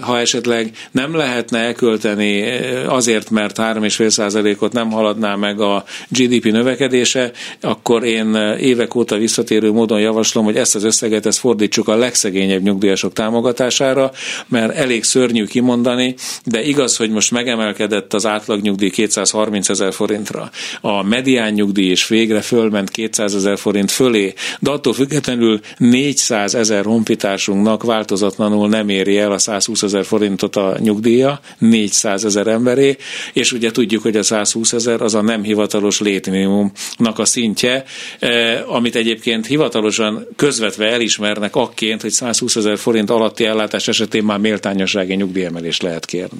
ha 0.00 0.18
esetleg 0.18 0.70
nem 0.90 1.16
lehetne 1.16 1.58
elkölteni 1.58 2.44
azért, 2.86 3.30
mert 3.30 3.58
3,5 3.58 4.08
százalékot 4.08 4.72
nem 4.72 4.90
haladná 4.90 5.34
meg 5.34 5.60
a 5.60 5.84
GDP 6.08 6.44
növekedése, 6.44 7.32
akkor 7.60 8.04
én 8.04 8.34
évek 8.60 8.94
óta 8.94 9.16
visszatérő 9.16 9.72
módon 9.72 10.00
javaslom, 10.00 10.44
hogy 10.44 10.56
ezt 10.56 10.74
az 10.74 10.84
összeget 10.84 11.26
ezt 11.26 11.38
fordítsuk 11.38 11.88
a 11.88 11.96
legszegényebb 11.96 12.62
nyugdíjasok 12.62 13.12
támogatására, 13.12 14.07
mert 14.48 14.74
elég 14.74 15.04
szörnyű 15.04 15.44
kimondani, 15.44 16.14
de 16.44 16.62
igaz, 16.62 16.96
hogy 16.96 17.10
most 17.10 17.30
megemelkedett 17.30 18.14
az 18.14 18.26
átlagnyugdíj 18.26 18.90
230 18.90 19.68
ezer 19.68 19.92
forintra. 19.92 20.50
A 20.80 21.02
medián 21.02 21.52
nyugdíj 21.52 21.90
is 21.90 22.08
végre 22.08 22.40
fölment 22.40 22.90
200 22.90 23.34
ezer 23.34 23.58
forint 23.58 23.90
fölé, 23.90 24.34
de 24.60 24.70
attól 24.70 24.92
függetlenül 24.92 25.60
400 25.76 26.54
ezer 26.54 26.84
honfitársunknak 26.84 27.82
változatlanul 27.82 28.68
nem 28.68 28.88
éri 28.88 29.18
el 29.18 29.32
a 29.32 29.38
120 29.38 29.82
ezer 29.82 30.04
forintot 30.04 30.56
a 30.56 30.76
nyugdíja, 30.78 31.40
400 31.58 32.24
ezer 32.24 32.46
emberé, 32.46 32.96
és 33.32 33.52
ugye 33.52 33.70
tudjuk, 33.70 34.02
hogy 34.02 34.16
a 34.16 34.22
120 34.22 34.72
ezer 34.72 35.02
az 35.02 35.14
a 35.14 35.22
nem 35.22 35.42
hivatalos 35.42 36.00
létminimumnak 36.00 37.18
a 37.18 37.24
szintje, 37.24 37.84
eh, 38.18 38.74
amit 38.74 38.96
egyébként 38.96 39.46
hivatalosan 39.46 40.26
közvetve 40.36 40.86
elismernek 40.86 41.56
akként, 41.56 42.00
hogy 42.02 42.10
120 42.10 42.56
ezer 42.56 42.78
forint 42.78 43.10
alatti 43.10 43.44
ellátás 43.44 43.88
esetén 44.00 44.24
már 44.24 44.38
méltányossági 44.38 45.14
nyugdíjemelést 45.14 45.82
lehet 45.82 46.04
kérni. 46.04 46.38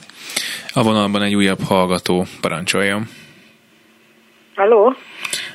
A 0.72 0.82
vonalban 0.82 1.22
egy 1.22 1.34
újabb 1.34 1.62
hallgató, 1.62 2.26
parancsoljon. 2.40 3.02
Halló? 4.54 4.94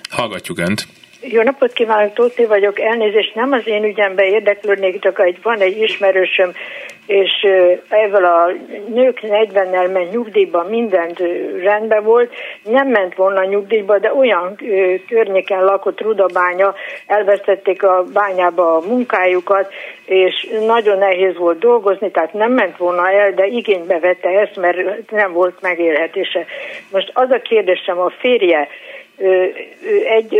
Hallgatjuk 0.09 0.59
Önt. 0.59 0.87
Jó 1.21 1.41
napot 1.41 1.73
kívánok, 1.73 2.13
Tóti 2.13 2.45
vagyok. 2.45 2.79
Elnézést, 2.79 3.35
nem 3.35 3.51
az 3.51 3.61
én 3.65 3.83
ügyembe 3.83 4.25
érdeklődnék, 4.25 5.01
csak 5.01 5.19
egy, 5.19 5.37
van 5.41 5.59
egy 5.59 5.77
ismerősöm, 5.77 6.53
és 7.05 7.47
ebből 7.89 8.25
a 8.25 8.51
nők 8.87 9.19
40-nel 9.21 9.91
ment 9.91 10.11
nyugdíjba, 10.11 10.63
mindent 10.69 11.19
rendben 11.61 12.03
volt, 12.03 12.33
nem 12.63 12.87
ment 12.87 13.15
volna 13.15 13.43
nyugdíjba, 13.43 13.99
de 13.99 14.13
olyan 14.13 14.55
környéken 15.07 15.63
lakott 15.63 16.01
Rudabánya, 16.01 16.73
elvesztették 17.07 17.83
a 17.83 18.03
bányába 18.13 18.75
a 18.75 18.87
munkájukat, 18.87 19.73
és 20.05 20.47
nagyon 20.65 20.97
nehéz 20.97 21.37
volt 21.37 21.59
dolgozni, 21.59 22.11
tehát 22.11 22.33
nem 22.33 22.51
ment 22.51 22.77
volna 22.77 23.09
el, 23.09 23.33
de 23.33 23.45
igénybe 23.45 23.99
vette 23.99 24.29
ezt, 24.29 24.55
mert 24.55 25.11
nem 25.11 25.31
volt 25.31 25.61
megélhetése. 25.61 26.45
Most 26.91 27.11
az 27.13 27.31
a 27.31 27.41
kérdésem, 27.41 27.99
a 27.99 28.09
férje, 28.19 28.67
egy 30.07 30.39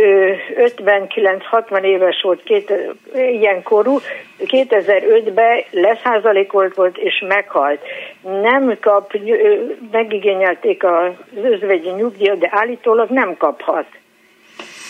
59-60 0.56 1.82
éves 1.82 2.20
volt, 2.22 2.42
két, 2.42 2.72
ilyen 3.14 3.62
korú, 3.62 3.98
2005-ben 4.38 5.62
leszázalékolt 5.70 6.74
volt 6.74 6.98
és 6.98 7.24
meghalt. 7.28 7.80
Nem 8.22 8.76
kap, 8.80 9.12
megigényelték 9.90 10.84
az 10.84 11.12
özvegyi 11.42 11.90
nyugdíjat, 11.90 12.38
de 12.38 12.48
állítólag 12.52 13.10
nem 13.10 13.36
kaphat. 13.36 13.86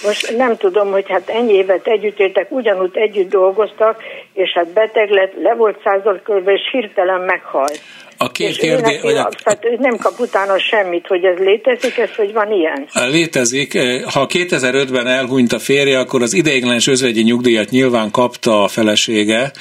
Most 0.05 0.37
nem 0.37 0.57
tudom, 0.57 0.91
hogy 0.91 1.09
hát 1.09 1.28
ennyi 1.28 1.53
évet 1.53 1.87
együtt 1.87 2.18
éltek, 2.18 2.51
ugyanúgy 2.51 2.97
együtt 2.97 3.30
dolgoztak, 3.30 4.03
és 4.32 4.53
hát 4.53 4.72
beteg 4.72 5.11
lett, 5.11 5.32
le 5.43 5.55
volt 5.55 5.80
százalékolva, 5.85 6.53
és 6.53 6.68
hirtelen 6.70 7.20
meghalt. 7.20 7.80
A 8.25 8.31
két 8.31 8.57
kérdés... 8.57 9.01
Vagy 9.01 9.16
a... 9.16 9.29
Tehát 9.45 9.79
nem 9.79 9.97
kap 9.97 10.18
utána 10.18 10.59
semmit, 10.59 11.07
hogy 11.07 11.25
ez 11.25 11.39
létezik, 11.39 11.99
ez, 11.99 12.14
hogy 12.16 12.33
van 12.33 12.53
ilyen? 12.53 12.87
Létezik. 13.11 13.79
Ha 14.05 14.27
2005-ben 14.33 15.07
elhunyt 15.07 15.53
a 15.53 15.59
férje, 15.59 15.99
akkor 15.99 16.22
az 16.22 16.35
ideiglenes 16.35 16.87
özvegyi 16.87 17.22
nyugdíjat 17.22 17.70
nyilván 17.70 18.11
kapta 18.11 18.62
a 18.62 18.68
felesége, 18.68 19.53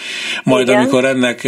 majd 0.44 0.68
Igen. 0.68 0.80
amikor 0.80 1.06
ennek 1.06 1.44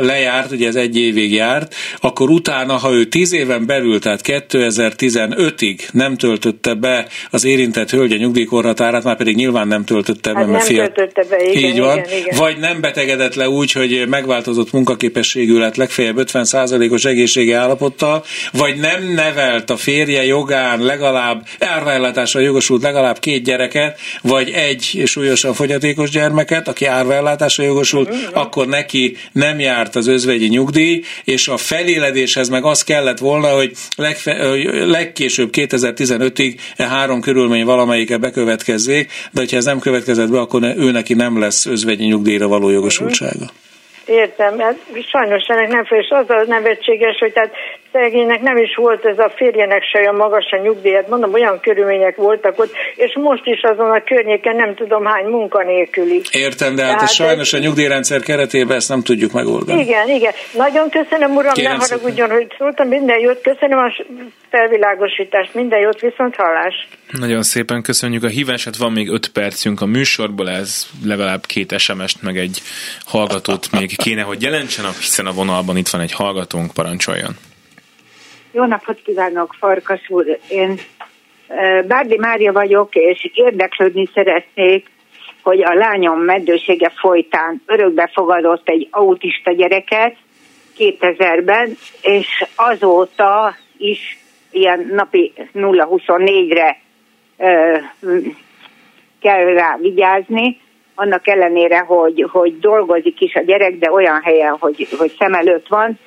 lejárt, 0.00 0.50
ugye 0.50 0.68
ez 0.68 0.74
egy 0.74 0.96
évig 0.96 1.32
járt, 1.32 1.74
akkor 2.00 2.30
utána, 2.30 2.76
ha 2.76 2.92
ő 2.92 3.04
10 3.04 3.32
éven 3.32 3.66
belül, 3.66 4.00
tehát 4.00 4.20
2015-ig 4.24 5.78
nem 5.92 6.16
töltötte 6.16 6.74
be 6.74 7.06
az 7.30 7.44
érintett 7.44 7.90
hölgye 7.90 8.16
nyugdíjkorhatárát, 8.16 9.04
már 9.04 9.16
pedig 9.16 9.36
nyilván 9.36 9.68
nem 9.68 9.84
töltötte 9.84 10.32
be, 10.32 10.38
hát 10.38 10.48
nem 10.48 10.60
töltötte 10.60 11.24
be, 11.30 11.50
igen, 11.50 11.70
Így 11.70 11.78
van. 11.80 11.98
Igen, 11.98 12.18
igen. 12.18 12.38
Vagy 12.38 12.58
nem 12.58 12.80
betegedett 12.80 13.34
le 13.34 13.48
úgy, 13.48 13.72
hogy 13.72 14.04
megváltozott 14.08 14.72
munkaképességű 14.72 15.58
lett 15.58 15.76
legfeljebb 15.76 16.18
50%-os 16.44 17.04
egészségi 17.04 17.52
állapottal, 17.52 18.24
vagy 18.52 18.76
nem 18.76 19.12
nevelt 19.12 19.70
a 19.70 19.76
férje 19.76 20.24
jogán 20.24 20.80
legalább 20.82 21.46
árvaellátásra 21.58 22.40
jogosult 22.40 22.82
legalább 22.82 23.18
két 23.18 23.42
gyereket, 23.42 24.00
vagy 24.22 24.50
egy 24.50 25.02
súlyosan 25.04 25.54
fogyatékos 25.54 26.10
gyermeket, 26.10 26.68
aki 26.68 26.84
árvaellátásra 26.84 27.64
jogosult, 27.64 28.14
akkor 28.32 28.66
neki 28.66 29.16
nem 29.32 29.60
járt 29.60 29.96
az 29.96 30.06
özvegyi 30.06 30.46
nyugdíj, 30.46 31.02
és 31.24 31.48
a 31.48 31.56
feléledéshez 31.56 32.48
meg 32.48 32.64
az 32.64 32.84
kellett 32.84 33.18
volna, 33.18 33.48
hogy 33.48 33.72
legfe, 33.96 34.32
legkésőbb 34.86 35.50
2015-ig 35.52 36.54
e 36.76 36.86
három 36.86 37.20
körülmény 37.20 37.64
valamelyike 37.64 38.16
bekövetkezzék, 38.16 39.10
de 39.30 39.40
hogyha 39.40 39.56
ez 39.56 39.64
nem 39.64 39.78
következett 39.78 40.30
be, 40.30 40.40
akkor 40.40 40.62
ő 40.62 40.90
neki 40.90 41.14
nem 41.14 41.38
lesz 41.38 41.66
özvegyi 41.66 42.04
nyugdíjra 42.04 42.48
való 42.48 42.70
jogosultsága. 42.70 43.50
Értem, 44.10 44.58
hát 44.58 44.76
sajnos 45.08 45.46
ennek 45.46 45.68
nem 45.68 45.84
fel, 45.84 45.98
és 45.98 46.08
az 46.08 46.30
a 46.30 46.44
nevetséges, 46.46 47.18
hogy 47.18 47.32
tehát 47.32 47.54
szegénynek 47.92 48.40
nem 48.40 48.56
is 48.56 48.74
volt 48.74 49.04
ez 49.04 49.18
a 49.18 49.32
férjenek 49.36 49.82
se 49.82 49.98
olyan 49.98 50.14
magas 50.14 50.50
a 50.50 50.56
nyugdíjat, 50.56 51.08
mondom, 51.08 51.32
olyan 51.32 51.60
körülmények 51.60 52.16
voltak 52.16 52.58
ott, 52.58 52.72
és 52.94 53.12
most 53.14 53.46
is 53.46 53.60
azon 53.62 53.90
a 53.90 54.02
környéken 54.02 54.56
nem 54.56 54.74
tudom 54.74 55.04
hány 55.04 55.24
munkanélküli. 55.24 56.22
Értem, 56.30 56.74
de 56.74 56.84
hát 56.84 56.94
Tehát 56.94 57.12
sajnos 57.12 57.52
a 57.52 57.58
nyugdíjrendszer 57.58 58.20
keretében 58.20 58.76
ezt 58.76 58.88
nem 58.88 59.02
tudjuk 59.02 59.32
megoldani. 59.32 59.80
Igen, 59.80 60.08
igen. 60.08 60.32
Nagyon 60.52 60.90
köszönöm, 60.90 61.36
uram, 61.36 61.52
Kérem 61.52 61.76
ne 61.76 61.84
haragudjon, 61.88 62.30
hogy 62.30 62.46
szóltam, 62.58 62.88
minden 62.88 63.18
jót, 63.18 63.40
köszönöm 63.40 63.78
a 63.78 64.04
felvilágosítást, 64.50 65.54
minden 65.54 65.80
jót, 65.80 66.00
viszont 66.00 66.34
hallás. 66.36 66.88
Nagyon 67.10 67.42
szépen 67.42 67.82
köszönjük 67.82 68.24
a 68.24 68.28
hívását, 68.28 68.76
van 68.76 68.92
még 68.92 69.08
öt 69.08 69.28
percünk 69.28 69.80
a 69.80 69.86
műsorból, 69.86 70.50
ez 70.50 70.86
legalább 71.04 71.46
két 71.46 71.78
SMS-t, 71.78 72.22
meg 72.22 72.38
egy 72.38 72.62
hallgatót 73.04 73.70
még 73.78 73.96
kéne, 73.96 74.22
hogy 74.22 74.42
jelentsen, 74.42 74.84
hiszen 74.84 75.26
a 75.26 75.32
vonalban 75.32 75.76
itt 75.76 75.88
van 75.88 76.00
egy 76.00 76.12
hallgatónk, 76.12 76.72
parancsoljon. 76.72 77.36
Jó 78.52 78.64
napot 78.64 79.02
kívánok, 79.02 79.54
Farkas 79.58 80.08
úr! 80.08 80.38
Én 80.48 80.78
Bárdi 81.86 82.16
Mária 82.16 82.52
vagyok, 82.52 82.94
és 82.94 83.30
érdeklődni 83.34 84.08
szeretnék, 84.14 84.90
hogy 85.42 85.62
a 85.62 85.74
lányom 85.74 86.20
meddősége 86.20 86.92
folytán 87.00 87.62
örökbe 87.66 88.10
fogadott 88.12 88.68
egy 88.68 88.88
autista 88.90 89.52
gyereket 89.52 90.16
2000-ben, 90.78 91.76
és 92.02 92.44
azóta 92.54 93.54
is 93.76 94.18
ilyen 94.50 94.90
napi 94.92 95.32
0-24-re 95.54 96.80
kell 99.20 99.44
rá 99.44 99.76
vigyázni, 99.80 100.60
annak 100.94 101.28
ellenére, 101.28 101.78
hogy, 101.78 102.26
hogy 102.30 102.58
dolgozik 102.58 103.20
is 103.20 103.34
a 103.34 103.42
gyerek, 103.42 103.78
de 103.78 103.90
olyan 103.90 104.22
helyen, 104.22 104.56
hogy, 104.58 104.88
hogy 104.98 105.14
szem 105.18 105.34
előtt 105.34 105.68
van, 105.68 105.98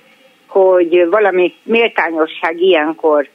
hogy 0.53 1.07
valami 1.09 1.53
méltányosság 1.63 2.61
ilyenkor 2.61 3.29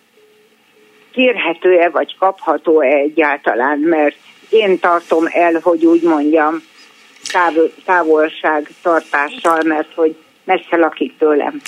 kérhető-e, 1.13 1.89
vagy 1.89 2.17
kapható-e 2.19 2.97
egyáltalán, 2.97 3.79
mert 3.79 4.17
én 4.49 4.79
tartom 4.79 5.25
el, 5.33 5.61
hogy 5.63 5.87
úgy 5.87 6.03
mondjam, 6.03 6.63
táv- 7.33 7.73
távolság 7.85 8.69
tartással, 8.83 9.63
mert 9.63 9.95
hogy 9.95 10.17
messze 10.49 10.77
lakik 10.77 11.13
tőlem. 11.19 11.61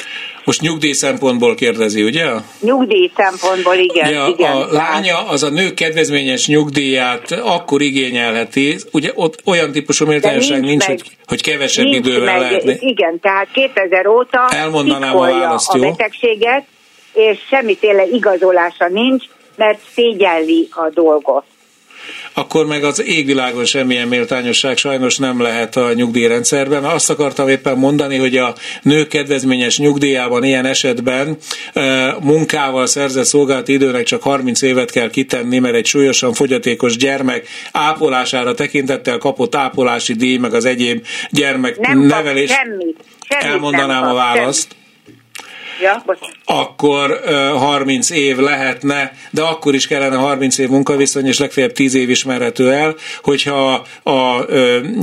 Most 0.45 0.61
nyugdíj 0.61 0.93
szempontból 0.93 1.55
kérdezi, 1.55 2.03
ugye? 2.03 2.27
Nyugdíj 2.61 3.11
szempontból, 3.17 3.75
igen. 3.75 4.13
Ja, 4.13 4.27
igen 4.27 4.53
a 4.53 4.67
lánya 4.73 5.29
az 5.29 5.43
a 5.43 5.51
nő 5.51 5.75
kedvezményes 5.75 6.47
nyugdíját 6.47 7.31
akkor 7.33 7.81
igényelheti, 7.81 8.77
ugye 8.93 9.11
ott 9.15 9.43
olyan 9.47 9.73
típusú 9.73 10.07
méltányosság 10.07 10.61
nincs, 10.61 10.87
meg, 10.87 10.99
hogy, 10.99 11.17
hogy 11.27 11.43
kevesebb 11.43 11.85
nincs 11.85 12.07
idővel 12.07 12.33
meg, 12.33 12.41
lehetne. 12.41 12.75
Igen, 12.79 13.21
tehát 13.21 13.49
2000 13.53 14.07
óta 14.07 14.49
Elmondanám 14.49 15.17
a, 15.17 15.21
választ, 15.21 15.75
a 15.75 15.79
betegséget, 15.79 16.65
és 17.13 17.39
semmiféle 17.49 18.05
igazolása 18.07 18.89
nincs, 18.89 19.25
mert 19.57 19.79
szégyelli 19.95 20.69
a 20.71 20.91
dolgot 20.95 21.45
akkor 22.35 22.67
meg 22.67 22.85
az 22.85 23.03
égvilágon 23.03 23.65
semmilyen 23.65 24.09
méltányosság 24.09 24.77
sajnos 24.77 25.17
nem 25.17 25.41
lehet 25.41 25.77
a 25.77 25.93
nyugdíjrendszerben. 25.93 26.85
Azt 26.85 27.11
akartam 27.11 27.49
éppen 27.49 27.79
mondani, 27.79 28.17
hogy 28.17 28.37
a 28.37 28.55
nők 28.83 29.09
kedvezményes 29.09 29.79
nyugdíjában 29.79 30.45
ilyen 30.45 30.67
esetben 30.67 31.37
munkával 32.21 32.87
szerzett 32.87 33.25
szolgálati 33.25 33.73
időnek 33.73 34.05
csak 34.05 34.23
30 34.23 34.63
évet 34.63 34.91
kell 34.91 35.11
kitenni, 35.11 35.59
mert 35.59 35.75
egy 35.75 35.87
súlyosan 35.87 36.33
fogyatékos 36.33 36.97
gyermek 36.97 37.47
ápolására 37.73 38.55
tekintettel 38.55 39.19
kapott 39.19 39.55
ápolási 39.55 40.13
díj, 40.15 40.37
meg 40.37 40.55
az 40.55 40.65
egyéb 40.65 41.07
gyermek 41.31 41.79
nem 41.79 41.99
nevelés. 41.99 42.51
Semmit, 42.51 42.97
semmit 43.29 43.45
Elmondanám 43.45 44.05
a 44.09 44.15
választ. 44.15 44.69
Semmit 44.69 44.79
Ja, 45.81 46.03
akkor 46.53 47.21
uh, 47.25 47.33
30 47.59 48.11
év 48.11 48.37
lehetne, 48.37 49.13
de 49.31 49.43
akkor 49.43 49.75
is 49.75 49.87
kellene 49.87 50.17
30 50.17 50.59
év 50.59 50.69
munkaviszony, 50.69 51.27
és 51.27 51.39
legfeljebb 51.39 51.73
10 51.73 51.95
év 51.95 52.11
ismerhető 52.11 52.73
el, 52.73 52.95
hogyha 53.23 53.87
a 54.03 54.45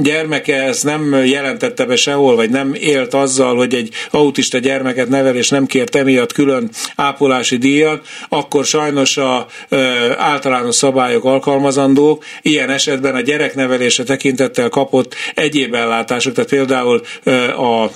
gyermeke 0.02 0.64
ezt 0.64 0.84
nem 0.84 1.26
jelentette 1.26 1.86
be 1.86 1.96
sehol, 1.96 2.36
vagy 2.36 2.50
nem 2.50 2.74
élt 2.74 3.14
azzal, 3.14 3.56
hogy 3.56 3.74
egy 3.74 3.90
autista 4.12 4.58
gyermeket 4.58 5.10
nevel, 5.10 5.36
és 5.36 5.50
nem 5.50 5.66
kért 5.66 5.96
emiatt 5.96 6.34
külön 6.34 6.70
ápolási 6.96 7.58
díjat, 7.58 8.08
akkor 8.30 8.66
sajnos 8.66 9.18
a 9.18 9.46
általános 10.18 10.76
szabályok 10.76 11.24
alkalmazandók, 11.24 12.24
ilyen 12.42 12.70
esetben 12.70 13.16
a 13.16 13.22
gyereknevelése 13.22 14.04
tekintettel 14.04 14.70
kapott 14.70 15.16
egyéb 15.34 15.74
ellátások, 15.74 16.34
tehát 16.34 16.50
például 16.50 17.02
a 17.58 17.90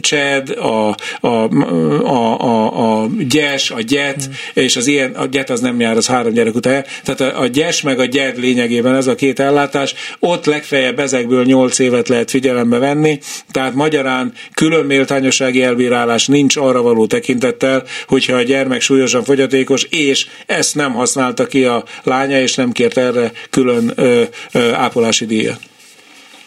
CSED, 0.00 0.50
a, 0.50 0.94
a, 1.20 1.28
a 1.28 2.28
a, 2.38 2.87
a, 2.87 2.87
a 2.88 3.06
gyes, 3.28 3.70
a 3.70 3.80
gyet, 3.80 4.28
mm. 4.28 4.32
és 4.54 4.76
az 4.76 4.86
ilyen, 4.86 5.14
a 5.14 5.26
gyet 5.26 5.50
az 5.50 5.60
nem 5.60 5.80
jár, 5.80 5.96
az 5.96 6.06
három 6.06 6.32
gyerek 6.32 6.54
után 6.54 6.84
Tehát 7.04 7.20
a, 7.20 7.40
a 7.40 7.46
gyes 7.46 7.82
meg 7.82 7.98
a 7.98 8.04
gyet 8.04 8.36
lényegében 8.36 8.94
ez 8.94 9.06
a 9.06 9.14
két 9.14 9.40
ellátás, 9.40 9.94
ott 10.18 10.44
legfeljebb 10.44 10.98
ezekből 10.98 11.44
nyolc 11.44 11.78
évet 11.78 12.08
lehet 12.08 12.30
figyelembe 12.30 12.78
venni, 12.78 13.18
tehát 13.50 13.74
magyarán 13.74 14.32
külön 14.54 14.86
méltányossági 14.86 15.62
elbírálás 15.62 16.26
nincs 16.26 16.56
arra 16.56 16.82
való 16.82 17.06
tekintettel, 17.06 17.82
hogyha 18.06 18.36
a 18.36 18.42
gyermek 18.42 18.80
súlyosan 18.80 19.24
fogyatékos, 19.24 19.86
és 19.90 20.26
ezt 20.46 20.74
nem 20.74 20.92
használta 20.92 21.46
ki 21.46 21.64
a 21.64 21.84
lánya, 22.02 22.40
és 22.40 22.54
nem 22.54 22.72
kért 22.72 22.96
erre 22.96 23.32
külön 23.50 23.92
ö, 23.96 24.22
ö, 24.52 24.72
ápolási 24.72 25.26
díjat. 25.26 25.58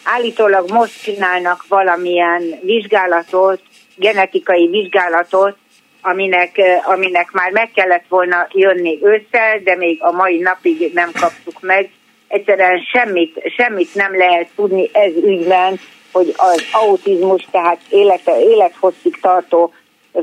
Állítólag 0.02 0.70
most 0.70 1.02
csinálnak 1.02 1.64
valamilyen 1.68 2.42
vizsgálatot, 2.62 3.60
genetikai 3.96 4.68
vizsgálatot, 4.68 5.56
aminek, 6.02 6.60
aminek 6.82 7.30
már 7.30 7.50
meg 7.50 7.70
kellett 7.74 8.04
volna 8.08 8.46
jönni 8.52 8.98
ősszel, 9.02 9.58
de 9.64 9.76
még 9.76 10.02
a 10.02 10.12
mai 10.12 10.38
napig 10.38 10.92
nem 10.94 11.10
kaptuk 11.20 11.60
meg. 11.60 11.90
Egyszerűen 12.28 12.80
semmit, 12.92 13.42
semmit 13.56 13.94
nem 13.94 14.16
lehet 14.16 14.48
tudni 14.56 14.90
ez 14.92 15.12
ügyben, 15.16 15.80
hogy 16.12 16.34
az 16.36 16.64
autizmus, 16.72 17.46
tehát 17.50 17.80
élete, 17.88 18.40
élethosszig 18.40 19.20
tartó 19.20 19.72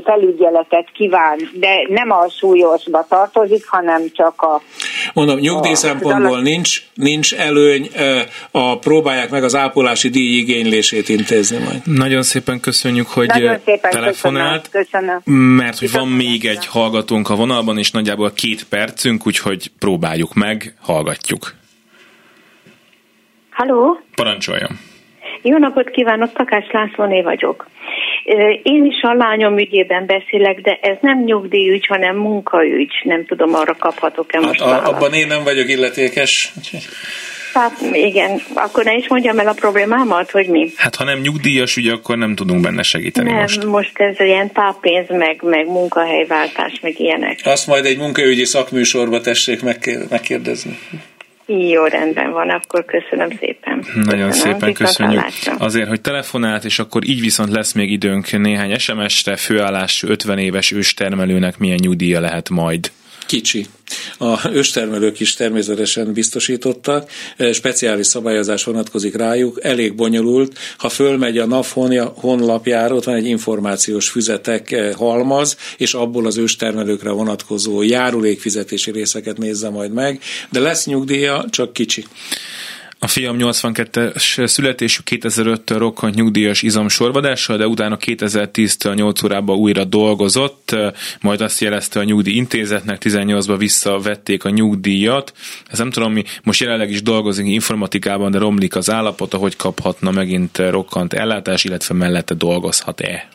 felügyeletet 0.04 0.90
kíván, 0.92 1.38
de 1.54 1.86
nem 1.88 2.10
a 2.10 2.28
súlyosba 2.28 3.06
tartozik, 3.08 3.66
hanem 3.66 4.02
csak 4.12 4.42
a... 4.42 4.60
Mondom, 5.14 5.38
nyugdíj 5.38 5.72
a, 5.72 5.76
szempontból 5.76 6.38
a, 6.38 6.40
nincs, 6.40 6.82
nincs 6.94 7.34
előny, 7.34 7.88
a, 8.50 8.78
próbálják 8.78 9.30
meg 9.30 9.44
az 9.44 9.54
ápolási 9.54 10.08
díj 10.08 10.38
igénylését 10.38 11.08
intézni 11.08 11.58
majd. 11.58 11.80
Nagyon 11.84 12.22
szépen 12.22 12.60
köszönjük, 12.60 13.08
hogy 13.08 13.26
Nagyon 13.26 13.58
szépen 13.64 13.90
telefonált, 13.90 14.68
köszönöm, 14.68 15.20
köszönöm. 15.22 15.40
mert 15.56 15.78
hogy 15.78 15.92
van 15.92 16.08
még 16.08 16.44
egy 16.44 16.66
hallgatónk 16.66 17.30
a 17.30 17.34
vonalban, 17.34 17.78
és 17.78 17.90
nagyjából 17.90 18.32
két 18.32 18.64
percünk, 18.64 19.26
úgyhogy 19.26 19.70
próbáljuk 19.78 20.34
meg, 20.34 20.74
hallgatjuk. 20.80 21.54
Halló? 23.50 24.00
Parancsoljon. 24.14 24.78
Jó 25.42 25.58
napot 25.58 25.90
kívánok, 25.90 26.32
Takács 26.32 26.70
Lászlóné 26.70 27.22
vagyok. 27.22 27.66
Én 28.62 28.84
is 28.84 29.02
a 29.02 29.14
lányom 29.14 29.58
ügyében 29.58 30.06
beszélek, 30.06 30.60
de 30.60 30.78
ez 30.82 30.96
nem 31.00 31.24
nyugdíjügy, 31.24 31.86
hanem 31.86 32.16
munkaügy. 32.16 32.92
Nem 33.02 33.26
tudom, 33.26 33.54
arra 33.54 33.76
kaphatok-e 33.78 34.38
hát 34.38 34.46
most 34.46 34.60
a, 34.60 34.88
Abban 34.88 35.12
én 35.12 35.26
nem 35.26 35.44
vagyok 35.44 35.68
illetékes. 35.68 36.52
Hát 37.54 37.80
igen, 37.92 38.40
akkor 38.54 38.84
ne 38.84 38.94
is 38.94 39.08
mondjam 39.08 39.38
el 39.38 39.48
a 39.48 39.52
problémámat, 39.52 40.30
hogy 40.30 40.46
mi. 40.46 40.70
Hát 40.76 40.94
ha 40.94 41.04
nem 41.04 41.18
nyugdíjas 41.18 41.76
ügy, 41.76 41.88
akkor 41.88 42.16
nem 42.16 42.34
tudunk 42.34 42.60
benne 42.60 42.82
segíteni 42.82 43.30
nem, 43.30 43.40
most. 43.40 43.64
most 43.64 43.98
ez 43.98 44.20
ilyen 44.20 44.52
táppénz, 44.52 45.08
meg, 45.08 45.42
meg 45.42 45.66
munkahelyváltás, 45.66 46.78
meg 46.82 47.00
ilyenek. 47.00 47.38
Azt 47.44 47.66
majd 47.66 47.84
egy 47.84 47.98
munkaügyi 47.98 48.44
szakműsorba 48.44 49.20
tessék 49.20 49.62
megkérdezni. 50.10 50.78
Jó, 51.58 51.84
rendben 51.84 52.30
van, 52.30 52.48
akkor 52.50 52.84
köszönöm 52.84 53.28
szépen. 53.38 53.84
Nagyon 53.94 54.28
köszönöm, 54.28 54.58
szépen 54.58 54.72
köszönjük. 54.72 55.22
Azért, 55.58 55.88
hogy 55.88 56.00
telefonált, 56.00 56.64
és 56.64 56.78
akkor 56.78 57.04
így 57.04 57.20
viszont 57.20 57.50
lesz 57.50 57.72
még 57.72 57.90
időnk 57.90 58.30
néhány 58.30 58.78
SMS-re, 58.78 59.36
főállású 59.36 60.08
50 60.08 60.38
éves 60.38 60.72
őstermelőnek 60.72 61.58
milyen 61.58 61.78
nyugdíja 61.82 62.20
lehet 62.20 62.48
majd 62.48 62.90
kicsi. 63.30 63.66
A 64.18 64.48
őstermelők 64.52 65.20
is 65.20 65.34
természetesen 65.34 66.12
biztosítottak, 66.12 67.10
speciális 67.52 68.06
szabályozás 68.06 68.64
vonatkozik 68.64 69.16
rájuk, 69.16 69.58
elég 69.62 69.94
bonyolult. 69.94 70.58
Ha 70.78 70.88
fölmegy 70.88 71.38
a 71.38 71.46
NAV 71.46 71.66
honlapjára, 72.14 72.94
ott 72.94 73.04
van 73.04 73.14
egy 73.14 73.26
információs 73.26 74.08
füzetek 74.08 74.70
eh, 74.70 74.92
halmaz, 74.94 75.56
és 75.76 75.94
abból 75.94 76.26
az 76.26 76.36
őstermelőkre 76.36 77.10
vonatkozó 77.10 77.82
járulékfizetési 77.82 78.90
részeket 78.90 79.38
nézze 79.38 79.68
majd 79.68 79.92
meg, 79.92 80.20
de 80.50 80.60
lesz 80.60 80.86
nyugdíja, 80.86 81.44
csak 81.50 81.72
kicsi. 81.72 82.04
A 83.02 83.06
fiam 83.06 83.36
82-es 83.38 84.46
születésű 84.46 85.00
2005-től 85.10 85.76
rokkant 85.78 86.14
nyugdíjas 86.14 86.62
izomsorvadással, 86.62 87.56
de 87.56 87.66
utána 87.66 87.96
2010-től 88.06 88.94
8 88.94 89.22
órában 89.22 89.56
újra 89.56 89.84
dolgozott, 89.84 90.76
majd 91.20 91.40
azt 91.40 91.60
jelezte 91.60 92.00
a 92.00 92.04
nyugdíj 92.04 92.34
intézetnek, 92.34 93.02
18-ban 93.04 93.54
visszavették 93.58 94.44
a 94.44 94.50
nyugdíjat. 94.50 95.32
Ez 95.70 95.78
nem 95.78 95.90
tudom, 95.90 96.12
mi 96.12 96.24
most 96.42 96.60
jelenleg 96.60 96.90
is 96.90 97.02
dolgozik 97.02 97.46
informatikában, 97.46 98.30
de 98.30 98.38
romlik 98.38 98.76
az 98.76 98.90
állapota, 98.90 99.36
hogy 99.36 99.56
kaphatna 99.56 100.10
megint 100.10 100.58
rokkant 100.58 101.12
ellátás, 101.12 101.64
illetve 101.64 101.94
mellette 101.94 102.34
dolgozhat-e? 102.34 103.28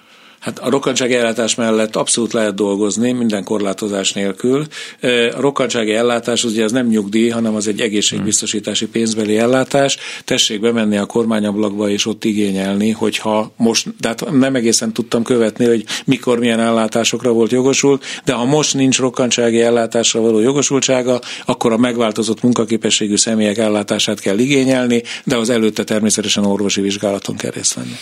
Hát 0.46 0.60
a 0.60 0.70
rokkantsági 0.70 1.14
ellátás 1.14 1.56
mellett 1.56 1.96
abszolút 1.96 2.34
lehet 2.34 2.56
dolgozni, 2.56 3.12
minden 3.12 3.44
korlátozás 3.44 4.14
nélkül. 4.14 4.66
A 5.02 5.40
rokkantsági 5.40 5.94
ellátás 5.94 6.44
ugye 6.44 6.64
az 6.64 6.72
nem 6.72 6.88
nyugdíj, 6.88 7.30
hanem 7.30 7.56
az 7.56 7.68
egy 7.68 7.82
egészségbiztosítási 7.82 8.88
pénzbeli 8.88 9.38
ellátás. 9.38 9.98
Tessék 10.26 10.60
bemenni 10.60 10.98
a 10.98 11.06
kormányablakba 11.06 11.90
és 11.90 12.06
ott 12.06 12.24
igényelni, 12.24 12.92
hogyha 12.92 13.52
most, 13.58 13.88
de 14.00 14.08
hát 14.08 14.32
nem 14.32 14.56
egészen 14.56 14.94
tudtam 14.94 15.24
követni, 15.24 15.66
hogy 15.66 15.86
mikor 16.06 16.40
milyen 16.40 16.60
ellátásokra 16.60 17.32
volt 17.32 17.52
jogosult, 17.52 18.04
de 18.26 18.34
ha 18.34 18.46
most 18.46 18.74
nincs 18.74 19.00
rokkantsági 19.00 19.62
ellátásra 19.62 20.22
való 20.22 20.40
jogosultsága, 20.40 21.20
akkor 21.46 21.72
a 21.72 21.78
megváltozott 21.78 22.42
munkaképességű 22.42 23.16
személyek 23.16 23.58
ellátását 23.58 24.20
kell 24.20 24.38
igényelni, 24.38 25.04
de 25.24 25.38
az 25.38 25.50
előtte 25.50 25.84
természetesen 25.84 26.46
orvosi 26.46 26.82
vizsgálaton 26.82 27.36
kell 27.36 27.52
részt 27.52 27.74
venni. 27.74 27.96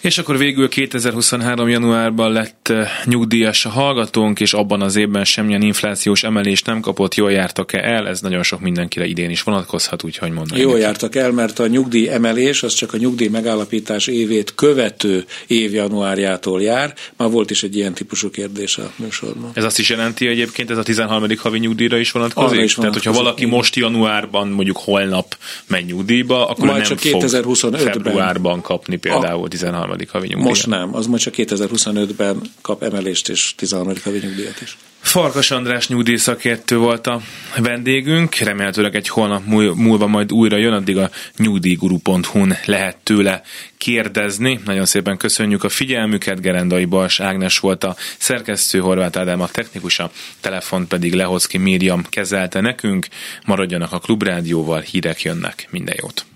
És 0.00 0.18
akkor 0.18 0.38
végül 0.38 0.68
2023. 0.68 1.68
januárban 1.68 2.32
lett 2.32 2.68
eh, 2.68 2.88
nyugdíjas 3.04 3.64
a 3.64 3.68
hallgatónk, 3.68 4.40
és 4.40 4.52
abban 4.52 4.82
az 4.82 4.96
évben 4.96 5.24
semmilyen 5.24 5.62
inflációs 5.62 6.22
emelést 6.22 6.66
nem 6.66 6.80
kapott. 6.80 7.14
Jól 7.14 7.32
jártak-e 7.32 7.78
el? 7.78 8.08
Ez 8.08 8.20
nagyon 8.20 8.42
sok 8.42 8.60
mindenkire 8.60 9.06
idén 9.06 9.30
is 9.30 9.42
vonatkozhat, 9.42 10.04
úgyhogy 10.04 10.30
mondom. 10.30 10.58
Jól 10.58 10.78
jártak 10.78 11.16
el, 11.16 11.30
mert 11.30 11.58
a 11.58 11.66
nyugdíj 11.66 12.08
emelés 12.08 12.62
az 12.62 12.74
csak 12.74 12.92
a 12.92 12.96
nyugdíj 12.96 13.28
megállapítás 13.28 14.06
évét 14.06 14.54
követő 14.54 15.24
év 15.46 15.72
januárjától 15.72 16.62
jár. 16.62 16.94
Már 17.16 17.30
volt 17.30 17.50
is 17.50 17.62
egy 17.62 17.76
ilyen 17.76 17.94
típusú 17.94 18.30
kérdés 18.30 18.78
a 18.78 18.90
műsorban. 18.96 19.50
Ez 19.54 19.64
azt 19.64 19.78
is 19.78 19.88
jelenti 19.88 20.26
egyébként, 20.26 20.70
ez 20.70 20.78
a 20.78 20.82
13. 20.82 21.26
havi 21.38 21.58
nyugdíjra 21.58 21.98
is 21.98 22.10
vonatkozik? 22.10 22.60
Is 22.60 22.74
Tehát, 22.74 22.92
hogyha 22.92 23.12
valaki 23.12 23.44
most 23.44 23.76
januárban, 23.76 24.48
mondjuk 24.48 24.76
holnap 24.76 25.36
megy 25.66 25.84
nyugdíjba, 25.84 26.48
akkor 26.48 26.66
Majd 26.66 26.78
nem 26.78 26.88
csak 26.88 26.98
2025 26.98 27.80
fog 27.80 27.90
februárban 27.92 28.60
kapni 28.60 28.96
például 28.96 29.44
a 29.44 29.48
13 29.48 29.87
havi 29.88 30.26
nyugdíjat. 30.26 30.48
Most 30.48 30.66
nem, 30.66 30.94
az 30.94 31.06
majd 31.06 31.20
csak 31.20 31.34
2025-ben 31.36 32.40
kap 32.60 32.82
emelést 32.82 33.28
és 33.28 33.54
13. 33.56 33.92
havi 34.04 34.18
nyugdíjat 34.18 34.60
is. 34.62 34.76
Farkas 35.00 35.50
András 35.50 35.88
nyugdíjszakértő 35.88 36.76
volt 36.76 37.06
a 37.06 37.20
vendégünk, 37.56 38.34
remélhetőleg 38.34 38.94
egy 38.94 39.08
holnap 39.08 39.44
múlva 39.74 40.06
majd 40.06 40.32
újra 40.32 40.56
jön, 40.56 40.72
addig 40.72 40.96
a 40.96 41.10
nyugdíjguru.hu-n 41.36 42.56
lehet 42.64 42.96
tőle 42.96 43.42
kérdezni. 43.76 44.60
Nagyon 44.64 44.84
szépen 44.84 45.16
köszönjük 45.16 45.64
a 45.64 45.68
figyelmüket, 45.68 46.40
Gerendai 46.40 46.84
Bals 46.84 47.20
Ágnes 47.20 47.58
volt 47.58 47.84
a 47.84 47.96
szerkesztő, 48.18 48.78
Horváth 48.78 49.18
Ádám 49.18 49.40
a 49.40 49.48
technikusa, 49.48 50.10
telefont 50.40 50.88
pedig 50.88 51.14
Lehocki 51.14 51.58
Miriam 51.58 52.04
kezelte 52.08 52.60
nekünk. 52.60 53.06
Maradjanak 53.46 53.92
a 53.92 53.98
Klubrádióval, 53.98 54.80
hírek 54.80 55.22
jönnek. 55.22 55.68
Minden 55.70 55.96
jót! 55.98 56.26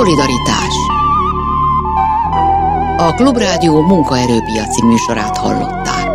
Szolidaritás 0.00 0.74
A 2.96 3.14
Klubrádió 3.14 3.80
munkaerőpiaci 3.80 4.84
műsorát 4.84 5.36
hallott. 5.36 6.09